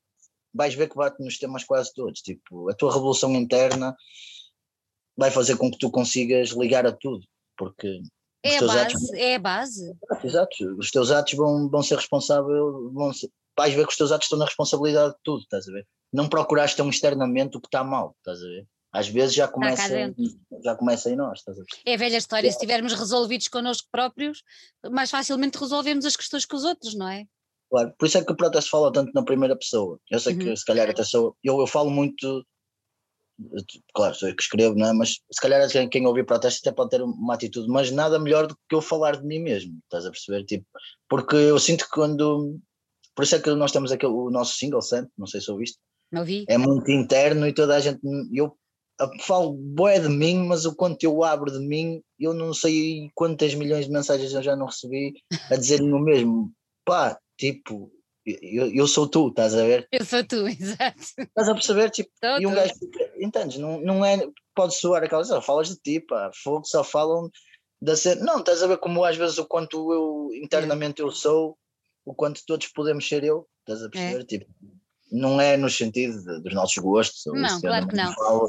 vais 0.53 0.75
ver 0.75 0.89
que 0.89 0.95
bate 0.95 1.23
nos 1.23 1.37
temas 1.37 1.63
quase 1.63 1.93
todos. 1.93 2.21
Tipo, 2.21 2.69
a 2.69 2.73
tua 2.73 2.93
revolução 2.93 3.33
interna 3.35 3.95
vai 5.17 5.31
fazer 5.31 5.57
com 5.57 5.71
que 5.71 5.77
tu 5.77 5.89
consigas 5.89 6.49
ligar 6.49 6.85
a 6.85 6.91
tudo, 6.91 7.25
porque 7.57 8.01
é 8.43 8.57
a 8.57 8.61
base, 8.61 8.79
atos, 8.79 9.13
é 9.13 9.35
a 9.35 9.39
base. 9.39 9.95
Exato, 10.23 10.55
os 10.77 10.91
teus 10.91 11.11
atos 11.11 11.33
vão, 11.33 11.69
vão 11.69 11.83
ser 11.83 11.95
responsáveis, 11.95 12.59
vão 12.91 13.13
ser, 13.13 13.29
vais 13.57 13.73
ver 13.73 13.85
que 13.85 13.91
os 13.91 13.97
teus 13.97 14.11
atos 14.11 14.25
estão 14.25 14.39
na 14.39 14.45
responsabilidade 14.45 15.13
de 15.13 15.19
tudo, 15.23 15.41
estás 15.43 15.67
a 15.67 15.71
ver? 15.71 15.87
Não 16.11 16.27
procuraste 16.27 16.77
tão 16.77 16.89
externamente 16.89 17.57
o 17.57 17.61
que 17.61 17.67
está 17.67 17.83
mal, 17.83 18.15
estás 18.19 18.39
a 18.39 18.47
ver? 18.47 18.67
Às 18.93 19.07
vezes 19.07 19.33
já 19.33 19.47
começa, 19.47 20.13
já 20.63 20.75
começa 20.75 21.09
em 21.09 21.15
nós, 21.15 21.39
estás 21.39 21.57
a 21.57 21.61
ver? 21.61 21.67
É 21.83 21.95
a 21.95 21.97
velha 21.97 22.17
história, 22.17 22.47
é. 22.47 22.51
se 22.51 22.57
estivermos 22.57 22.93
resolvidos 22.93 23.47
connosco 23.47 23.87
próprios, 23.91 24.43
mais 24.91 25.09
facilmente 25.09 25.57
resolvemos 25.57 26.05
as 26.05 26.15
questões 26.15 26.45
com 26.45 26.55
os 26.55 26.63
outros, 26.63 26.93
não 26.93 27.07
é? 27.09 27.25
Claro, 27.71 27.91
por 27.97 28.05
isso 28.05 28.19
é 28.19 28.23
que 28.23 28.31
o 28.31 28.35
protesto 28.35 28.69
fala 28.69 28.91
tanto 28.91 29.11
na 29.15 29.25
primeira 29.25 29.57
pessoa. 29.57 29.99
Eu 30.11 30.19
sei 30.19 30.33
uhum. 30.33 30.39
que 30.39 30.55
se 30.55 30.63
calhar 30.63 30.87
até 30.87 31.03
sou, 31.03 31.35
eu, 31.43 31.59
eu 31.59 31.65
falo 31.65 31.89
muito 31.89 32.45
claro, 33.93 34.13
sou 34.13 34.29
eu 34.29 34.35
que 34.35 34.43
escrevo, 34.43 34.75
não 34.75 34.87
é? 34.87 34.93
mas 34.93 35.19
se 35.31 35.41
calhar 35.41 35.67
quem, 35.69 35.89
quem 35.89 36.05
ouvir 36.05 36.25
protesto 36.25 36.61
até 36.61 36.75
pode 36.75 36.91
ter 36.91 37.01
uma 37.01 37.33
atitude, 37.33 37.67
mas 37.67 37.91
nada 37.91 38.19
melhor 38.19 38.47
do 38.47 38.55
que 38.69 38.75
eu 38.75 38.81
falar 38.81 39.17
de 39.17 39.25
mim 39.25 39.39
mesmo, 39.39 39.79
estás 39.85 40.05
a 40.05 40.11
perceber? 40.11 40.45
Tipo, 40.45 40.65
porque 41.09 41.35
eu 41.35 41.57
sinto 41.59 41.85
que 41.85 41.91
quando. 41.91 42.59
Por 43.15 43.23
isso 43.23 43.35
é 43.35 43.39
que 43.39 43.49
nós 43.53 43.71
temos 43.71 43.91
aquele, 43.91 44.13
o 44.13 44.29
nosso 44.29 44.55
single 44.55 44.81
sempre, 44.81 45.11
não 45.17 45.27
sei 45.27 45.41
se 45.41 45.51
ouviste. 45.51 45.77
Não 46.11 46.23
vi. 46.23 46.45
É 46.47 46.57
muito 46.57 46.91
interno 46.91 47.47
e 47.47 47.53
toda 47.53 47.75
a 47.75 47.79
gente. 47.79 47.99
Eu 48.31 48.55
falo 49.21 49.53
boé 49.53 49.99
de 49.99 50.09
mim, 50.09 50.45
mas 50.47 50.65
o 50.65 50.75
quanto 50.75 51.03
eu 51.03 51.23
abro 51.23 51.51
de 51.51 51.59
mim, 51.59 52.01
eu 52.19 52.33
não 52.33 52.53
sei 52.53 53.09
quantas 53.15 53.53
milhões 53.55 53.85
de 53.85 53.91
mensagens 53.91 54.33
eu 54.33 54.41
já 54.41 54.55
não 54.55 54.67
recebi 54.67 55.13
a 55.49 55.55
dizer-me 55.55 55.91
o 55.91 55.99
mesmo. 55.99 56.51
Pá, 56.85 57.17
tipo, 57.37 57.91
eu, 58.25 58.73
eu 58.73 58.87
sou 58.87 59.07
tu, 59.07 59.29
estás 59.29 59.55
a 59.55 59.63
ver? 59.63 59.87
Eu 59.91 60.05
sou 60.05 60.23
tu, 60.23 60.47
exato. 60.47 60.99
Estás 61.17 61.49
a 61.49 61.53
perceber? 61.53 61.89
Tipo, 61.89 62.09
sou 62.23 62.39
e 62.39 62.47
um 62.47 62.51
tu. 62.51 62.55
gajo 62.55 62.73
entendes? 63.19 63.57
Não, 63.57 63.81
não 63.81 64.05
é, 64.05 64.27
pode 64.55 64.75
soar 64.75 65.03
aquela 65.03 65.21
coisa, 65.21 65.41
falas 65.41 65.69
de 65.69 65.75
ti, 65.77 65.99
pá, 65.99 66.31
fogo, 66.43 66.65
só 66.65 66.83
falam 66.83 67.29
da 67.81 67.95
cena. 67.95 68.23
Não, 68.23 68.39
estás 68.39 68.63
a 68.63 68.67
ver 68.67 68.77
como 68.77 69.03
às 69.03 69.17
vezes 69.17 69.37
o 69.37 69.45
quanto 69.45 69.91
eu 69.91 70.29
internamente 70.41 71.01
eu 71.01 71.11
sou, 71.11 71.57
o 72.05 72.13
quanto 72.13 72.41
todos 72.45 72.67
podemos 72.67 73.07
ser 73.07 73.23
eu, 73.23 73.47
estás 73.61 73.83
a 73.83 73.89
perceber? 73.89 74.21
É. 74.21 74.25
Tipo, 74.25 74.45
não 75.11 75.39
é 75.39 75.57
no 75.57 75.69
sentido 75.69 76.21
de, 76.23 76.41
dos 76.41 76.53
nossos 76.53 76.77
gostos. 76.77 77.23
Não, 77.27 77.61
claro 77.61 77.87
que 77.87 77.95
não. 77.95 78.13
Falo. 78.13 78.47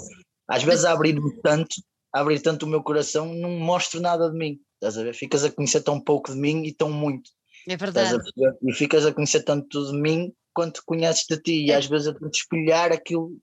Às 0.48 0.62
vezes 0.62 0.84
abrir-me 0.84 1.40
tanto, 1.42 1.74
abrir 2.12 2.40
tanto 2.40 2.64
o 2.64 2.68
meu 2.68 2.82
coração, 2.82 3.34
não 3.34 3.50
mostro 3.50 4.00
nada 4.00 4.30
de 4.30 4.36
mim, 4.36 4.60
estás 4.74 4.98
a 4.98 5.02
ver? 5.02 5.14
Ficas 5.14 5.44
a 5.44 5.50
conhecer 5.50 5.82
tão 5.82 6.00
pouco 6.00 6.32
de 6.32 6.38
mim 6.38 6.64
e 6.64 6.72
tão 6.72 6.90
muito. 6.90 7.30
É 7.66 7.76
verdade. 7.76 8.18
E 8.62 8.72
ficas 8.72 9.06
a 9.06 9.12
conhecer 9.12 9.42
tanto 9.42 9.90
de 9.90 9.98
mim 9.98 10.32
quanto 10.52 10.82
conheces 10.86 11.24
de 11.28 11.40
ti, 11.40 11.66
e 11.66 11.70
é. 11.70 11.76
às 11.76 11.86
vezes 11.86 12.08
a 12.08 12.14
te 12.14 12.38
espelhar 12.38 12.92
aquilo. 12.92 13.36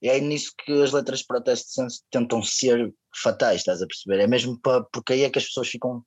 E 0.00 0.08
é 0.08 0.20
nisso 0.20 0.52
que 0.64 0.72
as 0.82 0.92
letras 0.92 1.20
de 1.20 1.26
protesto 1.26 1.86
tentam 2.10 2.42
ser 2.42 2.92
fatais, 3.22 3.60
estás 3.60 3.82
a 3.82 3.86
perceber? 3.86 4.20
É 4.20 4.26
mesmo 4.26 4.58
para, 4.60 4.84
porque 4.84 5.14
aí 5.14 5.22
é 5.22 5.30
que 5.30 5.38
as 5.38 5.46
pessoas 5.46 5.68
ficam 5.68 6.04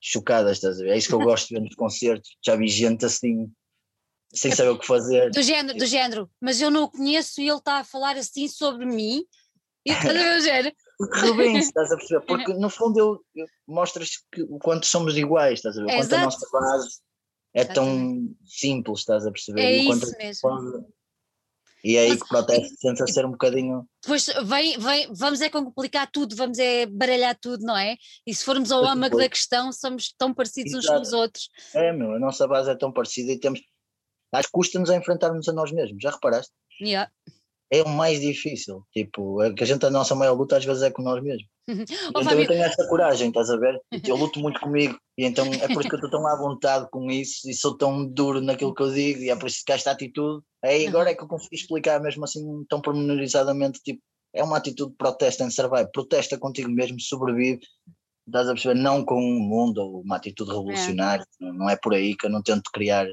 chocadas, 0.00 0.58
estás 0.58 0.80
a 0.80 0.84
ver? 0.84 0.90
É 0.90 0.98
isso 0.98 1.08
que 1.08 1.14
eu 1.14 1.18
gosto 1.22 1.48
de 1.48 1.54
ver 1.54 1.60
nos 1.60 1.74
concertos. 1.74 2.36
Já 2.44 2.56
vi 2.56 2.68
gente 2.68 3.04
assim, 3.04 3.50
sem 4.32 4.52
saber 4.52 4.70
o 4.70 4.78
que 4.78 4.86
fazer. 4.86 5.30
Do 5.30 5.42
género, 5.42 5.78
do 5.78 5.86
género, 5.86 6.30
mas 6.40 6.60
eu 6.60 6.70
não 6.70 6.84
o 6.84 6.90
conheço 6.90 7.40
e 7.40 7.48
ele 7.48 7.58
está 7.58 7.78
a 7.78 7.84
falar 7.84 8.16
assim 8.16 8.48
sobre 8.48 8.86
mim. 8.86 9.24
E 9.88 9.92
estás 9.92 10.10
a 10.10 10.12
ver 10.12 10.36
o 10.36 10.40
género? 10.40 10.76
correu 10.98 11.36
bem, 11.36 11.56
estás 11.58 11.90
a 11.90 11.96
perceber? 11.96 12.26
Porque 12.26 12.52
no 12.54 12.68
fundo 12.68 12.98
eu, 12.98 13.24
eu 13.34 13.46
mostras 13.66 14.10
que 14.30 14.42
o 14.42 14.58
quanto 14.58 14.86
somos 14.86 15.16
iguais, 15.16 15.54
estás 15.54 15.78
a 15.78 15.84
ver? 15.84 15.92
O 15.92 15.96
quanto 15.96 16.14
a 16.14 16.24
nossa 16.24 16.48
base 16.52 17.00
é 17.54 17.64
tão 17.64 18.28
simples, 18.44 19.00
estás 19.00 19.26
a 19.26 19.30
perceber? 19.30 19.62
É 19.62 19.76
isso 19.76 20.16
mesmo. 20.18 20.92
E 21.84 21.96
é 21.96 22.00
aí 22.00 22.08
Mas, 22.08 22.22
que 22.22 22.28
proteste 22.28 22.76
tenta 22.82 23.06
ser 23.06 23.24
um 23.24 23.30
bocadinho. 23.30 23.88
Pois 24.04 24.26
vem, 24.44 24.76
vem, 24.78 25.12
vamos 25.14 25.40
é 25.40 25.48
complicar 25.48 26.10
tudo, 26.10 26.34
vamos 26.34 26.58
é 26.58 26.86
baralhar 26.86 27.38
tudo, 27.40 27.64
não 27.64 27.76
é? 27.76 27.96
E 28.26 28.34
se 28.34 28.44
formos 28.44 28.72
ao 28.72 28.84
âmago 28.84 29.16
da 29.16 29.28
questão, 29.28 29.72
somos 29.72 30.12
tão 30.18 30.34
parecidos 30.34 30.72
Exato. 30.72 30.86
uns 30.86 30.96
com 30.96 31.02
os 31.02 31.12
outros. 31.12 31.48
É, 31.72 31.92
meu, 31.92 32.12
a 32.14 32.18
nossa 32.18 32.48
base 32.48 32.68
é 32.68 32.74
tão 32.74 32.92
parecida 32.92 33.30
e 33.30 33.38
temos. 33.38 33.60
Acho 34.32 34.48
que 34.48 34.52
custa-nos 34.52 34.90
a 34.90 34.96
enfrentarmos 34.96 35.48
a 35.48 35.52
nós 35.52 35.70
mesmos, 35.72 36.02
já 36.02 36.10
reparaste? 36.10 36.52
Yeah 36.80 37.10
é 37.70 37.82
o 37.82 37.88
mais 37.88 38.20
difícil. 38.20 38.82
Tipo, 38.92 39.42
é 39.42 39.52
que 39.52 39.62
a 39.62 39.66
gente, 39.66 39.84
a 39.84 39.90
nossa 39.90 40.14
maior 40.14 40.34
luta 40.34 40.56
às 40.56 40.64
vezes 40.64 40.82
é 40.82 40.90
com 40.90 41.02
nós 41.02 41.22
mesmos. 41.22 41.46
oh, 41.68 41.72
então 41.72 42.24
Fábio... 42.24 42.40
eu 42.40 42.48
tenho 42.48 42.62
essa 42.62 42.88
coragem, 42.88 43.28
estás 43.28 43.50
a 43.50 43.56
ver? 43.56 43.78
Eu 44.06 44.16
luto 44.16 44.40
muito 44.40 44.58
comigo 44.60 44.98
e 45.18 45.24
então 45.24 45.46
é 45.46 45.68
por 45.68 45.80
isso 45.80 45.88
que 45.88 45.94
eu 45.94 45.98
estou 45.98 46.10
tão 46.10 46.26
à 46.26 46.36
vontade 46.36 46.88
com 46.90 47.10
isso 47.10 47.48
e 47.48 47.54
sou 47.54 47.76
tão 47.76 48.06
duro 48.06 48.40
naquilo 48.40 48.74
que 48.74 48.82
eu 48.82 48.92
digo 48.92 49.20
e 49.20 49.30
é 49.30 49.36
por 49.36 49.48
isso 49.48 49.62
que 49.64 49.72
esta 49.72 49.90
atitude. 49.90 50.42
É 50.64 50.86
agora 50.86 51.10
é 51.10 51.14
que 51.14 51.22
eu 51.22 51.28
consigo 51.28 51.54
explicar 51.54 52.00
mesmo 52.00 52.24
assim 52.24 52.64
tão 52.68 52.80
pormenorizadamente, 52.80 53.80
tipo, 53.82 54.00
é 54.34 54.42
uma 54.42 54.56
atitude 54.56 54.90
de 54.90 54.96
protesto 54.96 55.42
em 55.42 55.50
survive, 55.50 55.90
protesta 55.92 56.38
contigo 56.38 56.70
mesmo, 56.70 57.00
sobrevive, 57.00 57.60
estás 58.26 58.48
a 58.48 58.52
perceber? 58.52 58.80
Não 58.80 59.04
com 59.04 59.20
um 59.20 59.40
mundo 59.40 59.78
ou 59.78 60.02
uma 60.02 60.16
atitude 60.16 60.50
revolucionária, 60.50 61.24
é. 61.40 61.52
não 61.52 61.68
é 61.68 61.76
por 61.76 61.94
aí 61.94 62.16
que 62.16 62.26
eu 62.26 62.30
não 62.30 62.42
tento 62.42 62.70
criar 62.72 63.06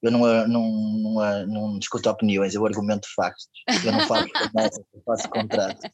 eu 0.00 0.12
não, 0.12 0.20
não, 0.46 0.70
não, 0.70 1.46
não, 1.46 1.78
discuto 1.78 2.08
opiniões, 2.08 2.54
eu 2.54 2.64
argumento 2.64 3.08
factos. 3.16 3.48
Eu 3.84 3.92
não 3.92 4.06
faço 4.06 4.28
promessas, 4.32 4.84
eu 4.94 5.02
faço 5.04 5.28
contratos. 5.28 5.90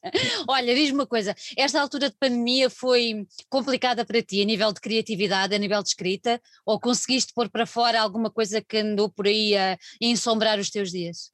Olha, 0.46 0.74
diz-me 0.74 0.98
uma 0.98 1.06
coisa: 1.06 1.34
esta 1.56 1.80
altura 1.80 2.10
de 2.10 2.16
pandemia 2.18 2.68
foi 2.68 3.26
complicada 3.48 4.04
para 4.04 4.22
ti 4.22 4.42
a 4.42 4.44
nível 4.44 4.72
de 4.72 4.80
criatividade, 4.80 5.54
a 5.54 5.58
nível 5.58 5.82
de 5.82 5.88
escrita, 5.88 6.40
ou 6.66 6.78
conseguiste 6.78 7.32
pôr 7.34 7.48
para 7.48 7.66
fora 7.66 8.00
alguma 8.00 8.30
coisa 8.30 8.60
que 8.60 8.76
andou 8.76 9.08
por 9.08 9.26
aí 9.26 9.56
a 9.56 9.78
ensombrar 10.00 10.58
os 10.58 10.70
teus 10.70 10.90
dias? 10.90 11.32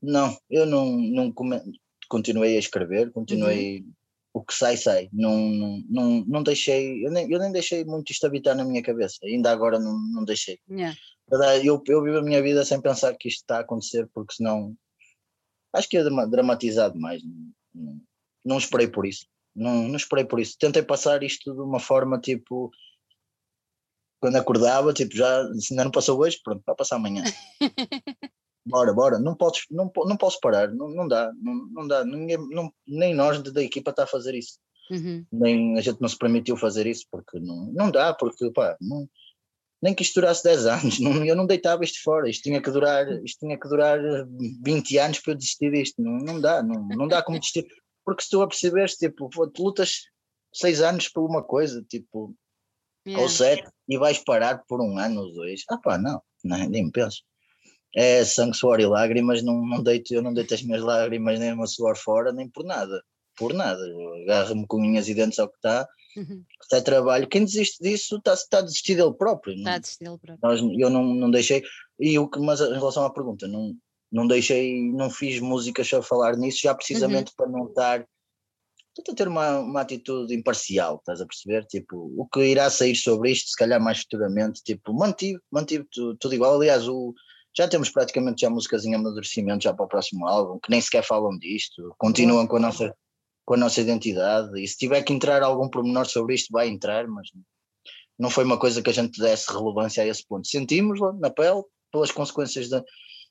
Não, 0.00 0.36
eu 0.50 0.64
não, 0.64 0.96
não 0.96 1.32
come... 1.32 1.60
continuei 2.08 2.56
a 2.56 2.58
escrever, 2.58 3.10
continuei. 3.10 3.80
Uhum. 3.80 3.92
O 4.36 4.42
que 4.42 4.52
sai, 4.52 4.76
sai. 4.76 5.08
Não, 5.12 5.38
não, 5.38 5.84
não, 5.88 6.24
não 6.26 6.42
deixei, 6.42 7.06
eu 7.06 7.10
nem, 7.12 7.30
eu 7.30 7.38
nem 7.38 7.52
deixei 7.52 7.84
muito 7.84 8.10
isto 8.10 8.26
habitar 8.26 8.56
na 8.56 8.64
minha 8.64 8.82
cabeça, 8.82 9.18
ainda 9.22 9.52
agora 9.52 9.78
não, 9.78 9.96
não 10.12 10.24
deixei. 10.24 10.58
Yeah. 10.68 10.96
Eu, 11.62 11.82
eu 11.88 12.02
vivo 12.02 12.18
a 12.18 12.22
minha 12.22 12.42
vida 12.42 12.64
sem 12.64 12.80
pensar 12.80 13.14
que 13.14 13.28
isto 13.28 13.40
está 13.40 13.58
a 13.58 13.60
acontecer, 13.60 14.08
porque 14.12 14.34
senão 14.34 14.76
acho 15.72 15.88
que 15.88 15.96
é 15.96 16.04
dramatizado 16.26 16.94
demais. 16.94 17.22
Não, 17.74 18.00
não 18.44 18.58
esperei 18.58 18.88
por 18.88 19.06
isso. 19.06 19.26
Não, 19.54 19.88
não 19.88 19.96
esperei 19.96 20.24
por 20.24 20.40
isso. 20.40 20.56
Tentei 20.58 20.82
passar 20.82 21.22
isto 21.22 21.54
de 21.54 21.60
uma 21.60 21.80
forma 21.80 22.20
tipo. 22.20 22.70
Quando 24.20 24.36
acordava, 24.36 24.92
tipo, 24.92 25.14
já 25.14 25.44
se 25.54 25.74
ainda 25.74 25.84
não 25.84 25.90
passou 25.90 26.18
hoje, 26.18 26.40
pronto, 26.42 26.62
vai 26.66 26.74
passar 26.74 26.96
amanhã. 26.96 27.22
bora, 28.66 28.92
bora, 28.92 29.18
não, 29.18 29.34
podes, 29.34 29.64
não, 29.70 29.92
não 29.94 30.16
posso 30.16 30.40
parar, 30.40 30.72
não, 30.72 30.88
não 30.88 31.06
dá, 31.06 31.30
não, 31.36 31.54
não 31.70 31.86
dá, 31.86 32.04
ninguém, 32.06 32.38
não, 32.48 32.72
nem 32.86 33.14
nós 33.14 33.42
da 33.42 33.62
equipa 33.62 33.90
está 33.90 34.04
a 34.04 34.06
fazer 34.06 34.34
isso. 34.34 34.58
Uhum. 34.90 35.26
Nem 35.30 35.78
a 35.78 35.82
gente 35.82 36.00
não 36.00 36.08
se 36.08 36.16
permitiu 36.16 36.56
fazer 36.56 36.86
isso 36.86 37.06
porque 37.10 37.38
não, 37.38 37.66
não 37.72 37.90
dá, 37.90 38.14
porque 38.14 38.50
pá, 38.50 38.76
não, 38.80 39.06
nem 39.84 39.94
que 39.94 40.02
isto 40.02 40.18
durasse 40.18 40.42
10 40.42 40.64
anos, 40.64 40.98
não, 40.98 41.22
eu 41.26 41.36
não 41.36 41.46
deitava 41.46 41.84
isto 41.84 42.02
fora, 42.02 42.26
isto 42.30 42.44
tinha 42.44 42.62
que 42.62 42.70
durar, 42.70 43.06
isto 43.22 43.40
tinha 43.40 43.60
que 43.60 43.68
durar 43.68 43.98
20 44.64 44.98
anos 44.98 45.18
para 45.18 45.32
eu 45.32 45.36
desistir 45.36 45.70
disto, 45.70 46.00
não, 46.02 46.16
não 46.16 46.40
dá, 46.40 46.62
não, 46.62 46.88
não 46.88 47.06
dá 47.06 47.22
como 47.22 47.38
desistir, 47.38 47.66
porque 48.02 48.22
se 48.22 48.30
tu 48.30 48.40
a 48.40 48.48
perceberes, 48.48 48.96
tipo, 48.96 49.28
tu 49.28 49.62
lutas 49.62 50.04
6 50.54 50.80
anos 50.80 51.10
por 51.10 51.28
uma 51.28 51.42
coisa, 51.42 51.84
tipo, 51.86 52.34
yeah. 53.06 53.22
ou 53.22 53.28
7, 53.28 53.62
e 53.86 53.98
vais 53.98 54.16
parar 54.24 54.64
por 54.66 54.80
um 54.80 54.96
ano 54.96 55.20
ou 55.20 55.34
dois, 55.34 55.64
ah 55.68 55.76
pá, 55.76 55.98
não, 55.98 56.22
não 56.42 56.56
nem 56.66 56.86
me 56.86 56.90
penso. 56.90 57.22
É 57.94 58.24
sangue, 58.24 58.56
suor 58.56 58.80
e 58.80 58.86
lágrimas, 58.86 59.42
não, 59.42 59.66
não 59.66 59.82
deito, 59.82 60.14
eu 60.14 60.22
não 60.22 60.32
deito 60.32 60.54
as 60.54 60.62
minhas 60.62 60.82
lágrimas 60.82 61.38
nem 61.38 61.52
o 61.52 61.58
meu 61.58 61.66
suor 61.66 61.94
fora, 61.94 62.32
nem 62.32 62.48
por 62.48 62.64
nada, 62.64 63.04
por 63.36 63.52
nada, 63.52 63.82
agarro-me 64.22 64.66
com 64.66 64.78
unhas 64.78 65.08
e 65.08 65.14
dentes 65.14 65.38
ao 65.38 65.48
que 65.48 65.56
está, 65.56 65.86
Uhum. 66.16 66.44
Está 66.62 66.80
trabalho. 66.80 67.28
Quem 67.28 67.44
desiste 67.44 67.82
disso 67.82 68.16
está, 68.16 68.34
está 68.34 68.58
a 68.58 68.62
desistir 68.62 68.94
dele 68.94 69.14
próprio. 69.14 69.54
Está 69.54 69.74
a 69.74 69.78
desistir 69.78 70.04
dele 70.04 70.18
próprio. 70.18 70.38
Nós, 70.42 70.60
eu 70.78 70.90
não, 70.90 71.04
não 71.04 71.30
deixei. 71.30 71.62
E 71.98 72.18
o 72.18 72.28
que, 72.28 72.38
mas 72.38 72.60
em 72.60 72.72
relação 72.72 73.04
à 73.04 73.10
pergunta, 73.12 73.46
não, 73.48 73.74
não 74.10 74.26
deixei, 74.26 74.90
não 74.92 75.10
fiz 75.10 75.40
músicas 75.40 75.92
a 75.92 76.02
falar 76.02 76.36
nisso, 76.36 76.60
já 76.62 76.74
precisamente 76.74 77.28
uhum. 77.28 77.34
para 77.36 77.48
não 77.50 77.66
estar. 77.66 78.06
Tenta 78.94 79.14
ter 79.14 79.26
uma, 79.26 79.58
uma 79.58 79.80
atitude 79.80 80.32
imparcial, 80.32 80.96
estás 80.96 81.20
a 81.20 81.26
perceber? 81.26 81.64
Tipo, 81.66 82.14
o 82.16 82.28
que 82.28 82.44
irá 82.44 82.70
sair 82.70 82.94
sobre 82.94 83.32
isto, 83.32 83.50
se 83.50 83.56
calhar 83.56 83.80
mais 83.80 83.98
futuramente, 84.02 84.62
tipo, 84.62 84.92
mantive, 84.94 85.40
mantive 85.50 85.84
tudo, 85.90 86.16
tudo 86.16 86.34
igual. 86.34 86.54
Aliás, 86.54 86.86
o, 86.88 87.12
já 87.56 87.66
temos 87.66 87.90
praticamente 87.90 88.42
já 88.42 88.50
músicas 88.50 88.84
em 88.84 88.94
amadurecimento 88.94 89.64
já 89.64 89.74
para 89.74 89.84
o 89.84 89.88
próximo 89.88 90.28
álbum, 90.28 90.60
que 90.60 90.70
nem 90.70 90.80
sequer 90.80 91.02
falam 91.02 91.36
disto, 91.38 91.92
continuam 91.98 92.42
uhum. 92.42 92.46
com 92.46 92.56
a 92.56 92.60
nossa 92.60 92.94
com 93.44 93.54
a 93.54 93.56
nossa 93.56 93.80
identidade. 93.80 94.60
E 94.60 94.66
se 94.66 94.76
tiver 94.76 95.02
que 95.02 95.12
entrar 95.12 95.42
algum 95.42 95.68
pormenor 95.68 96.06
sobre 96.06 96.34
isto, 96.34 96.50
vai 96.50 96.68
entrar, 96.68 97.06
mas 97.06 97.28
não 98.18 98.30
foi 98.30 98.44
uma 98.44 98.58
coisa 98.58 98.82
que 98.82 98.90
a 98.90 98.92
gente 98.92 99.20
desse 99.20 99.50
relevância 99.52 100.02
a 100.02 100.06
esse 100.06 100.26
ponto. 100.26 100.46
Sentimos 100.46 100.98
na 101.20 101.30
pele 101.30 101.62
pelas 101.92 102.10
consequências 102.10 102.68
da, 102.68 102.82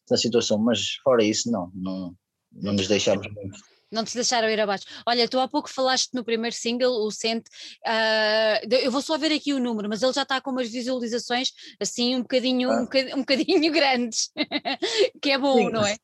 da 0.09 0.17
situação, 0.17 0.57
mas 0.57 0.95
fora 1.03 1.23
isso, 1.23 1.51
não, 1.51 1.71
não, 1.73 2.15
não 2.51 2.73
nos 2.73 2.87
deixamos 2.87 3.27
muito. 3.33 3.59
Não 3.91 4.03
te 4.03 4.15
deixaram 4.15 4.49
ir 4.49 4.59
abaixo. 4.59 4.85
Olha, 5.05 5.29
tu 5.29 5.39
há 5.39 5.47
pouco 5.47 5.69
falaste 5.69 6.09
no 6.15 6.23
primeiro 6.23 6.55
single, 6.55 7.05
o 7.05 7.11
Sente. 7.11 7.47
Uh, 7.85 8.73
eu 8.73 8.91
vou 8.91 9.03
só 9.03 9.19
ver 9.19 9.31
aqui 9.31 9.53
o 9.53 9.59
número, 9.59 9.87
mas 9.87 10.01
ele 10.01 10.13
já 10.13 10.23
está 10.23 10.41
com 10.41 10.49
umas 10.49 10.67
visualizações 10.67 11.51
assim 11.79 12.15
um 12.15 12.21
bocadinho, 12.21 12.71
ah. 12.71 12.81
um, 12.81 12.83
bocadinho 12.85 13.15
um 13.15 13.19
bocadinho 13.21 13.71
grandes, 13.71 14.31
que 15.21 15.29
é 15.29 15.37
bom, 15.37 15.57
Sim. 15.57 15.69
não 15.69 15.85
é? 15.85 15.95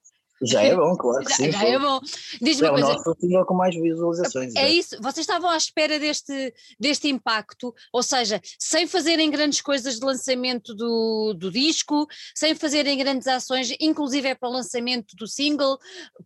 Já 0.41 0.61
é 0.63 0.75
bom, 0.75 0.95
claro 0.95 1.25
que 1.25 1.31
já, 1.31 1.35
sim. 1.35 1.51
Já 1.51 1.63
é 1.63 1.77
bom. 1.77 1.99
Diz-me 2.41 2.67
é 2.67 2.71
uma 2.71 2.81
coisa. 2.81 3.01
o 3.01 3.27
nosso 3.27 3.45
com 3.45 3.53
mais 3.53 3.75
visualizações. 3.75 4.55
É, 4.55 4.61
é 4.61 4.69
isso, 4.69 4.97
vocês 5.01 5.19
estavam 5.19 5.49
à 5.49 5.57
espera 5.57 5.99
deste, 5.99 6.53
deste 6.79 7.09
impacto, 7.09 7.73
ou 7.91 8.01
seja, 8.01 8.41
sem 8.57 8.87
fazerem 8.87 9.29
grandes 9.29 9.61
coisas 9.61 9.99
de 9.99 10.05
lançamento 10.05 10.73
do, 10.73 11.33
do 11.37 11.51
disco, 11.51 12.07
sem 12.33 12.55
fazerem 12.55 12.97
grandes 12.97 13.27
ações, 13.27 13.73
inclusive 13.79 14.29
é 14.29 14.35
para 14.35 14.49
o 14.49 14.53
lançamento 14.53 15.15
do 15.15 15.27
single, 15.27 15.77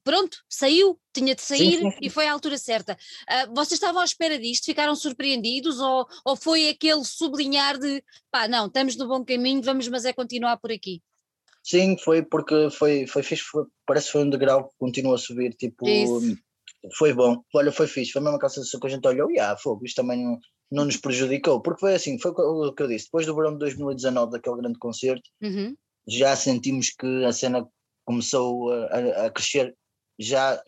pronto, 0.03 0.37
saiu, 0.49 0.99
tinha 1.13 1.35
de 1.35 1.41
sair 1.41 1.79
sim, 1.79 1.91
sim. 1.91 1.97
e 2.01 2.09
foi 2.09 2.27
à 2.27 2.33
altura 2.33 2.57
certa. 2.57 2.93
Uh, 2.93 3.53
vocês 3.55 3.73
estavam 3.73 4.01
à 4.01 4.05
espera 4.05 4.37
disto, 4.37 4.65
ficaram 4.65 4.95
surpreendidos 4.95 5.79
ou, 5.79 6.07
ou 6.25 6.35
foi 6.35 6.69
aquele 6.69 7.03
sublinhar 7.03 7.77
de 7.77 8.03
pá, 8.31 8.47
não, 8.47 8.67
estamos 8.67 8.95
no 8.95 9.07
bom 9.07 9.23
caminho, 9.23 9.61
vamos, 9.61 9.87
mas 9.87 10.05
é 10.05 10.13
continuar 10.13 10.57
por 10.57 10.71
aqui? 10.71 11.01
Sim, 11.63 11.97
foi 11.97 12.21
porque 12.21 12.69
foi, 12.69 13.07
foi 13.07 13.23
fixe, 13.23 13.43
foi, 13.43 13.63
parece 13.85 14.07
que 14.07 14.11
foi 14.11 14.23
um 14.23 14.29
degrau 14.29 14.67
que 14.67 14.75
continua 14.77 15.15
a 15.15 15.17
subir, 15.17 15.53
tipo, 15.53 15.87
Isso. 15.87 16.37
foi 16.97 17.13
bom, 17.13 17.41
olha, 17.55 17.71
foi 17.71 17.87
fixe, 17.87 18.11
foi 18.11 18.21
a 18.21 18.25
mesma 18.25 18.49
sensação 18.49 18.79
que 18.79 18.87
a 18.87 18.89
gente 18.89 19.07
olhou, 19.07 19.31
e 19.31 19.39
ah, 19.39 19.55
fogo, 19.55 19.85
isto 19.85 19.95
também 19.95 20.21
não, 20.21 20.37
não 20.69 20.85
nos 20.85 20.97
prejudicou, 20.97 21.61
porque 21.61 21.79
foi 21.79 21.95
assim, 21.95 22.19
foi 22.19 22.31
o 22.31 22.73
que 22.73 22.83
eu 22.83 22.87
disse, 22.87 23.05
depois 23.05 23.25
do 23.25 23.33
verão 23.33 23.53
de 23.53 23.59
2019, 23.59 24.33
daquele 24.33 24.57
grande 24.57 24.77
concerto, 24.77 25.23
uhum. 25.41 25.73
já 26.05 26.35
sentimos 26.35 26.89
que 26.89 27.23
a 27.23 27.31
cena 27.31 27.65
começou 28.05 28.69
a, 28.73 29.25
a, 29.27 29.31
crescer, 29.31 29.73
já 30.19 30.61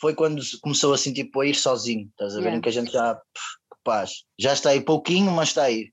foi 0.00 0.14
quando 0.14 0.40
começou 0.60 0.94
assim, 0.94 1.12
tipo, 1.12 1.40
a 1.40 1.46
ir 1.46 1.56
sozinho, 1.56 2.08
estás 2.08 2.34
a 2.34 2.36
ver, 2.36 2.42
yeah. 2.42 2.58
em 2.58 2.60
que 2.60 2.68
a 2.68 2.72
gente 2.72 2.92
já, 2.92 3.16
pff, 3.16 3.60
paz, 3.82 4.24
já 4.38 4.52
está 4.52 4.70
aí 4.70 4.80
pouquinho, 4.80 5.32
mas 5.32 5.48
está 5.48 5.64
aí. 5.64 5.90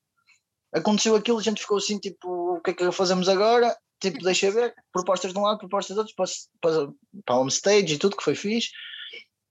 Aconteceu 0.71 1.15
aquilo, 1.15 1.39
a 1.39 1.43
gente 1.43 1.61
ficou 1.61 1.77
assim, 1.77 1.97
tipo, 1.97 2.57
o 2.57 2.61
que 2.61 2.71
é 2.71 2.73
que 2.73 2.91
fazemos 2.91 3.27
agora? 3.27 3.75
Tipo, 3.99 4.19
deixa 4.23 4.51
ver, 4.51 4.73
propostas 4.91 5.33
de 5.33 5.39
um 5.39 5.43
lado, 5.43 5.59
propostas 5.59 5.95
de 5.95 5.99
outro, 5.99 6.13
para, 6.15 6.27
para, 6.61 6.93
para 7.25 7.35
home 7.35 7.49
stage 7.49 7.93
e 7.93 7.97
tudo 7.97 8.17
que 8.17 8.23
foi 8.23 8.35
fixe. 8.35 8.69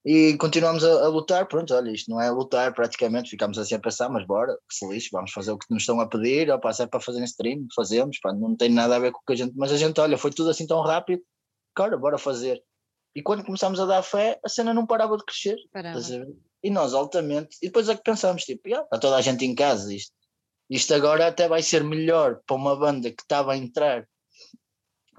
E 0.08 0.36
continuamos 0.36 0.84
a, 0.84 1.04
a, 1.04 1.08
lutar, 1.08 1.48
pronto, 1.48 1.74
olha, 1.74 1.90
isto 1.90 2.08
não 2.08 2.20
é 2.20 2.30
lutar 2.30 2.72
praticamente, 2.72 3.28
ficamos 3.28 3.58
assim 3.58 3.74
a 3.74 3.80
pensar, 3.80 4.08
mas 4.08 4.24
bora, 4.24 4.56
que 4.68 4.74
se 4.76 4.86
lixe, 4.86 5.08
vamos 5.10 5.32
fazer 5.32 5.50
o 5.50 5.58
que 5.58 5.66
nos 5.68 5.82
estão 5.82 6.00
a 6.00 6.08
pedir, 6.08 6.48
opa, 6.48 6.72
se 6.72 6.84
é 6.84 6.86
para 6.86 7.00
fazer 7.00 7.18
em 7.18 7.24
stream, 7.24 7.66
fazemos, 7.74 8.16
pá, 8.20 8.32
não 8.32 8.54
tem 8.54 8.68
nada 8.68 8.94
a 8.94 8.98
ver 9.00 9.10
com 9.10 9.18
o 9.18 9.22
que 9.26 9.32
a 9.32 9.36
gente, 9.36 9.54
mas 9.56 9.72
a 9.72 9.76
gente, 9.76 10.00
olha, 10.00 10.16
foi 10.16 10.30
tudo 10.30 10.50
assim 10.50 10.64
tão 10.64 10.80
rápido, 10.80 11.22
cara, 11.74 11.96
bora 11.96 12.18
fazer. 12.18 12.62
E 13.16 13.22
quando 13.22 13.44
começámos 13.44 13.80
a 13.80 13.86
dar 13.86 14.02
fé, 14.02 14.38
a 14.44 14.48
cena 14.48 14.72
não 14.72 14.86
parava 14.86 15.16
de 15.16 15.24
crescer. 15.24 15.56
Parava. 15.72 15.98
E 16.62 16.70
nós 16.70 16.94
altamente, 16.94 17.56
e 17.60 17.66
depois 17.66 17.88
é 17.88 17.96
que 17.96 18.02
pensámos, 18.04 18.44
tipo, 18.44 18.68
yeah, 18.68 18.84
está 18.84 19.00
toda 19.00 19.16
a 19.16 19.20
gente 19.20 19.44
em 19.44 19.56
casa, 19.56 19.92
isto, 19.92 20.12
isto 20.70 20.94
agora 20.94 21.26
até 21.26 21.48
vai 21.48 21.62
ser 21.62 21.82
melhor 21.82 22.40
para 22.46 22.54
uma 22.54 22.76
banda 22.76 23.10
que 23.10 23.22
estava 23.22 23.54
a 23.54 23.56
entrar 23.56 24.06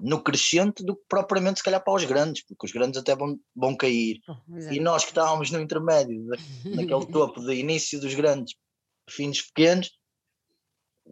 no 0.00 0.22
crescente 0.22 0.84
do 0.84 0.96
que 0.96 1.02
propriamente 1.08 1.58
se 1.58 1.64
calhar 1.64 1.82
para 1.82 1.94
os 1.94 2.04
grandes, 2.04 2.44
porque 2.44 2.66
os 2.66 2.72
grandes 2.72 3.00
até 3.00 3.14
vão, 3.14 3.38
vão 3.54 3.76
cair. 3.76 4.20
Oh, 4.28 4.58
e 4.72 4.80
nós 4.80 5.04
que 5.04 5.10
estávamos 5.10 5.50
no 5.50 5.60
intermédio, 5.60 6.26
naquele 6.64 7.06
topo 7.06 7.40
de 7.40 7.54
início 7.54 8.00
dos 8.00 8.14
grandes, 8.14 8.54
fins 9.08 9.42
pequenos, 9.42 9.90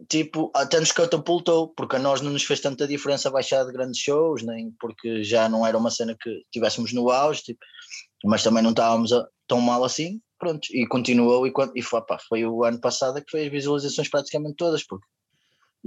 tipo, 0.09 0.51
até 0.53 0.79
nos 0.79 0.91
catapultou, 0.91 1.69
porque 1.69 1.95
a 1.95 1.99
nós 1.99 2.21
não 2.21 2.31
nos 2.31 2.43
fez 2.43 2.59
tanta 2.59 2.87
diferença 2.87 3.31
baixar 3.31 3.65
de 3.65 3.71
grandes 3.71 3.99
shows, 3.99 4.43
nem 4.43 4.71
porque 4.79 5.23
já 5.23 5.49
não 5.49 5.65
era 5.65 5.77
uma 5.77 5.89
cena 5.89 6.15
que 6.19 6.43
tivéssemos 6.51 6.93
no 6.93 7.09
auge, 7.09 7.41
tipo, 7.41 7.59
mas 8.23 8.43
também 8.43 8.61
não 8.61 8.71
estávamos 8.71 9.11
a, 9.11 9.27
tão 9.47 9.59
mal 9.59 9.83
assim, 9.83 10.21
pronto, 10.37 10.67
e 10.71 10.85
continuou, 10.87 11.47
e, 11.47 11.53
e 11.75 11.81
foi, 11.81 12.01
pá, 12.01 12.17
foi 12.27 12.45
o 12.45 12.63
ano 12.63 12.79
passado 12.79 13.23
que 13.23 13.31
fez 13.31 13.51
visualizações 13.51 14.09
praticamente 14.09 14.55
todas, 14.55 14.85
porque 14.85 15.05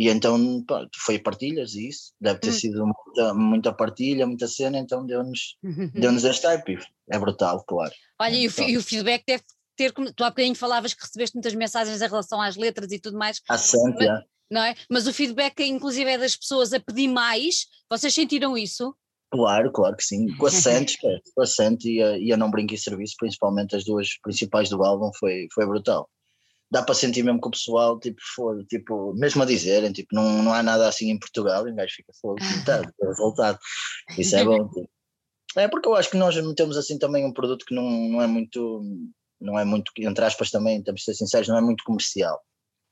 e 0.00 0.08
então 0.08 0.64
pá, 0.64 0.88
foi 0.96 1.18
partilhas 1.18 1.74
e 1.74 1.88
isso, 1.88 2.14
deve 2.18 2.38
ter 2.38 2.48
hum. 2.48 2.52
sido 2.52 2.86
muita, 2.86 3.34
muita 3.34 3.70
partilha, 3.70 4.26
muita 4.26 4.48
cena, 4.48 4.78
então 4.78 5.04
deu-nos 5.04 5.58
deu 5.92 6.16
este 6.16 6.40
type, 6.40 6.78
é 7.10 7.18
brutal, 7.18 7.62
claro. 7.64 7.92
Olha, 8.18 8.34
e 8.34 8.48
o, 8.48 8.62
e 8.66 8.78
o, 8.78 8.82
feedback 8.82 9.22
deve 9.26 9.42
ter, 9.76 9.92
tu 9.92 10.24
há 10.24 10.30
bocadinho 10.30 10.54
falavas 10.54 10.94
que 10.94 11.02
recebeste 11.02 11.36
muitas 11.36 11.54
mensagens 11.54 12.00
em 12.00 12.08
relação 12.08 12.40
às 12.40 12.56
letras 12.56 12.90
e 12.92 12.98
tudo 12.98 13.18
mais. 13.18 13.42
À 13.46 13.58
Santa. 13.58 14.24
Não 14.50 14.62
é? 14.62 14.74
Mas 14.88 15.06
o 15.06 15.12
feedback, 15.12 15.60
inclusive, 15.60 16.10
é 16.10 16.16
das 16.16 16.34
pessoas 16.34 16.72
a 16.72 16.80
pedir 16.80 17.06
mais, 17.06 17.66
vocês 17.90 18.14
sentiram 18.14 18.56
isso? 18.56 18.96
Claro, 19.30 19.70
claro 19.70 19.96
que 19.96 20.02
sim. 20.02 20.34
Com 20.38 20.46
a 20.46 20.50
Santos, 20.50 20.96
com 20.96 21.42
a 21.42 21.46
Santos 21.46 21.84
e 21.84 22.02
a, 22.02 22.16
e 22.16 22.32
a 22.32 22.38
Não 22.38 22.50
Brinque 22.50 22.74
e 22.74 22.78
Serviço, 22.78 23.16
principalmente 23.18 23.76
as 23.76 23.84
duas 23.84 24.18
principais 24.22 24.70
do 24.70 24.82
álbum, 24.82 25.10
foi, 25.18 25.46
foi 25.52 25.66
brutal 25.66 26.08
dá 26.70 26.82
para 26.82 26.94
sentir 26.94 27.22
mesmo 27.22 27.40
que 27.40 27.48
o 27.48 27.50
pessoal, 27.50 27.98
tipo, 27.98 28.20
for, 28.34 28.64
tipo, 28.66 29.12
mesmo 29.14 29.42
a 29.42 29.46
dizerem, 29.46 29.92
tipo, 29.92 30.14
não, 30.14 30.42
não 30.42 30.54
há 30.54 30.62
nada 30.62 30.88
assim 30.88 31.10
em 31.10 31.18
Portugal 31.18 31.66
e 31.66 31.72
o 31.72 31.74
gajo 31.74 31.94
fica 31.94 32.12
fogo, 32.20 32.36
pintado, 32.36 32.92
revoltado. 33.02 33.58
Isso 34.16 34.36
é 34.36 34.44
bom. 34.44 34.68
Tipo. 34.68 34.88
É 35.56 35.66
porque 35.66 35.88
eu 35.88 35.96
acho 35.96 36.10
que 36.10 36.16
nós 36.16 36.36
temos 36.54 36.76
assim 36.76 36.96
também 36.96 37.24
um 37.24 37.32
produto 37.32 37.64
que 37.66 37.74
não, 37.74 37.90
não 38.08 38.22
é 38.22 38.26
muito, 38.26 38.82
não 39.40 39.58
é 39.58 39.64
muito, 39.64 39.90
entre 39.98 40.24
aspas 40.24 40.50
também, 40.50 40.82
temos 40.82 41.00
de 41.00 41.06
ser 41.06 41.14
sinceros, 41.14 41.48
não 41.48 41.58
é 41.58 41.60
muito 41.60 41.82
comercial. 41.82 42.40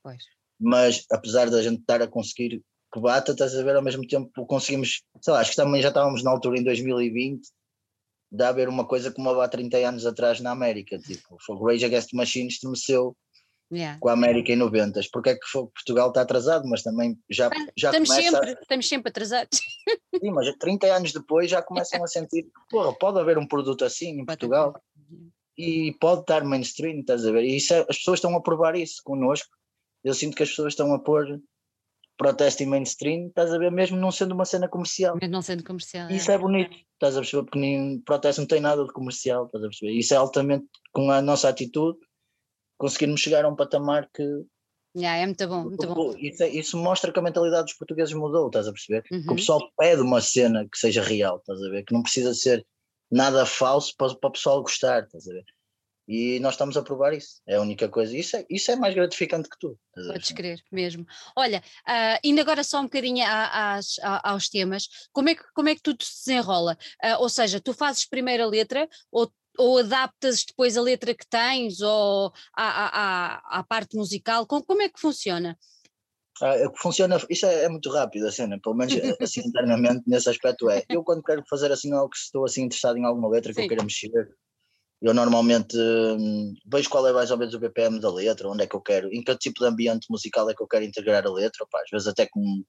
Pois. 0.03 0.21
Mas 0.59 1.05
apesar 1.09 1.49
da 1.49 1.61
gente 1.61 1.79
estar 1.79 2.01
a 2.01 2.07
conseguir 2.07 2.61
que 2.91 2.99
bata, 2.99 3.31
estás 3.31 3.55
a 3.55 3.63
ver, 3.63 3.75
ao 3.75 3.83
mesmo 3.83 4.05
tempo 4.05 4.45
conseguimos, 4.45 5.03
sei 5.21 5.33
lá, 5.33 5.39
acho 5.39 5.51
que 5.51 5.55
também 5.55 5.81
já 5.81 5.89
estávamos 5.89 6.23
na 6.23 6.31
altura 6.31 6.59
em 6.59 6.63
2020 6.63 7.47
de 8.31 8.43
haver 8.43 8.67
uma 8.67 8.85
coisa 8.85 9.11
como 9.11 9.29
há 9.39 9.47
30 9.47 9.77
anos 9.77 10.05
atrás 10.05 10.39
na 10.39 10.51
América, 10.51 10.99
tipo, 10.99 11.37
o 11.49 11.65
Rage 11.65 11.85
Against 11.85 12.09
the 12.09 12.17
Machine 12.17 12.47
estremeceu 12.47 13.15
yeah. 13.71 13.99
com 13.99 14.09
a 14.09 14.13
América 14.13 14.51
em 14.51 14.55
90. 14.55 15.01
Porque 15.11 15.29
é 15.29 15.33
que 15.35 15.51
Portugal 15.51 16.09
está 16.09 16.21
atrasado, 16.21 16.67
mas 16.67 16.83
também 16.83 17.17
já, 17.29 17.49
já 17.77 17.89
estamos 17.89 18.09
começa... 18.09 18.31
Sempre, 18.31 18.49
a... 18.49 18.53
Estamos 18.53 18.89
sempre 18.89 19.09
atrasados. 19.09 19.59
Sim, 20.19 20.31
mas 20.31 20.55
30 20.57 20.87
anos 20.87 21.13
depois 21.13 21.49
já 21.49 21.61
começam 21.61 22.03
a 22.03 22.07
sentir, 22.07 22.47
porra, 22.69 22.93
pode 22.97 23.19
haver 23.19 23.37
um 23.37 23.47
produto 23.47 23.85
assim 23.85 24.19
em 24.19 24.25
Portugal 24.25 24.73
e 25.57 25.93
pode 25.99 26.21
estar 26.21 26.43
mainstream, 26.43 26.99
estás 26.99 27.25
a 27.25 27.31
ver? 27.31 27.43
E 27.43 27.57
isso 27.57 27.73
é, 27.73 27.79
as 27.89 27.97
pessoas 27.97 28.19
estão 28.19 28.35
a 28.35 28.41
provar 28.41 28.75
isso 28.75 29.01
connosco. 29.03 29.49
Eu 30.03 30.13
sinto 30.13 30.35
que 30.35 30.43
as 30.43 30.49
pessoas 30.49 30.73
estão 30.73 30.93
a 30.93 30.99
pôr 30.99 31.41
protesto 32.17 32.63
em 32.63 32.65
mainstream, 32.65 33.27
estás 33.27 33.53
a 33.53 33.57
ver, 33.57 33.71
mesmo 33.71 33.97
não 33.97 34.11
sendo 34.11 34.33
uma 34.33 34.43
cena 34.43 34.67
comercial. 34.67 35.15
Mesmo 35.15 35.31
não 35.31 35.41
sendo 35.41 35.63
comercial. 35.63 36.09
Isso 36.11 36.29
é, 36.29 36.35
é 36.35 36.37
bonito, 36.37 36.75
estás 36.93 37.15
a 37.15 37.21
perceber, 37.21 37.43
porque 37.43 37.59
nem, 37.59 37.99
protesto 38.01 38.41
não 38.41 38.47
tem 38.47 38.59
nada 38.59 38.83
de 38.83 38.91
comercial, 38.91 39.45
estás 39.45 39.63
a 39.63 39.67
perceber. 39.67 39.93
Isso 39.93 40.13
é 40.13 40.17
altamente 40.17 40.65
com 40.91 41.09
a 41.09 41.21
nossa 41.21 41.47
atitude 41.47 41.97
conseguirmos 42.79 43.21
chegar 43.21 43.45
a 43.45 43.49
um 43.49 43.55
patamar 43.55 44.09
que. 44.11 44.23
Yeah, 44.97 45.21
é 45.21 45.25
muito 45.27 45.47
bom, 45.47 45.63
muito 45.65 45.87
bom. 45.87 46.15
Isso, 46.17 46.41
é, 46.41 46.49
isso, 46.49 46.75
mostra 46.75 47.13
que 47.13 47.19
a 47.19 47.21
mentalidade 47.21 47.65
dos 47.65 47.75
portugueses 47.75 48.13
mudou, 48.15 48.47
estás 48.47 48.67
a 48.67 48.71
perceber? 48.71 49.03
Uhum. 49.11 49.23
Que 49.23 49.31
o 49.33 49.35
pessoal 49.35 49.71
pede 49.77 50.01
uma 50.01 50.19
cena 50.19 50.67
que 50.67 50.79
seja 50.79 51.03
real, 51.03 51.37
estás 51.37 51.61
a 51.61 51.69
ver? 51.69 51.83
Que 51.83 51.93
não 51.93 52.01
precisa 52.01 52.33
ser 52.33 52.65
nada 53.11 53.45
falso 53.45 53.93
para, 53.95 54.15
para 54.15 54.29
o 54.29 54.31
pessoal 54.31 54.61
gostar, 54.63 55.03
estás 55.03 55.27
a 55.27 55.33
ver? 55.33 55.45
E 56.11 56.39
nós 56.39 56.55
estamos 56.55 56.75
a 56.75 56.81
provar 56.81 57.13
isso, 57.13 57.39
é 57.47 57.57
a 57.57 57.61
única 57.61 57.87
coisa. 57.87 58.17
Isso 58.17 58.35
é, 58.35 58.43
isso 58.49 58.71
é 58.71 58.75
mais 58.75 58.95
gratificante 58.95 59.47
que 59.47 59.59
tudo. 59.59 59.77
Podes 59.93 60.31
crer, 60.31 60.59
mesmo. 60.71 61.05
Olha, 61.35 61.61
uh, 61.87 62.19
indo 62.23 62.41
agora 62.41 62.63
só 62.63 62.79
um 62.79 62.85
bocadinho 62.85 63.23
a, 63.23 63.75
a, 63.75 63.79
a, 64.01 64.31
aos 64.31 64.49
temas, 64.49 64.87
como 65.11 65.29
é, 65.29 65.35
que, 65.35 65.43
como 65.53 65.69
é 65.69 65.75
que 65.75 65.83
tudo 65.83 66.03
se 66.03 66.25
desenrola? 66.25 66.75
Uh, 67.03 67.21
ou 67.21 67.29
seja, 67.29 67.61
tu 67.61 67.75
fazes 67.75 68.07
primeiro 68.07 68.41
a 68.41 68.47
letra 68.47 68.89
ou 69.11 69.31
ou 69.57 69.79
adaptas 69.79 70.43
depois 70.45 70.77
a 70.77 70.81
letra 70.81 71.13
que 71.13 71.27
tens 71.27 71.81
ou 71.81 72.31
à, 72.55 73.39
à, 73.47 73.59
à 73.59 73.63
parte 73.63 73.95
musical? 73.97 74.45
Como, 74.45 74.63
como 74.63 74.81
é 74.81 74.89
que 74.89 74.99
funciona? 74.99 75.57
Ah, 76.41 76.55
é 76.55 76.69
funciona, 76.75 77.17
isso 77.29 77.45
é, 77.45 77.65
é, 77.65 77.69
muito 77.69 77.89
rápido 77.91 78.25
a 78.27 78.31
cena, 78.31 78.57
pelo 78.61 78.75
menos 78.75 78.95
eh, 78.95 79.15
assim 79.21 79.41
internamente 79.45 80.03
nesse 80.07 80.29
aspecto 80.29 80.69
é. 80.69 80.85
Eu 80.89 81.03
quando 81.03 81.21
quero 81.21 81.43
fazer 81.49 81.71
assim 81.71 81.91
algo 81.93 82.09
que 82.09 82.17
estou 82.17 82.45
assim 82.45 82.63
interessado 82.63 82.97
em 82.97 83.05
alguma 83.05 83.29
letra 83.29 83.51
que 83.51 83.57
Sim. 83.57 83.63
eu 83.63 83.67
queira 83.67 83.83
mexer, 83.83 84.29
eu 85.01 85.13
normalmente 85.13 85.77
hum, 85.77 86.53
vejo 86.65 86.89
qual 86.89 87.07
é 87.07 87.13
mais 87.13 87.31
ou 87.31 87.37
menos 87.37 87.53
o 87.53 87.59
BPM 87.59 87.99
da 87.99 88.11
letra, 88.11 88.49
onde 88.49 88.63
é 88.63 88.67
que 88.67 88.75
eu 88.75 88.81
quero, 88.81 89.09
em 89.13 89.23
que 89.23 89.35
tipo 89.37 89.59
de 89.59 89.65
ambiente 89.65 90.07
musical 90.09 90.49
é 90.49 90.53
que 90.53 90.63
eu 90.63 90.67
quero 90.67 90.85
integrar 90.85 91.25
a 91.25 91.31
letra, 91.31 91.65
às 91.73 91.89
vezes 91.91 92.07
até 92.07 92.25
com 92.25 92.63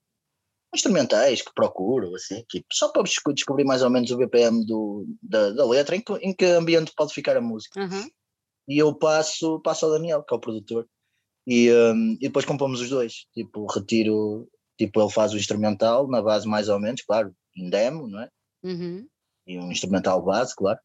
instrumentais 0.75 1.43
que 1.43 1.53
procuro, 1.55 2.15
assim, 2.15 2.45
tipo, 2.49 2.67
só 2.73 2.89
para 2.89 3.03
descobrir 3.35 3.65
mais 3.65 3.83
ou 3.83 3.91
menos 3.91 4.11
o 4.11 4.17
BPM 4.17 4.65
do, 4.65 5.07
da, 5.23 5.51
da 5.51 5.67
letra, 5.67 5.97
em 5.97 6.01
que, 6.01 6.13
em 6.15 6.35
que 6.35 6.45
ambiente 6.45 6.93
pode 6.97 7.13
ficar 7.13 7.37
a 7.37 7.41
música. 7.41 7.81
Uhum. 7.81 8.09
E 8.69 8.79
eu 8.79 8.95
passo, 8.95 9.61
passo 9.61 9.87
ao 9.87 9.93
Daniel, 9.93 10.23
que 10.23 10.33
é 10.33 10.37
o 10.37 10.41
produtor, 10.41 10.89
e, 11.47 11.73
um, 11.73 12.13
e 12.15 12.29
depois 12.29 12.45
compomos 12.45 12.81
os 12.81 12.89
dois. 12.89 13.27
Tipo, 13.35 13.67
retiro, 13.67 14.49
tipo, 14.79 15.01
ele 15.01 15.11
faz 15.11 15.33
o 15.33 15.37
instrumental 15.37 16.09
na 16.09 16.23
base 16.23 16.47
mais 16.47 16.69
ou 16.69 16.79
menos, 16.79 17.03
claro, 17.03 17.35
em 17.57 17.69
demo, 17.69 18.07
não 18.07 18.21
é? 18.21 18.31
Uhum. 18.63 19.07
E 19.47 19.59
um 19.59 19.73
instrumental 19.73 20.23
base, 20.23 20.55
claro. 20.55 20.79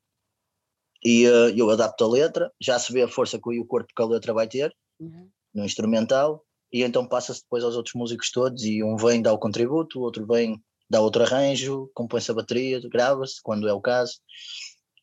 E 1.03 1.27
uh, 1.27 1.49
eu 1.55 1.69
adapto 1.69 2.03
a 2.03 2.09
letra, 2.09 2.51
já 2.59 2.79
se 2.79 2.91
vê 2.91 3.03
a 3.03 3.07
força 3.07 3.39
que 3.39 3.59
o 3.59 3.65
corpo 3.65 3.93
que 3.95 4.01
a 4.01 4.05
letra 4.05 4.33
vai 4.33 4.47
ter 4.47 4.75
uhum. 4.99 5.29
no 5.53 5.63
instrumental, 5.63 6.43
e 6.77 6.83
então 6.83 7.07
passa-se 7.07 7.41
depois 7.41 7.63
aos 7.63 7.75
outros 7.75 7.95
músicos 7.95 8.31
todos 8.31 8.63
e 8.63 8.83
um 8.83 8.95
vem 8.95 9.21
dá 9.21 9.31
o 9.31 9.39
contributo, 9.39 9.99
o 9.99 10.03
outro 10.03 10.25
vem 10.25 10.61
dá 10.89 11.01
outro 11.01 11.23
arranjo, 11.23 11.89
compõe-se 11.93 12.29
a 12.31 12.33
bateria, 12.33 12.79
grava-se 12.89 13.41
quando 13.41 13.67
é 13.67 13.73
o 13.73 13.81
caso 13.81 14.13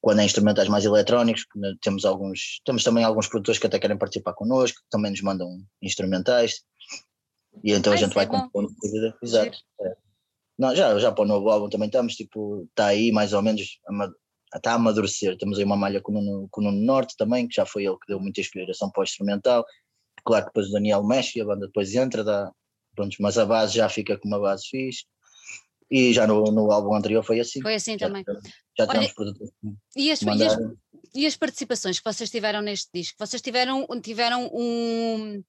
quando 0.03 0.21
é 0.21 0.25
instrumentais 0.25 0.69
mais 0.69 0.85
eletrónicos, 0.85 1.47
temos 1.81 2.05
alguns, 2.05 2.61
temos 2.65 2.83
também 2.83 3.05
alguns 3.05 3.29
produtores 3.29 3.61
que 3.61 3.69
até 3.69 3.79
querem 3.79 3.97
participar 3.97 4.35
connosco, 4.35 4.81
que 4.81 4.91
também 4.91 5.13
nos 5.13 5.23
mandam 5.23 5.49
instrumentais, 5.81 6.57
e 7.63 7.73
então 7.73 7.93
Ai, 7.93 7.99
a 7.99 8.03
gente 8.03 8.15
vai 8.15 8.25
é 8.25 8.29
compondo. 8.29 8.69
Exato. 9.23 9.59
É. 9.81 9.95
Não, 10.59 10.75
já, 10.75 10.99
já 10.99 11.13
para 11.13 11.23
o 11.23 11.27
novo 11.27 11.49
álbum 11.51 11.69
também 11.69 11.87
estamos, 11.87 12.15
tipo, 12.15 12.67
está 12.71 12.87
aí 12.87 13.13
mais 13.13 13.33
ou 13.33 13.43
menos, 13.43 13.79
está 14.55 14.73
a 14.73 14.75
amadurecer. 14.75 15.37
Temos 15.39 15.59
aí 15.59 15.65
uma 15.65 15.77
malha 15.77 16.01
com 16.01 16.13
o, 16.13 16.15
Nuno, 16.15 16.49
com 16.51 16.61
o 16.61 16.65
Nuno 16.65 16.85
Norte 16.85 17.17
também, 17.17 17.47
que 17.47 17.55
já 17.55 17.65
foi 17.65 17.85
ele 17.85 17.97
que 17.97 18.09
deu 18.09 18.21
muita 18.21 18.41
inspiração 18.41 18.91
para 18.91 19.01
o 19.01 19.05
instrumental. 19.05 19.65
Claro 20.25 20.45
que 20.45 20.51
depois 20.51 20.69
o 20.69 20.73
Daniel 20.73 21.05
mexe 21.05 21.39
e 21.39 21.43
a 21.43 21.45
banda 21.45 21.67
depois 21.67 21.95
entra, 21.95 22.23
dá, 22.23 22.51
pronto, 22.95 23.17
mas 23.21 23.39
a 23.39 23.47
base 23.47 23.75
já 23.77 23.89
fica 23.89 24.19
com 24.19 24.29
uma 24.29 24.41
base 24.41 24.69
fixe. 24.69 25.05
E 25.91 26.13
já 26.13 26.27
no, 26.27 26.45
no 26.45 26.73
álbum 26.73 26.95
anterior 26.95 27.23
foi 27.23 27.39
assim. 27.39 27.61
Foi 27.61 27.75
assim 27.75 27.99
já, 27.99 28.07
também. 28.07 28.25
Já 28.79 28.87
temos 28.87 29.13
produtores. 29.13 29.53
E 29.95 30.11
as, 30.11 30.23
e, 30.23 30.29
as, 30.31 30.59
e 31.15 31.27
as 31.27 31.37
participações 31.37 31.99
que 31.99 32.11
vocês 32.11 32.31
tiveram 32.31 32.63
neste 32.63 32.89
disco? 32.95 33.15
Vocês 33.19 33.43
tiveram, 33.43 33.87
tiveram 34.01 34.51
um, 34.55 35.45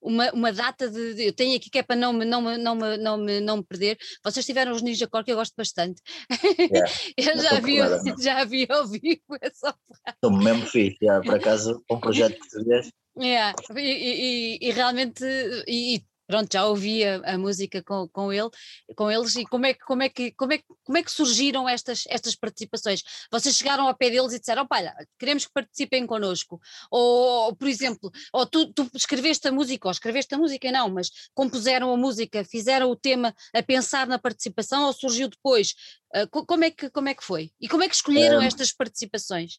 uma, 0.00 0.30
uma 0.30 0.52
data 0.52 0.88
de, 0.88 1.26
Eu 1.26 1.32
tenho 1.32 1.56
aqui 1.56 1.68
que 1.68 1.78
é 1.78 1.82
para 1.82 1.96
não 1.96 2.12
me, 2.12 2.24
não, 2.24 2.40
me, 2.40 2.56
não, 2.56 2.76
me, 2.76 2.96
não, 2.96 3.16
me, 3.16 3.40
não 3.40 3.56
me 3.56 3.64
perder. 3.64 3.98
Vocês 4.22 4.46
tiveram 4.46 4.70
os 4.72 4.82
Ninja 4.82 5.08
Core 5.08 5.24
que 5.24 5.32
eu 5.32 5.36
gosto 5.36 5.54
bastante. 5.56 6.00
Yeah, 6.58 6.92
eu 7.16 7.42
já 7.42 7.60
vi, 7.60 8.22
já 8.22 8.44
vi 8.44 8.66
ao 8.70 8.86
vivo. 8.86 9.36
É 9.40 9.50
só 9.50 9.74
Estou 10.08 10.30
mesmo 10.30 10.66
fixe, 10.66 10.98
yeah, 11.02 11.24
por 11.24 11.34
acaso, 11.36 11.82
um 11.90 11.98
projeto 11.98 12.38
português. 12.38 12.92
Yeah, 13.20 13.54
e, 13.74 13.80
e, 13.80 14.68
e, 14.68 14.70
realmente 14.70 15.24
e, 15.66 16.04
pronto, 16.28 16.52
já 16.52 16.66
ouvi 16.66 17.04
a, 17.04 17.34
a, 17.34 17.38
música 17.38 17.82
com, 17.82 18.06
com, 18.08 18.32
ele, 18.32 18.50
com 18.94 19.10
eles 19.10 19.34
e 19.34 19.44
como 19.46 19.66
é, 19.66 19.74
que, 19.74 19.80
como, 19.80 20.02
é 20.02 20.08
que, 20.08 20.30
como, 20.32 20.52
é, 20.52 20.60
como 20.84 20.98
é 20.98 21.02
que 21.02 21.10
surgiram 21.10 21.68
estas, 21.68 22.04
estas 22.06 22.36
participações? 22.36 23.02
Vocês 23.32 23.56
chegaram 23.56 23.88
ao 23.88 23.96
pé 23.96 24.10
deles 24.10 24.34
e 24.34 24.38
disseram, 24.38 24.66
olha, 24.70 24.94
queremos 25.18 25.46
que 25.46 25.52
participem 25.52 26.06
connosco, 26.06 26.60
ou, 26.90 27.56
por 27.56 27.66
exemplo, 27.66 28.12
ou 28.32 28.46
tu, 28.46 28.72
tu 28.72 28.88
escreveste 28.94 29.48
a 29.48 29.52
música, 29.52 29.88
ou 29.88 29.92
escreveste 29.92 30.34
a 30.34 30.38
música 30.38 30.70
não, 30.70 30.90
mas 30.90 31.10
compuseram 31.34 31.92
a 31.92 31.96
música, 31.96 32.44
fizeram 32.44 32.90
o 32.90 32.96
tema 32.96 33.34
a 33.54 33.62
pensar 33.62 34.06
na 34.06 34.18
participação 34.18 34.84
ou 34.84 34.92
surgiu 34.92 35.28
depois? 35.28 35.74
Uh, 36.14 36.28
como, 36.46 36.62
é 36.62 36.70
que, 36.70 36.88
como 36.90 37.08
é 37.08 37.14
que 37.14 37.24
foi? 37.24 37.50
E 37.60 37.68
como 37.68 37.82
é 37.82 37.88
que 37.88 37.94
escolheram 37.94 38.40
estas 38.40 38.72
participações? 38.72 39.58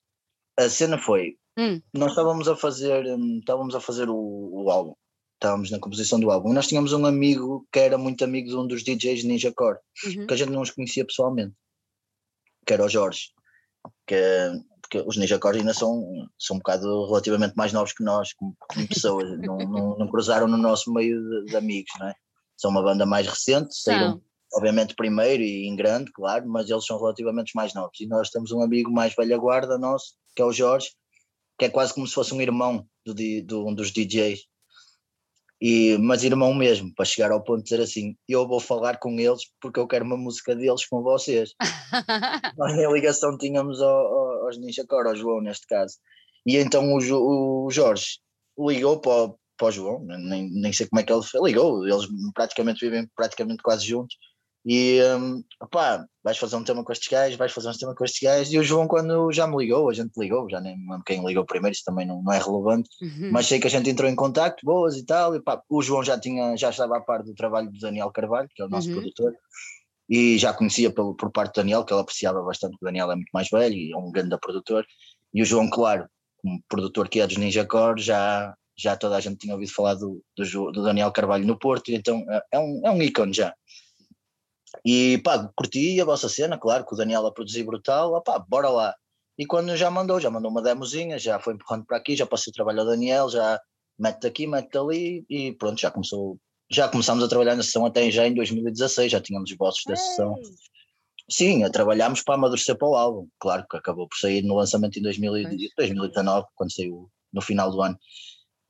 A 0.60 0.70
cena 0.70 0.98
foi, 0.98 1.38
hum. 1.58 1.82
nós 1.94 2.10
estávamos 2.10 2.50
a 2.50 2.56
fazer, 2.56 3.06
hum, 3.06 3.40
estávamos 3.40 3.74
a 3.76 3.80
fazer 3.80 4.10
o, 4.10 4.16
o 4.16 4.70
álbum, 4.70 4.94
estávamos 5.36 5.72
na 5.72 5.80
composição 5.80 6.20
do 6.20 6.30
álbum. 6.30 6.52
E 6.52 6.54
nós 6.54 6.68
tínhamos 6.68 6.92
um 6.92 7.06
amigo 7.06 7.66
que 7.72 7.80
era 7.80 7.98
muito 7.98 8.26
amigo 8.26 8.50
de 8.50 8.58
um 8.58 8.68
dos 8.68 8.84
DJs 8.84 9.24
Ninja 9.24 9.54
Core, 9.54 9.80
uhum. 10.06 10.28
que 10.28 10.34
a 10.34 10.38
gente 10.38 10.52
não 10.52 10.62
os 10.62 10.72
conhecia 10.72 11.06
pessoalmente, 11.06 11.56
que 12.66 12.74
era 12.74 12.84
o 12.84 12.90
Jorge. 12.90 13.30
Que, 14.06 14.16
porque 14.82 15.00
os 15.08 15.16
Ninja 15.16 15.40
Core 15.40 15.60
ainda 15.60 15.74
são, 15.74 16.28
são 16.38 16.58
um 16.58 16.60
bocado 16.60 17.06
relativamente 17.06 17.56
mais 17.56 17.72
novos 17.72 17.94
que 17.94 18.04
nós, 18.04 18.34
como, 18.34 18.54
como 18.60 18.88
pessoas, 18.88 19.40
não, 19.40 19.58
não, 19.60 19.98
não, 19.98 20.08
cruzaram 20.10 20.48
no 20.48 20.58
nosso 20.58 20.92
meio 20.94 21.22
de, 21.22 21.46
de, 21.46 21.56
amigos, 21.56 21.92
não 21.98 22.10
é? 22.10 22.14
São 22.58 22.70
uma 22.70 22.84
banda 22.84 23.06
mais 23.06 23.26
recente, 23.26 23.74
saíram 23.74 24.22
obviamente 24.54 24.96
primeiro 24.96 25.44
e 25.44 25.68
em 25.68 25.76
grande, 25.76 26.12
claro, 26.12 26.48
mas 26.48 26.70
eles 26.70 26.86
são 26.86 26.98
relativamente 26.98 27.52
mais 27.56 27.74
novos. 27.74 28.00
E 28.00 28.08
nós 28.08 28.30
temos 28.30 28.52
um 28.52 28.62
amigo 28.62 28.92
mais 28.92 29.14
velha 29.16 29.38
guarda 29.38 29.78
nosso, 29.78 30.14
que 30.36 30.42
é 30.42 30.46
o 30.46 30.52
Jorge, 30.52 30.90
que 31.58 31.66
é 31.66 31.70
quase 31.70 31.94
como 31.94 32.08
se 32.08 32.14
fosse 32.14 32.34
um 32.34 32.42
irmão 32.42 32.86
do, 33.06 33.14
do 33.44 33.68
um 33.68 33.74
dos 33.74 33.92
DJs 33.92 34.50
e, 35.62 35.98
mas 35.98 36.24
irmão 36.24 36.54
mesmo, 36.54 36.94
para 36.96 37.04
chegar 37.04 37.32
ao 37.32 37.44
ponto 37.44 37.58
de 37.58 37.64
dizer 37.64 37.82
assim, 37.82 38.16
eu 38.30 38.48
vou 38.48 38.62
falar 38.62 38.98
com 38.98 39.20
eles 39.20 39.42
porque 39.60 39.80
eu 39.80 39.88
quero 39.88 40.06
uma 40.06 40.16
música 40.16 40.56
deles 40.56 40.86
com 40.86 41.02
vocês. 41.04 41.54
Nós 42.58 42.76
nem 42.78 42.92
ligação 42.92 43.38
tínhamos 43.38 43.82
ao, 43.82 43.90
ao, 43.90 44.46
aos 44.46 44.58
Ninja 44.58 44.86
Core, 44.88 45.10
ao 45.10 45.16
João 45.16 45.42
neste 45.42 45.68
caso. 45.68 45.98
E 46.46 46.56
então 46.56 46.94
o, 46.94 47.66
o 47.66 47.70
Jorge 47.70 48.20
ligou 48.58 49.02
para 49.02 49.26
o, 49.26 49.40
para 49.58 49.68
o 49.68 49.72
João, 49.72 50.06
nem, 50.06 50.50
nem 50.50 50.72
sei 50.72 50.88
como 50.88 51.02
é 51.02 51.04
que 51.04 51.12
ele 51.12 51.22
ligou, 51.44 51.86
eles 51.86 52.08
praticamente 52.34 52.80
vivem 52.80 53.06
praticamente 53.14 53.62
quase 53.62 53.86
juntos. 53.86 54.16
E 54.66 55.02
um, 55.18 55.42
opá, 55.62 56.06
vais 56.24 56.38
fazer 56.38 56.56
um 56.56 56.64
tema 56.64 56.84
com 56.84 56.92
estes 56.92 57.08
gajos, 57.08 57.38
vais 57.38 57.52
fazer 57.52 57.70
um 57.70 57.78
tema 57.78 57.96
com 57.96 58.04
estes 58.04 58.22
gajos. 58.22 58.52
E 58.52 58.60
o 58.60 58.64
João, 58.64 58.88
quando 58.88 59.32
já 59.32 59.48
me 59.48 59.58
ligou, 59.58 59.90
a 59.90 59.94
gente 59.94 60.12
ligou, 60.18 60.50
já 60.50 60.60
nem 60.60 60.76
lembro 60.76 61.04
quem 61.06 61.26
ligou 61.26 61.46
primeiro, 61.46 61.74
isso 61.74 61.84
também 61.86 62.06
não, 62.06 62.22
não 62.22 62.34
é 62.34 62.40
relevante, 62.40 62.90
uhum. 63.02 63.32
mas 63.32 63.48
sei 63.48 63.60
que 63.60 63.68
a 63.68 63.70
gente 63.70 63.90
entrou 63.90 64.10
em 64.10 64.16
contato, 64.16 64.58
boas 64.64 64.98
e 64.98 65.06
tal. 65.06 65.36
E, 65.36 65.42
pá, 65.42 65.62
o 65.70 65.82
João 65.82 66.04
já, 66.04 66.20
tinha, 66.20 66.58
já 66.58 66.70
estava 66.70 66.98
a 66.98 67.02
par 67.02 67.24
do 67.24 67.34
trabalho 67.34 67.72
do 67.72 67.80
Daniel 67.80 68.12
Carvalho, 68.12 68.50
que 68.54 68.62
é 68.62 68.66
o 68.66 68.70
nosso 68.70 68.90
uhum. 68.90 68.96
produtor, 68.96 69.34
e 70.10 70.38
já 70.38 70.54
conhecia 70.54 70.92
pelo, 70.92 71.16
por 71.16 71.32
parte 71.32 71.54
do 71.54 71.58
Daniel, 71.58 71.86
que 71.86 71.94
ele 71.94 72.02
apreciava 72.02 72.42
bastante, 72.42 72.76
o 72.82 72.86
Daniel 72.86 73.12
é 73.12 73.16
muito 73.16 73.30
mais 73.32 73.48
velho 73.50 73.76
e 73.76 73.92
é 73.94 73.98
um 73.98 74.12
grande 74.12 74.38
produtor. 74.40 74.86
E 75.34 75.42
o 75.42 75.46
João, 75.46 75.70
claro, 75.70 76.08
como 76.42 76.62
produtor 76.68 77.08
que 77.08 77.20
é 77.20 77.28
dos 77.28 77.38
Ninja 77.38 77.66
Core, 77.66 78.02
já, 78.02 78.54
já 78.78 78.98
toda 78.98 79.16
a 79.16 79.20
gente 79.20 79.38
tinha 79.38 79.54
ouvido 79.54 79.72
falar 79.72 79.94
do, 79.94 80.22
do, 80.36 80.72
do 80.72 80.84
Daniel 80.84 81.12
Carvalho 81.12 81.46
no 81.46 81.58
Porto, 81.58 81.90
então 81.90 82.26
é, 82.30 82.42
é 82.54 82.60
um, 82.60 82.82
é 82.86 82.92
um 82.92 83.02
ícone 83.02 83.34
já. 83.34 83.54
E 84.86 85.18
pá, 85.20 85.50
curti 85.56 86.00
a 86.00 86.06
vossa 86.06 86.30
cena, 86.30 86.58
claro, 86.58 86.86
que 86.86 86.94
o 86.94 86.98
Daniel 86.98 87.26
a 87.26 87.32
produzir 87.32 87.64
brutal, 87.64 88.22
pá, 88.24 88.40
bora 88.40 88.70
lá. 88.70 88.96
E 89.38 89.46
quando 89.46 89.76
já 89.76 89.90
mandou, 89.90 90.20
já 90.20 90.30
mandou 90.30 90.52
uma 90.52 90.62
demozinha, 90.62 91.18
já 91.18 91.40
foi 91.40 91.54
empurrando 91.54 91.86
para 91.86 91.98
aqui, 91.98 92.16
já 92.16 92.26
passei 92.26 92.52
o 92.52 92.54
trabalho 92.54 92.82
ao 92.82 92.86
Daniel, 92.86 93.30
já 93.30 93.60
mete 93.98 94.28
aqui, 94.28 94.48
mete 94.48 94.78
ali 94.78 95.26
e 95.30 95.54
pronto, 95.54 95.80
já 95.80 95.92
começou. 95.92 96.38
Já 96.72 96.88
começámos 96.88 97.24
a 97.24 97.28
trabalhar 97.28 97.56
na 97.56 97.64
sessão 97.64 97.86
até 97.86 98.12
já 98.12 98.28
em 98.28 98.34
2016, 98.34 99.12
já 99.12 99.20
tínhamos 99.20 99.50
os 99.50 99.58
bosses 99.58 99.84
da 99.88 99.96
sessão. 99.96 100.36
Sim, 101.30 101.64
a 101.64 101.70
trabalhámos 101.70 102.22
para 102.22 102.36
amadurecer 102.36 102.78
para 102.78 102.88
o 102.88 102.96
álbum, 102.96 103.28
claro 103.40 103.66
que 103.70 103.78
acabou 103.78 104.08
por 104.08 104.18
sair 104.18 104.44
no 104.44 104.56
lançamento 104.56 104.98
em 104.98 105.02
2019, 105.02 106.48
quando 106.56 106.74
saiu 106.74 107.10
no 107.32 107.42
final 107.42 107.72
do 107.72 107.82
ano. 107.82 107.98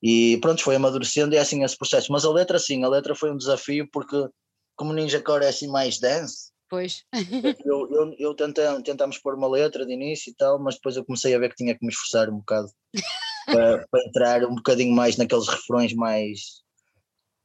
E 0.01 0.37
pronto, 0.37 0.63
foi 0.63 0.75
amadurecendo 0.75 1.33
e 1.33 1.37
é 1.37 1.41
assim 1.41 1.63
esse 1.63 1.77
processo. 1.77 2.11
Mas 2.11 2.25
a 2.25 2.31
letra, 2.31 2.59
sim, 2.59 2.83
a 2.83 2.89
letra 2.89 3.15
foi 3.15 3.31
um 3.31 3.37
desafio 3.37 3.87
porque 3.91 4.27
como 4.79 4.93
Ninja 4.93 5.21
Core 5.21 5.43
é 5.43 5.49
assim 5.49 5.67
mais 5.67 5.99
dance, 5.99 6.53
Pois. 6.69 7.03
eu, 7.65 7.91
eu, 7.91 8.15
eu 8.17 8.81
tentámos 8.83 9.17
pôr 9.17 9.33
uma 9.33 9.47
letra 9.47 9.85
de 9.85 9.91
início 9.91 10.29
e 10.29 10.35
tal, 10.35 10.57
mas 10.59 10.75
depois 10.75 10.95
eu 10.95 11.03
comecei 11.03 11.33
a 11.33 11.39
ver 11.39 11.49
que 11.49 11.55
tinha 11.55 11.75
que 11.75 11.83
me 11.83 11.91
esforçar 11.91 12.29
um 12.29 12.37
bocado 12.37 12.69
para, 13.45 13.87
para, 13.89 14.07
entrar 14.07 14.45
um 14.45 14.55
bocadinho 14.55 14.95
mais 14.95 15.17
naqueles 15.17 15.47
refrões 15.47 15.93
mais. 15.93 16.61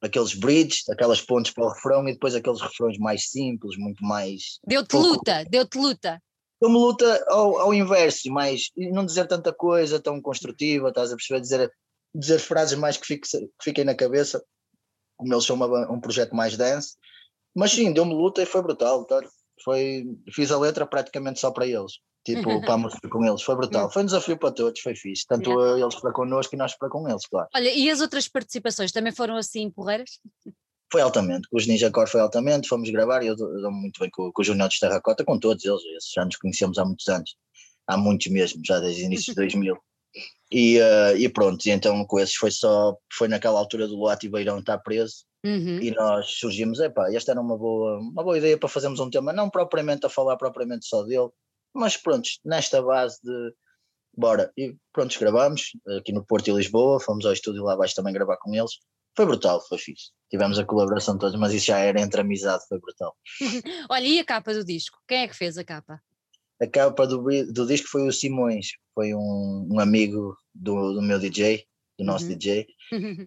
aqueles 0.01 0.35
bridges, 0.35 0.89
aquelas 0.91 1.23
pontes 1.23 1.53
para 1.53 1.65
o 1.65 1.71
refrão 1.71 2.07
e 2.07 2.13
depois 2.13 2.35
aqueles 2.35 2.61
refrões 2.61 2.99
mais 2.99 3.31
simples, 3.31 3.77
muito 3.79 4.05
mais. 4.05 4.61
Deu-te 4.65 4.95
luta, 4.95 5.45
deu-te 5.51 5.79
luta. 5.79 6.23
Deu-me 6.61 6.77
luta 6.77 7.25
ao, 7.29 7.59
ao 7.59 7.75
inverso, 7.75 8.31
mais. 8.31 8.71
não 8.77 9.07
dizer 9.07 9.27
tanta 9.27 9.53
coisa 9.53 9.99
tão 9.99 10.21
construtiva, 10.21 10.91
estás 10.91 11.11
a 11.11 11.17
perceber? 11.17 11.41
Dizer, 11.41 11.73
dizer 12.15 12.39
frases 12.39 12.79
mais 12.79 12.99
que, 12.99 13.07
fique, 13.07 13.27
que 13.27 13.49
fiquem 13.65 13.85
na 13.85 13.95
cabeça, 13.95 14.45
como 15.17 15.33
eles 15.33 15.47
são 15.47 15.57
uma, 15.57 15.91
um 15.91 15.99
projeto 15.99 16.37
mais 16.37 16.59
dance 16.59 16.97
mas 17.55 17.73
sim, 17.73 17.93
deu-me 17.93 18.15
luta 18.15 18.43
e 18.43 18.47
foi 18.47 18.63
brutal. 18.63 19.05
Tá? 19.05 19.21
Foi, 19.63 20.05
fiz 20.33 20.51
a 20.51 20.59
letra 20.59 20.87
praticamente 20.87 21.41
só 21.41 21.51
para 21.51 21.67
eles. 21.67 21.93
Tipo, 22.25 22.43
para 22.63 22.75
a 22.75 22.79
música 22.79 23.09
com 23.09 23.25
eles, 23.25 23.43
foi 23.43 23.55
brutal. 23.55 23.91
Foi 23.91 24.03
um 24.03 24.07
desafio 24.07 24.39
para 24.39 24.53
todos, 24.53 24.81
foi 24.81 24.95
fixe. 24.95 25.27
Tanto 25.27 25.51
yeah. 25.51 25.81
eles 25.81 25.95
para 26.01 26.13
connosco 26.13 26.55
e 26.55 26.59
nós 26.59 26.77
para 26.77 26.89
com 26.89 27.09
eles, 27.09 27.27
claro. 27.27 27.49
Olha, 27.55 27.71
e 27.73 27.91
as 27.91 28.01
outras 28.01 28.29
participações 28.29 28.93
também 28.93 29.13
foram 29.13 29.37
assim 29.37 29.71
porreiras? 29.71 30.19
Foi 30.91 31.01
altamente, 31.01 31.49
os 31.51 31.67
Ninja 31.67 31.91
Core 31.91 32.09
foi 32.09 32.21
altamente, 32.21 32.69
fomos 32.69 32.89
gravar 32.89 33.23
e 33.23 33.27
eu 33.27 33.35
dou-me 33.35 33.81
muito 33.81 33.99
bem 33.99 34.09
com, 34.13 34.31
com 34.31 34.43
o 34.43 34.45
Júnior 34.45 34.69
de 34.69 34.79
Terracota, 34.79 35.25
com 35.25 35.41
todos 35.41 35.65
eles, 35.65 35.83
já 36.15 36.25
nos 36.25 36.37
conhecemos 36.37 36.79
há 36.79 36.85
muitos 36.85 37.09
anos, 37.09 37.35
há 37.89 37.97
muitos 37.97 38.31
mesmo, 38.31 38.61
já 38.65 38.79
desde 38.79 39.03
o 39.03 39.07
início 39.07 39.33
de 39.33 39.35
2000. 39.35 39.77
E, 40.57 40.79
uh, 40.79 41.17
e 41.17 41.29
pronto, 41.29 41.67
e 41.67 41.71
então 41.71 42.05
com 42.07 42.21
esses 42.21 42.37
foi 42.37 42.51
só, 42.51 42.97
foi 43.13 43.27
naquela 43.27 43.59
altura 43.59 43.89
do 43.89 43.97
Loato 43.97 44.25
e 44.25 44.29
Beirão 44.29 44.61
estar 44.61 44.79
preso, 44.79 45.25
Uhum. 45.45 45.79
E 45.79 45.91
nós 45.91 46.39
surgimos, 46.39 46.81
epá, 46.81 47.13
esta 47.13 47.33
era 47.33 47.41
uma 47.41 47.59
boa, 47.59 47.99
uma 47.99 48.25
boa 48.25 48.39
ideia 48.39 48.57
para 48.57 48.69
fazermos 48.69 48.99
um 48.99 49.11
tema, 49.11 49.31
não 49.31 49.51
propriamente 49.51 50.07
a 50.07 50.09
falar 50.09 50.39
propriamente 50.39 50.87
só 50.87 51.03
dele, 51.03 51.29
mas 51.75 51.99
pronto, 51.99 52.27
nesta 52.43 52.81
base 52.81 53.19
de 53.23 53.53
bora. 54.17 54.51
E 54.57 54.75
pronto, 54.91 55.19
gravamos 55.21 55.73
aqui 55.99 56.13
no 56.13 56.25
Porto 56.25 56.49
e 56.49 56.53
Lisboa, 56.53 56.99
fomos 56.99 57.27
ao 57.27 57.35
estúdio 57.35 57.63
lá 57.63 57.75
abaixo 57.75 57.95
também 57.95 58.15
gravar 58.15 58.39
com 58.39 58.55
eles. 58.55 58.73
Foi 59.15 59.27
brutal, 59.27 59.61
foi 59.69 59.77
fixe. 59.77 60.13
Tivemos 60.31 60.59
a 60.59 60.65
colaboração 60.65 61.19
todos, 61.19 61.39
mas 61.39 61.53
isso 61.53 61.67
já 61.67 61.79
era 61.79 62.01
entre 62.01 62.23
amizade, 62.23 62.65
foi 62.67 62.81
brutal. 62.81 63.15
Olha, 63.91 64.07
e 64.07 64.19
a 64.19 64.25
capa 64.25 64.55
do 64.55 64.65
disco? 64.65 64.99
Quem 65.07 65.19
é 65.19 65.29
que 65.29 65.37
fez 65.37 65.59
a 65.59 65.65
capa? 65.65 66.01
A 66.61 66.67
capa 66.67 67.07
do, 67.07 67.23
do 67.53 67.67
disco 67.67 67.89
foi 67.89 68.09
o 68.09 68.13
Simões, 68.13 68.69
foi 68.95 69.15
um, 69.15 69.69
um 69.71 69.79
amigo 69.79 70.35
do, 70.55 70.95
do 70.95 71.03
meu 71.03 71.19
DJ, 71.19 71.67
do 71.99 72.05
nosso 72.05 72.25
uhum. 72.27 72.37
DJ, 72.37 72.67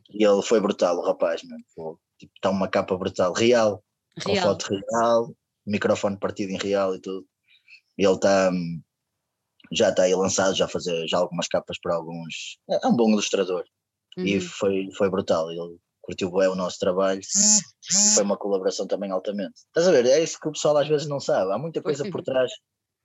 e 0.09 0.23
ele 0.23 0.41
foi 0.41 0.59
brutal, 0.59 0.97
o 0.97 1.05
rapaz. 1.05 1.41
Tipo, 1.41 1.99
está 2.35 2.49
uma 2.49 2.67
capa 2.67 2.97
brutal, 2.97 3.33
real, 3.33 3.83
real. 4.25 4.35
com 4.35 4.41
foto 4.41 4.79
real, 4.91 5.35
microfone 5.65 6.17
partido 6.17 6.51
em 6.51 6.57
real 6.57 6.95
e 6.95 7.01
tudo. 7.01 7.27
E 7.97 8.05
ele 8.05 8.15
está 8.15 8.51
já 9.71 9.89
está 9.89 10.03
aí 10.03 10.15
lançado, 10.15 10.55
já 10.55 10.67
fazer 10.67 11.07
já 11.07 11.17
algumas 11.17 11.47
capas 11.47 11.77
para 11.81 11.95
alguns. 11.95 12.57
É, 12.69 12.85
é 12.85 12.87
um 12.87 12.95
bom 12.95 13.09
ilustrador. 13.09 13.65
Uhum. 14.17 14.25
E 14.25 14.39
foi, 14.39 14.89
foi 14.97 15.09
brutal. 15.09 15.51
Ele 15.51 15.77
curtiu 16.01 16.31
bem 16.31 16.47
o 16.47 16.55
nosso 16.55 16.79
trabalho 16.79 17.19
e 17.19 17.93
foi 18.13 18.23
uma 18.23 18.37
colaboração 18.37 18.87
também 18.87 19.11
altamente. 19.11 19.55
Estás 19.67 19.87
a 19.87 19.91
ver? 19.91 20.05
É 20.05 20.23
isso 20.23 20.39
que 20.39 20.47
o 20.47 20.51
pessoal 20.53 20.77
às 20.77 20.87
vezes 20.87 21.07
não 21.07 21.19
sabe. 21.19 21.51
Há 21.51 21.57
muita 21.57 21.81
coisa 21.81 22.09
por 22.09 22.21
trás 22.23 22.51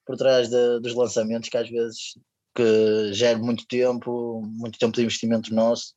por 0.05 0.16
trás 0.16 0.49
de, 0.49 0.81
dos 0.81 0.95
lançamentos 0.95 1.49
que 1.49 1.57
às 1.57 1.68
vezes 1.68 2.18
que 2.55 3.12
gera 3.12 3.38
muito 3.38 3.66
tempo, 3.66 4.42
muito 4.42 4.78
tempo 4.78 4.94
de 4.94 5.03
investimento 5.03 5.55
nosso 5.55 5.94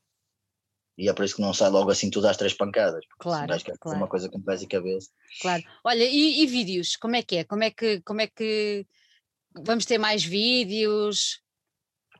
e 0.97 1.09
é 1.09 1.13
por 1.13 1.25
isso 1.25 1.35
que 1.35 1.41
não 1.41 1.53
sai 1.53 1.69
logo 1.69 1.91
assim 1.91 2.09
tudo 2.09 2.27
às 2.27 2.37
três 2.37 2.53
pancadas. 2.53 3.03
Claro, 3.19 3.53
acho 3.53 3.65
que 3.65 3.71
é 3.71 3.75
claro. 3.77 3.97
uma 3.97 4.07
coisa 4.07 4.29
com 4.29 4.41
pés 4.41 4.61
e 4.61 4.67
cabeça. 4.67 5.09
Claro. 5.41 5.63
Olha, 5.83 6.03
e, 6.03 6.41
e, 6.41 6.45
vídeos, 6.45 6.95
como 6.95 7.15
é 7.15 7.21
que 7.21 7.37
é? 7.37 7.43
Como 7.43 7.63
é 7.63 7.69
que, 7.69 8.01
como 8.01 8.21
é 8.21 8.27
que 8.27 8.85
vamos 9.53 9.85
ter 9.85 9.97
mais 9.97 10.23
vídeos? 10.23 11.41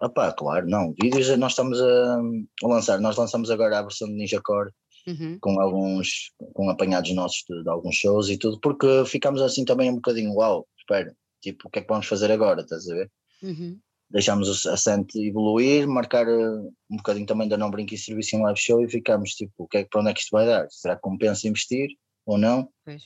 Opá, 0.02 0.34
claro, 0.34 0.68
não, 0.68 0.94
vídeos 1.02 1.30
nós 1.38 1.54
estamos 1.54 1.82
a, 1.82 2.20
a 2.64 2.68
lançar, 2.68 3.00
nós 3.00 3.16
lançamos 3.16 3.50
agora 3.50 3.80
a 3.80 3.82
versão 3.82 4.10
de 4.10 4.16
Ninja 4.16 4.42
Core 4.44 4.70
uhum. 5.08 5.38
com 5.40 5.58
alguns, 5.62 6.34
com 6.54 6.70
apanhados 6.70 7.16
nossos 7.16 7.46
de, 7.48 7.64
de, 7.64 7.70
alguns 7.70 7.96
shows 7.96 8.28
e 8.28 8.38
tudo, 8.38 8.60
porque 8.60 9.06
ficamos 9.06 9.42
assim 9.42 9.64
também 9.64 9.90
um 9.90 9.96
bocadinho, 9.96 10.34
uau, 10.34 10.68
espera, 10.78 11.16
tipo, 11.42 11.70
o 11.70 11.72
que 11.72 11.80
é 11.80 11.82
que 11.82 11.88
vamos 11.88 12.08
fazer 12.08 12.30
agora, 12.30 12.62
estás 12.62 12.90
a 12.90 12.94
ver? 12.94 13.12
Uhum 13.42 13.80
deixámos 14.10 14.66
a 14.68 14.78
Sante 14.78 15.20
evoluir, 15.28 15.88
marcar 15.88 16.28
eh, 16.28 16.50
um 16.90 16.98
bocadinho 16.98 17.26
também 17.26 17.48
da 17.48 17.58
não 17.58 17.72
brinque 17.72 17.96
e 17.96 17.98
serviço 17.98 18.36
em 18.36 18.42
live 18.42 18.60
show 18.60 18.84
e 18.84 18.90
ficámos 18.90 19.32
tipo, 19.32 19.54
o 19.58 19.68
que 19.68 19.80
é, 19.80 19.86
para 19.86 20.02
onde 20.02 20.12
é 20.12 20.14
que 20.14 20.20
isto 20.20 20.32
vai 20.32 20.46
dar? 20.46 20.68
Será 20.70 20.96
que 20.96 21.02
compensa 21.02 21.48
investir 21.48 21.90
ou 22.26 22.38
não? 22.38 22.70
Pois. 22.84 23.04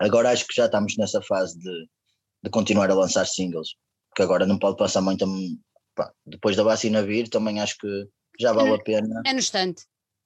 Agora 0.00 0.30
acho 0.30 0.46
que 0.46 0.54
já 0.54 0.66
estamos 0.66 0.96
nessa 0.96 1.20
fase 1.20 1.58
de, 1.58 1.88
de 2.44 2.50
continuar 2.50 2.90
a 2.90 2.94
lançar 2.94 3.26
singles, 3.26 3.76
que 4.16 4.22
agora 4.22 4.46
não 4.46 4.58
pode 4.58 4.76
passar 4.76 5.02
muito, 5.02 5.26
pá, 5.94 6.12
depois 6.24 6.56
da 6.56 6.62
vacina 6.62 7.02
vir 7.02 7.28
também 7.28 7.60
acho 7.60 7.76
que 7.78 8.08
já 8.40 8.52
vale 8.52 8.74
a 8.74 8.78
pena. 8.78 9.22
É 9.26 9.32
no 9.32 9.38
instante. 9.38 9.84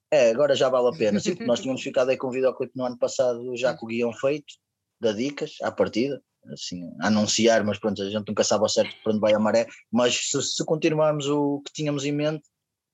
É, 0.09 0.29
agora 0.29 0.55
já 0.55 0.69
vale 0.69 0.87
a 0.87 0.97
pena. 0.97 1.19
Sim, 1.19 1.35
nós 1.45 1.59
tínhamos 1.59 1.81
ficado 1.81 2.09
aí 2.09 2.17
com 2.17 2.27
o 2.27 2.31
videoclipe 2.31 2.73
no 2.75 2.85
ano 2.85 2.97
passado 2.97 3.55
já 3.57 3.73
com 3.73 3.85
o 3.85 3.89
guião 3.89 4.13
feito, 4.13 4.53
da 4.99 5.11
Dicas, 5.11 5.57
à 5.61 5.71
partida, 5.71 6.21
assim, 6.51 6.91
anunciar, 7.01 7.63
mas 7.63 7.79
pronto, 7.79 8.01
a 8.01 8.09
gente 8.09 8.27
nunca 8.27 8.43
sabe 8.43 8.63
ao 8.63 8.69
certo 8.69 8.95
para 9.03 9.11
onde 9.11 9.21
vai 9.21 9.33
a 9.33 9.39
maré, 9.39 9.67
mas 9.91 10.29
se, 10.29 10.41
se 10.41 10.65
continuarmos 10.65 11.27
o 11.27 11.61
que 11.65 11.73
tínhamos 11.73 12.05
em 12.05 12.11
mente, 12.11 12.47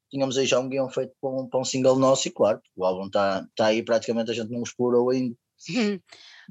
tínhamos 0.09 0.37
aí 0.37 0.45
já 0.45 0.59
um 0.59 0.69
guião 0.69 0.89
feito 0.89 1.13
para 1.19 1.29
um, 1.29 1.47
para 1.47 1.59
um 1.59 1.65
single 1.65 1.97
nosso 1.97 2.27
e 2.27 2.31
claro, 2.31 2.61
o 2.75 2.85
álbum 2.85 3.07
está 3.07 3.47
tá 3.55 3.67
aí 3.67 3.83
praticamente, 3.83 4.31
a 4.31 4.33
gente 4.33 4.51
não 4.51 4.61
explorou 4.61 5.09
ainda. 5.09 5.35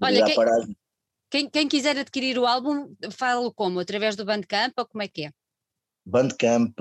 Olha, 0.03 0.25
quem, 0.25 0.77
quem, 1.31 1.51
quem, 1.51 1.69
quiser 1.69 1.97
adquirir 1.97 2.39
o 2.39 2.47
álbum, 2.47 2.95
fala 3.11 3.51
como? 3.53 3.81
Através 3.81 4.17
do 4.17 4.25
Bandcamp 4.25 4.73
ou 4.79 4.87
como 4.87 5.03
é 5.03 5.09
que 5.09 5.27
é? 5.27 5.31
Bandcamp, 6.05 6.77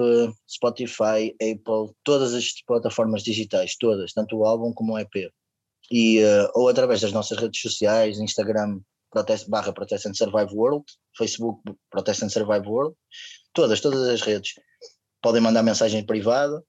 Spotify, 0.49 1.36
Apple, 1.36 1.93
todas 2.03 2.34
as 2.34 2.61
plataformas 2.65 3.22
digitais, 3.22 3.76
todas, 3.78 4.13
tanto 4.13 4.38
o 4.38 4.45
álbum 4.45 4.74
como 4.74 4.93
o 4.93 4.99
EP. 4.99 5.32
E, 5.91 6.24
uh, 6.24 6.49
ou 6.55 6.69
através 6.69 7.01
das 7.01 7.11
nossas 7.11 7.38
redes 7.38 7.61
sociais, 7.61 8.19
Instagram, 8.19 8.80
Protest, 9.12 9.49
barra 9.49 9.74
Protest 9.74 10.07
and 10.07 10.14
Survive 10.14 10.53
World, 10.53 10.86
Facebook 11.18 11.62
Protest 11.89 12.24
and 12.24 12.30
Survive 12.30 12.68
World, 12.68 12.95
todas, 13.53 13.82
todas 13.82 14.07
as 14.07 14.22
redes 14.22 14.53
podem 15.22 15.41
mandar 15.41 15.62
mensagem 15.62 16.05
privada 16.05 16.64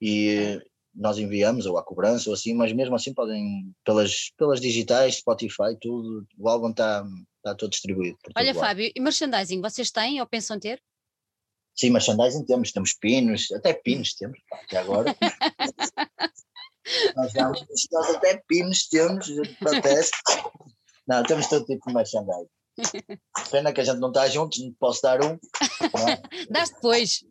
e 0.00 0.60
nós 0.94 1.18
enviamos 1.18 1.66
ou 1.66 1.76
à 1.76 1.84
cobrança 1.84 2.30
ou 2.30 2.34
assim, 2.34 2.54
mas 2.54 2.72
mesmo 2.72 2.94
assim 2.94 3.12
podem 3.12 3.70
pelas, 3.84 4.30
pelas 4.36 4.60
digitais, 4.60 5.16
Spotify, 5.16 5.76
tudo, 5.80 6.26
o 6.38 6.48
álbum 6.48 6.70
está 6.70 7.04
tá 7.42 7.54
todo 7.54 7.70
distribuído. 7.70 8.16
Olha 8.36 8.54
Fábio, 8.54 8.90
e 8.94 9.00
merchandising 9.00 9.60
vocês 9.60 9.90
têm 9.90 10.20
ou 10.20 10.26
pensam 10.26 10.58
ter? 10.58 10.82
Sim, 11.74 11.90
merchandising 11.90 12.44
temos, 12.46 12.72
temos 12.72 12.94
pinos, 12.94 13.52
até 13.52 13.74
pinos 13.74 14.14
temos, 14.14 14.38
até 14.50 14.78
agora. 14.78 15.14
nós, 17.14 17.34
nós 17.92 18.16
até 18.16 18.42
pinos 18.48 18.88
temos, 18.88 19.26
protesto. 19.58 20.16
Não, 21.06 21.22
temos 21.22 21.46
todo 21.46 21.64
tipo 21.64 21.86
de 21.86 21.94
merchandising. 21.94 22.48
Pena 23.50 23.72
que 23.72 23.80
a 23.80 23.84
gente 23.84 23.98
não 23.98 24.08
está 24.08 24.28
juntos, 24.28 24.58
não 24.62 24.72
posso 24.74 25.02
dar 25.02 25.22
um. 25.22 25.34
É? 25.34 26.46
Dás 26.50 26.70
depois. 26.70 27.24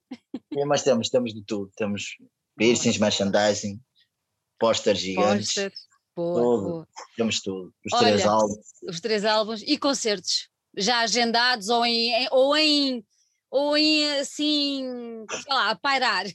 Mas 0.66 0.84
temos, 0.84 1.10
temos 1.10 1.34
de 1.34 1.44
tudo. 1.44 1.72
Temos 1.76 2.18
piercings, 2.58 2.98
merchandising, 2.98 3.80
posters 4.60 5.00
gigantes. 5.00 5.54
Posters. 5.54 5.74
Boa, 6.16 6.42
tudo. 6.42 6.70
Boa. 6.70 6.88
Temos 7.18 7.42
tudo. 7.42 7.74
Os 7.86 7.94
Olha, 7.94 8.08
três 8.08 8.26
álbuns. 8.26 8.66
Os 8.88 9.02
três 9.02 9.26
álbuns 9.26 9.62
e 9.62 9.78
concertos 9.78 10.50
já 10.78 11.00
agendados 11.00 11.70
ou 11.70 11.86
em, 11.86 12.28
ou 12.32 12.56
em 12.56 13.06
ou 13.52 13.78
em 13.78 14.20
assim, 14.20 15.26
sei 15.30 15.54
lá, 15.54 15.70
a 15.70 15.76
pairar? 15.76 16.26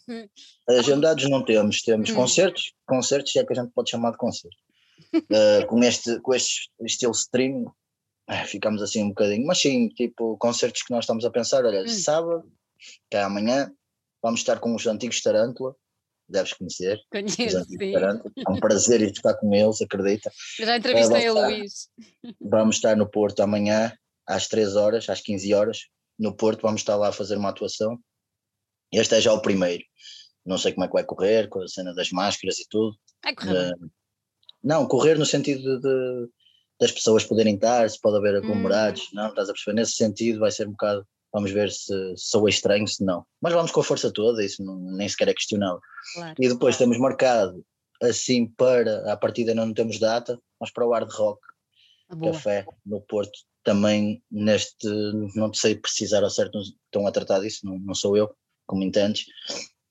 Agendados 0.66 1.28
não 1.28 1.44
temos, 1.44 1.82
temos 1.82 2.08
hum. 2.08 2.14
concertos, 2.14 2.72
concertos 2.86 3.36
é 3.36 3.44
que 3.44 3.52
a 3.52 3.56
gente 3.56 3.72
pode 3.74 3.90
chamar 3.90 4.12
de 4.12 4.16
concerto 4.16 4.56
uh, 5.14 5.66
com, 5.66 5.82
este, 5.82 6.20
com 6.20 6.34
este 6.34 6.70
estilo 6.82 7.12
streaming, 7.12 7.64
uh, 7.64 8.46
ficamos 8.46 8.82
assim 8.82 9.02
um 9.02 9.08
bocadinho, 9.08 9.46
mas 9.46 9.58
sim, 9.58 9.88
tipo, 9.88 10.36
concertos 10.38 10.82
que 10.82 10.92
nós 10.92 11.04
estamos 11.04 11.24
a 11.24 11.30
pensar, 11.30 11.64
olha, 11.64 11.82
hum. 11.82 11.88
sábado, 11.88 12.50
que 13.10 13.16
é 13.16 13.22
amanhã, 13.22 13.70
vamos 14.22 14.40
estar 14.40 14.58
com 14.58 14.74
os 14.74 14.86
antigos 14.86 15.20
Tarântula, 15.22 15.74
deves 16.28 16.52
conhecer. 16.52 17.00
Conheço, 17.10 17.64
sim. 17.64 17.94
É 17.94 18.50
um 18.50 18.60
prazer 18.60 19.00
ir 19.00 19.12
tocar 19.12 19.34
com 19.34 19.52
eles, 19.52 19.80
acredita. 19.82 20.30
Eu 20.58 20.66
já 20.66 20.76
entrevistei 20.76 21.28
uh, 21.28 21.34
o 21.34 21.46
Luís. 21.46 21.88
Vamos 22.40 22.76
estar 22.76 22.96
no 22.96 23.10
Porto 23.10 23.40
amanhã, 23.40 23.92
às 24.26 24.46
3 24.46 24.76
horas, 24.76 25.08
às 25.08 25.20
15 25.20 25.52
horas, 25.54 25.78
no 26.18 26.36
Porto, 26.36 26.62
vamos 26.62 26.82
estar 26.82 26.96
lá 26.96 27.08
a 27.08 27.12
fazer 27.12 27.36
uma 27.36 27.48
atuação. 27.48 27.98
Este 28.92 29.16
é 29.16 29.20
já 29.20 29.32
o 29.32 29.42
primeiro. 29.42 29.82
Não 30.44 30.58
sei 30.58 30.72
como 30.72 30.84
é 30.84 30.88
que 30.88 30.94
vai 30.94 31.04
correr, 31.04 31.48
com 31.48 31.62
a 31.62 31.68
cena 31.68 31.94
das 31.94 32.10
máscaras 32.10 32.58
e 32.58 32.66
tudo. 32.68 32.96
Vai 33.22 33.34
correr. 33.34 33.72
Uh, 33.72 33.90
não, 34.62 34.86
correr 34.86 35.18
no 35.18 35.26
sentido 35.26 35.62
de, 35.62 35.80
de 35.80 36.28
das 36.80 36.90
pessoas 36.90 37.24
poderem 37.24 37.56
estar, 37.56 37.88
se 37.88 38.00
pode 38.00 38.16
haver 38.16 38.36
aglomerados, 38.36 39.02
hum. 39.02 39.16
não, 39.16 39.28
estás 39.28 39.50
a 39.50 39.52
perceber? 39.52 39.76
Nesse 39.76 39.92
sentido 39.92 40.40
vai 40.40 40.50
ser 40.50 40.66
um 40.66 40.70
bocado, 40.70 41.06
vamos 41.30 41.50
ver 41.50 41.70
se, 41.70 41.92
sou 42.16 42.48
estranho, 42.48 42.88
se 42.88 43.04
não. 43.04 43.24
Mas 43.40 43.52
vamos 43.52 43.70
com 43.70 43.80
a 43.80 43.84
força 43.84 44.10
toda, 44.10 44.42
isso 44.42 44.64
não, 44.64 44.78
nem 44.96 45.06
sequer 45.06 45.28
é 45.28 45.34
questionável. 45.34 45.80
Claro. 46.14 46.34
E 46.38 46.48
depois 46.48 46.78
temos 46.78 46.98
marcado, 46.98 47.62
assim, 48.02 48.46
para, 48.46 49.12
a 49.12 49.16
partida 49.16 49.54
não 49.54 49.74
temos 49.74 50.00
data, 50.00 50.40
mas 50.58 50.72
para 50.72 50.86
o 50.86 50.92
Hard 50.92 51.12
Rock 51.12 51.40
ah, 52.08 52.16
Café 52.16 52.64
no 52.86 53.02
Porto, 53.02 53.38
também 53.62 54.22
neste, 54.30 54.88
não 55.34 55.52
sei 55.52 55.74
precisar 55.74 56.22
ao 56.22 56.30
certo, 56.30 56.58
estão 56.58 57.06
a 57.06 57.12
tratar 57.12 57.40
disso, 57.40 57.60
não, 57.62 57.78
não 57.78 57.94
sou 57.94 58.16
eu, 58.16 58.34
como 58.66 58.82
entendes. 58.82 59.26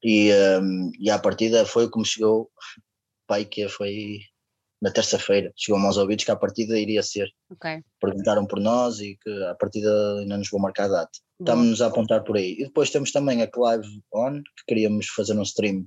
E, 0.04 0.32
um, 0.60 0.92
e 1.00 1.12
a 1.12 1.20
partida 1.20 1.66
foi 1.68 1.88
como 1.88 2.04
chegou, 2.04 2.50
pai, 3.28 3.46
que 3.46 3.70
foi 3.70 4.22
na 4.82 4.92
terça-feira. 4.92 5.52
Chegou-me 5.56 5.86
aos 5.86 5.98
ouvidos 5.98 6.26
que 6.26 6.32
a 6.32 6.36
partida 6.36 6.80
iria 6.80 7.04
ser. 7.04 7.30
Okay. 7.52 7.84
Perguntaram 8.00 8.46
por 8.46 8.60
nós 8.60 9.00
e 9.00 9.18
que 9.22 9.44
a 9.44 9.56
partida 9.56 10.20
ainda 10.20 10.38
nos 10.38 10.50
vou 10.50 10.60
marcar 10.60 10.86
a 10.86 10.90
data. 10.90 11.20
Estamos 11.40 11.82
a 11.82 11.88
apontar 11.88 12.24
por 12.24 12.38
aí. 12.38 12.54
E 12.60 12.66
depois 12.66 12.90
temos 12.90 13.12
também 13.12 13.42
a 13.42 13.48
Clive 13.48 14.02
On, 14.14 14.42
que 14.42 14.66
queríamos 14.68 15.08
fazer 15.08 15.38
um 15.38 15.44
stream 15.44 15.86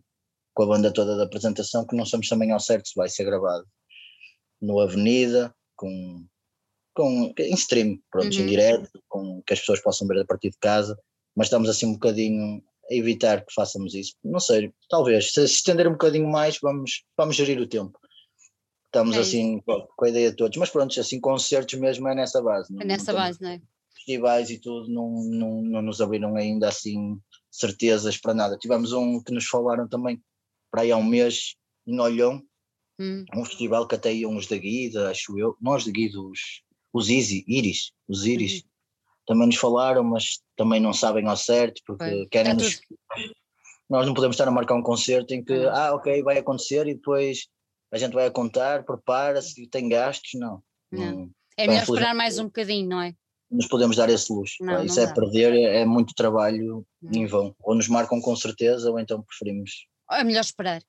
com 0.54 0.64
a 0.64 0.66
banda 0.66 0.92
toda 0.92 1.16
da 1.16 1.24
apresentação, 1.24 1.86
que 1.86 1.96
não 1.96 2.04
somos 2.04 2.28
também 2.28 2.52
ao 2.52 2.60
certo 2.60 2.88
se 2.88 2.94
vai 2.94 3.08
ser 3.08 3.24
gravado 3.24 3.64
no 4.60 4.78
Avenida, 4.78 5.52
com, 5.74 6.24
com, 6.94 7.34
em 7.36 7.54
stream, 7.54 7.98
pronto, 8.10 8.34
uhum. 8.34 8.42
em 8.42 8.46
direto, 8.46 8.90
com, 9.08 9.42
que 9.44 9.52
as 9.52 9.60
pessoas 9.60 9.80
possam 9.80 10.06
ver 10.06 10.20
a 10.20 10.24
partir 10.24 10.50
de 10.50 10.58
casa, 10.58 10.96
mas 11.34 11.46
estamos 11.48 11.68
assim 11.68 11.86
um 11.86 11.94
bocadinho 11.94 12.62
a 12.90 12.94
evitar 12.94 13.44
que 13.44 13.52
façamos 13.52 13.94
isso. 13.94 14.14
Não 14.22 14.38
sei, 14.38 14.72
talvez, 14.88 15.32
se 15.32 15.44
estender 15.44 15.88
um 15.88 15.92
bocadinho 15.92 16.28
mais, 16.28 16.58
vamos, 16.62 17.04
vamos 17.16 17.34
gerir 17.34 17.58
o 17.60 17.66
tempo. 17.66 17.98
Estamos 18.92 19.16
é 19.16 19.20
assim 19.20 19.58
com, 19.60 19.88
com 19.96 20.04
a 20.04 20.08
ideia 20.10 20.30
de 20.30 20.36
todos, 20.36 20.58
mas 20.58 20.68
pronto, 20.68 21.00
assim, 21.00 21.18
concertos 21.18 21.78
mesmo 21.80 22.06
é 22.08 22.14
nessa 22.14 22.42
base. 22.42 22.70
Não, 22.70 22.82
é 22.82 22.84
nessa 22.84 23.10
não 23.10 23.20
base, 23.20 23.40
não 23.40 23.48
é? 23.48 23.62
Festivais 23.94 24.50
e 24.50 24.58
tudo 24.58 24.92
não, 24.92 25.10
não, 25.30 25.62
não 25.62 25.82
nos 25.82 26.02
abriram 26.02 26.36
ainda 26.36 26.68
assim 26.68 27.18
certezas 27.50 28.18
para 28.18 28.34
nada. 28.34 28.58
Tivemos 28.58 28.92
um 28.92 29.22
que 29.22 29.32
nos 29.32 29.46
falaram 29.46 29.88
também 29.88 30.22
para 30.70 30.82
aí 30.82 30.92
há 30.92 30.96
um 30.98 31.04
mês 31.04 31.54
em 31.86 31.98
Olhão, 32.00 32.42
hum. 33.00 33.24
um 33.34 33.44
festival 33.46 33.88
que 33.88 33.94
até 33.94 34.12
iam 34.12 34.36
os 34.36 34.46
da 34.46 34.58
Guida, 34.58 35.10
acho 35.10 35.38
eu, 35.38 35.56
nós 35.58 35.86
da 35.86 35.90
Guida, 35.90 36.20
os, 36.20 36.62
os 36.92 37.08
Easy, 37.08 37.44
Iris, 37.48 37.92
os 38.06 38.26
Iris, 38.26 38.56
uhum. 38.56 38.68
também 39.26 39.46
nos 39.46 39.56
falaram, 39.56 40.04
mas 40.04 40.42
também 40.54 40.80
não 40.80 40.92
sabem 40.92 41.26
ao 41.26 41.36
certo, 41.36 41.80
porque 41.86 42.04
Foi. 42.04 42.26
querem 42.26 42.52
é 42.52 42.54
nos. 42.54 42.78
Nós 43.88 44.06
não 44.06 44.14
podemos 44.14 44.34
estar 44.34 44.48
a 44.48 44.50
marcar 44.50 44.74
um 44.74 44.82
concerto 44.82 45.32
em 45.32 45.42
que, 45.42 45.66
ah, 45.66 45.94
ok, 45.94 46.22
vai 46.22 46.38
acontecer 46.38 46.86
e 46.86 46.94
depois 46.94 47.48
a 47.92 47.98
gente 47.98 48.14
vai 48.14 48.26
a 48.26 48.30
contar, 48.30 48.84
prepara-se, 48.84 49.66
tem 49.68 49.88
gastos, 49.88 50.30
não. 50.34 50.62
não. 50.90 51.12
não. 51.12 51.30
É 51.56 51.66
melhor 51.66 51.82
esperar 51.82 52.14
mais 52.14 52.38
um 52.38 52.44
bocadinho, 52.44 52.88
não 52.88 53.02
é? 53.02 53.14
Nos 53.50 53.66
podemos 53.66 53.96
dar 53.96 54.08
esse 54.08 54.32
luxo. 54.32 54.56
Não, 54.60 54.82
Isso 54.82 54.96
não 54.96 55.02
é 55.02 55.06
dá. 55.06 55.12
perder, 55.12 55.52
é, 55.52 55.80
é 55.82 55.84
muito 55.84 56.14
trabalho 56.14 56.86
em 57.12 57.26
vão. 57.26 57.54
Ou 57.60 57.74
nos 57.74 57.86
marcam 57.86 58.18
com 58.18 58.34
certeza, 58.34 58.90
ou 58.90 58.98
então 58.98 59.22
preferimos. 59.22 59.86
É 60.10 60.24
melhor 60.24 60.40
esperar. 60.40 60.82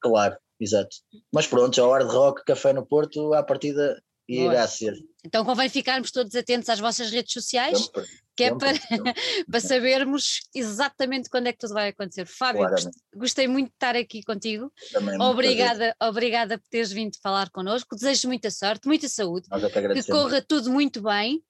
Claro, 0.00 0.36
exato. 0.58 0.96
Mas 1.32 1.46
pronto, 1.46 1.80
a 1.80 1.86
hora 1.86 2.04
de 2.04 2.12
rock, 2.12 2.44
café 2.44 2.72
no 2.72 2.84
Porto, 2.84 3.32
à 3.34 3.42
partida 3.44 4.02
irá 4.28 4.66
ser. 4.68 4.94
Então 5.24 5.44
convém 5.44 5.68
ficarmos 5.68 6.10
todos 6.10 6.34
atentos 6.34 6.68
às 6.68 6.78
vossas 6.78 7.10
redes 7.10 7.32
sociais. 7.32 7.78
Sempre 7.78 8.06
que 8.38 8.44
é 8.44 8.54
para, 8.54 8.78
para 9.50 9.60
sabermos 9.60 10.42
exatamente 10.54 11.28
quando 11.28 11.48
é 11.48 11.52
que 11.52 11.58
tudo 11.58 11.74
vai 11.74 11.88
acontecer. 11.88 12.24
Fábio, 12.24 12.68
gostei 13.12 13.48
muito 13.48 13.66
de 13.66 13.74
estar 13.74 13.96
aqui 13.96 14.22
contigo. 14.22 14.72
Também, 14.92 15.20
obrigada, 15.20 15.96
obrigada 16.00 16.56
por 16.56 16.68
teres 16.68 16.92
vindo 16.92 17.16
falar 17.20 17.50
connosco. 17.50 17.96
Desejo 17.96 18.28
muita 18.28 18.48
sorte, 18.48 18.86
muita 18.86 19.08
saúde, 19.08 19.48
que, 19.50 20.02
que 20.02 20.08
corra 20.08 20.40
tudo 20.40 20.70
muito 20.70 21.02
bem 21.02 21.42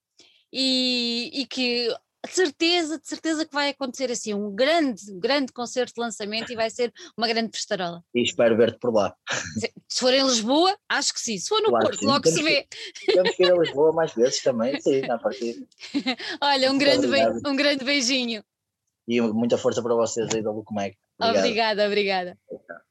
e, 0.51 1.31
e 1.35 1.47
que 1.47 1.95
de 2.27 2.33
certeza, 2.33 2.99
de 2.99 3.07
certeza 3.07 3.47
que 3.47 3.55
vai 3.55 3.71
acontecer 3.71 4.11
assim 4.11 4.35
um 4.35 4.55
grande, 4.55 5.03
grande 5.15 5.53
concerto 5.53 5.95
de 5.95 6.01
lançamento 6.01 6.53
e 6.53 6.57
vai 6.57 6.69
ser 6.69 6.93
uma 7.17 7.29
grande 7.29 7.51
festarola. 7.53 8.03
E 8.15 8.23
espero 8.23 8.57
ver-te 8.57 8.79
por 8.79 8.93
lá. 8.93 9.15
Se, 9.89 10.01
for 10.01 10.13
em 10.13 10.25
Lisboa, 10.25 10.77
acho 10.89 11.15
que 11.15 11.21
sim. 11.21 11.39
Se 11.39 11.49
for 11.49 11.61
no 11.61 11.69
claro 11.69 11.87
Porto, 11.87 12.05
logo 12.05 12.27
se 12.29 12.43
vê. 12.43 12.67
Temos 13.07 13.37
que 13.37 13.45
ir 13.45 13.53
a 13.53 13.57
Lisboa 13.57 13.93
mais 13.93 14.13
vezes 14.13 14.43
também, 14.43 14.81
sim, 14.81 15.01
na 15.03 15.19
partida. 15.19 15.65
Olha, 16.43 16.73
um 16.73 16.79
grande, 16.79 17.07
um 17.47 17.57
grande 17.57 17.85
beijinho. 17.85 18.43
E 19.07 19.21
muita 19.21 19.57
força 19.57 19.83
para 19.83 19.95
vocês 19.95 20.29
aí 20.35 20.43
da 20.43 20.51
Lucomeg. 20.51 20.97
Obrigada, 21.21 21.87
obrigada. 21.87 22.39
obrigada. 22.51 22.88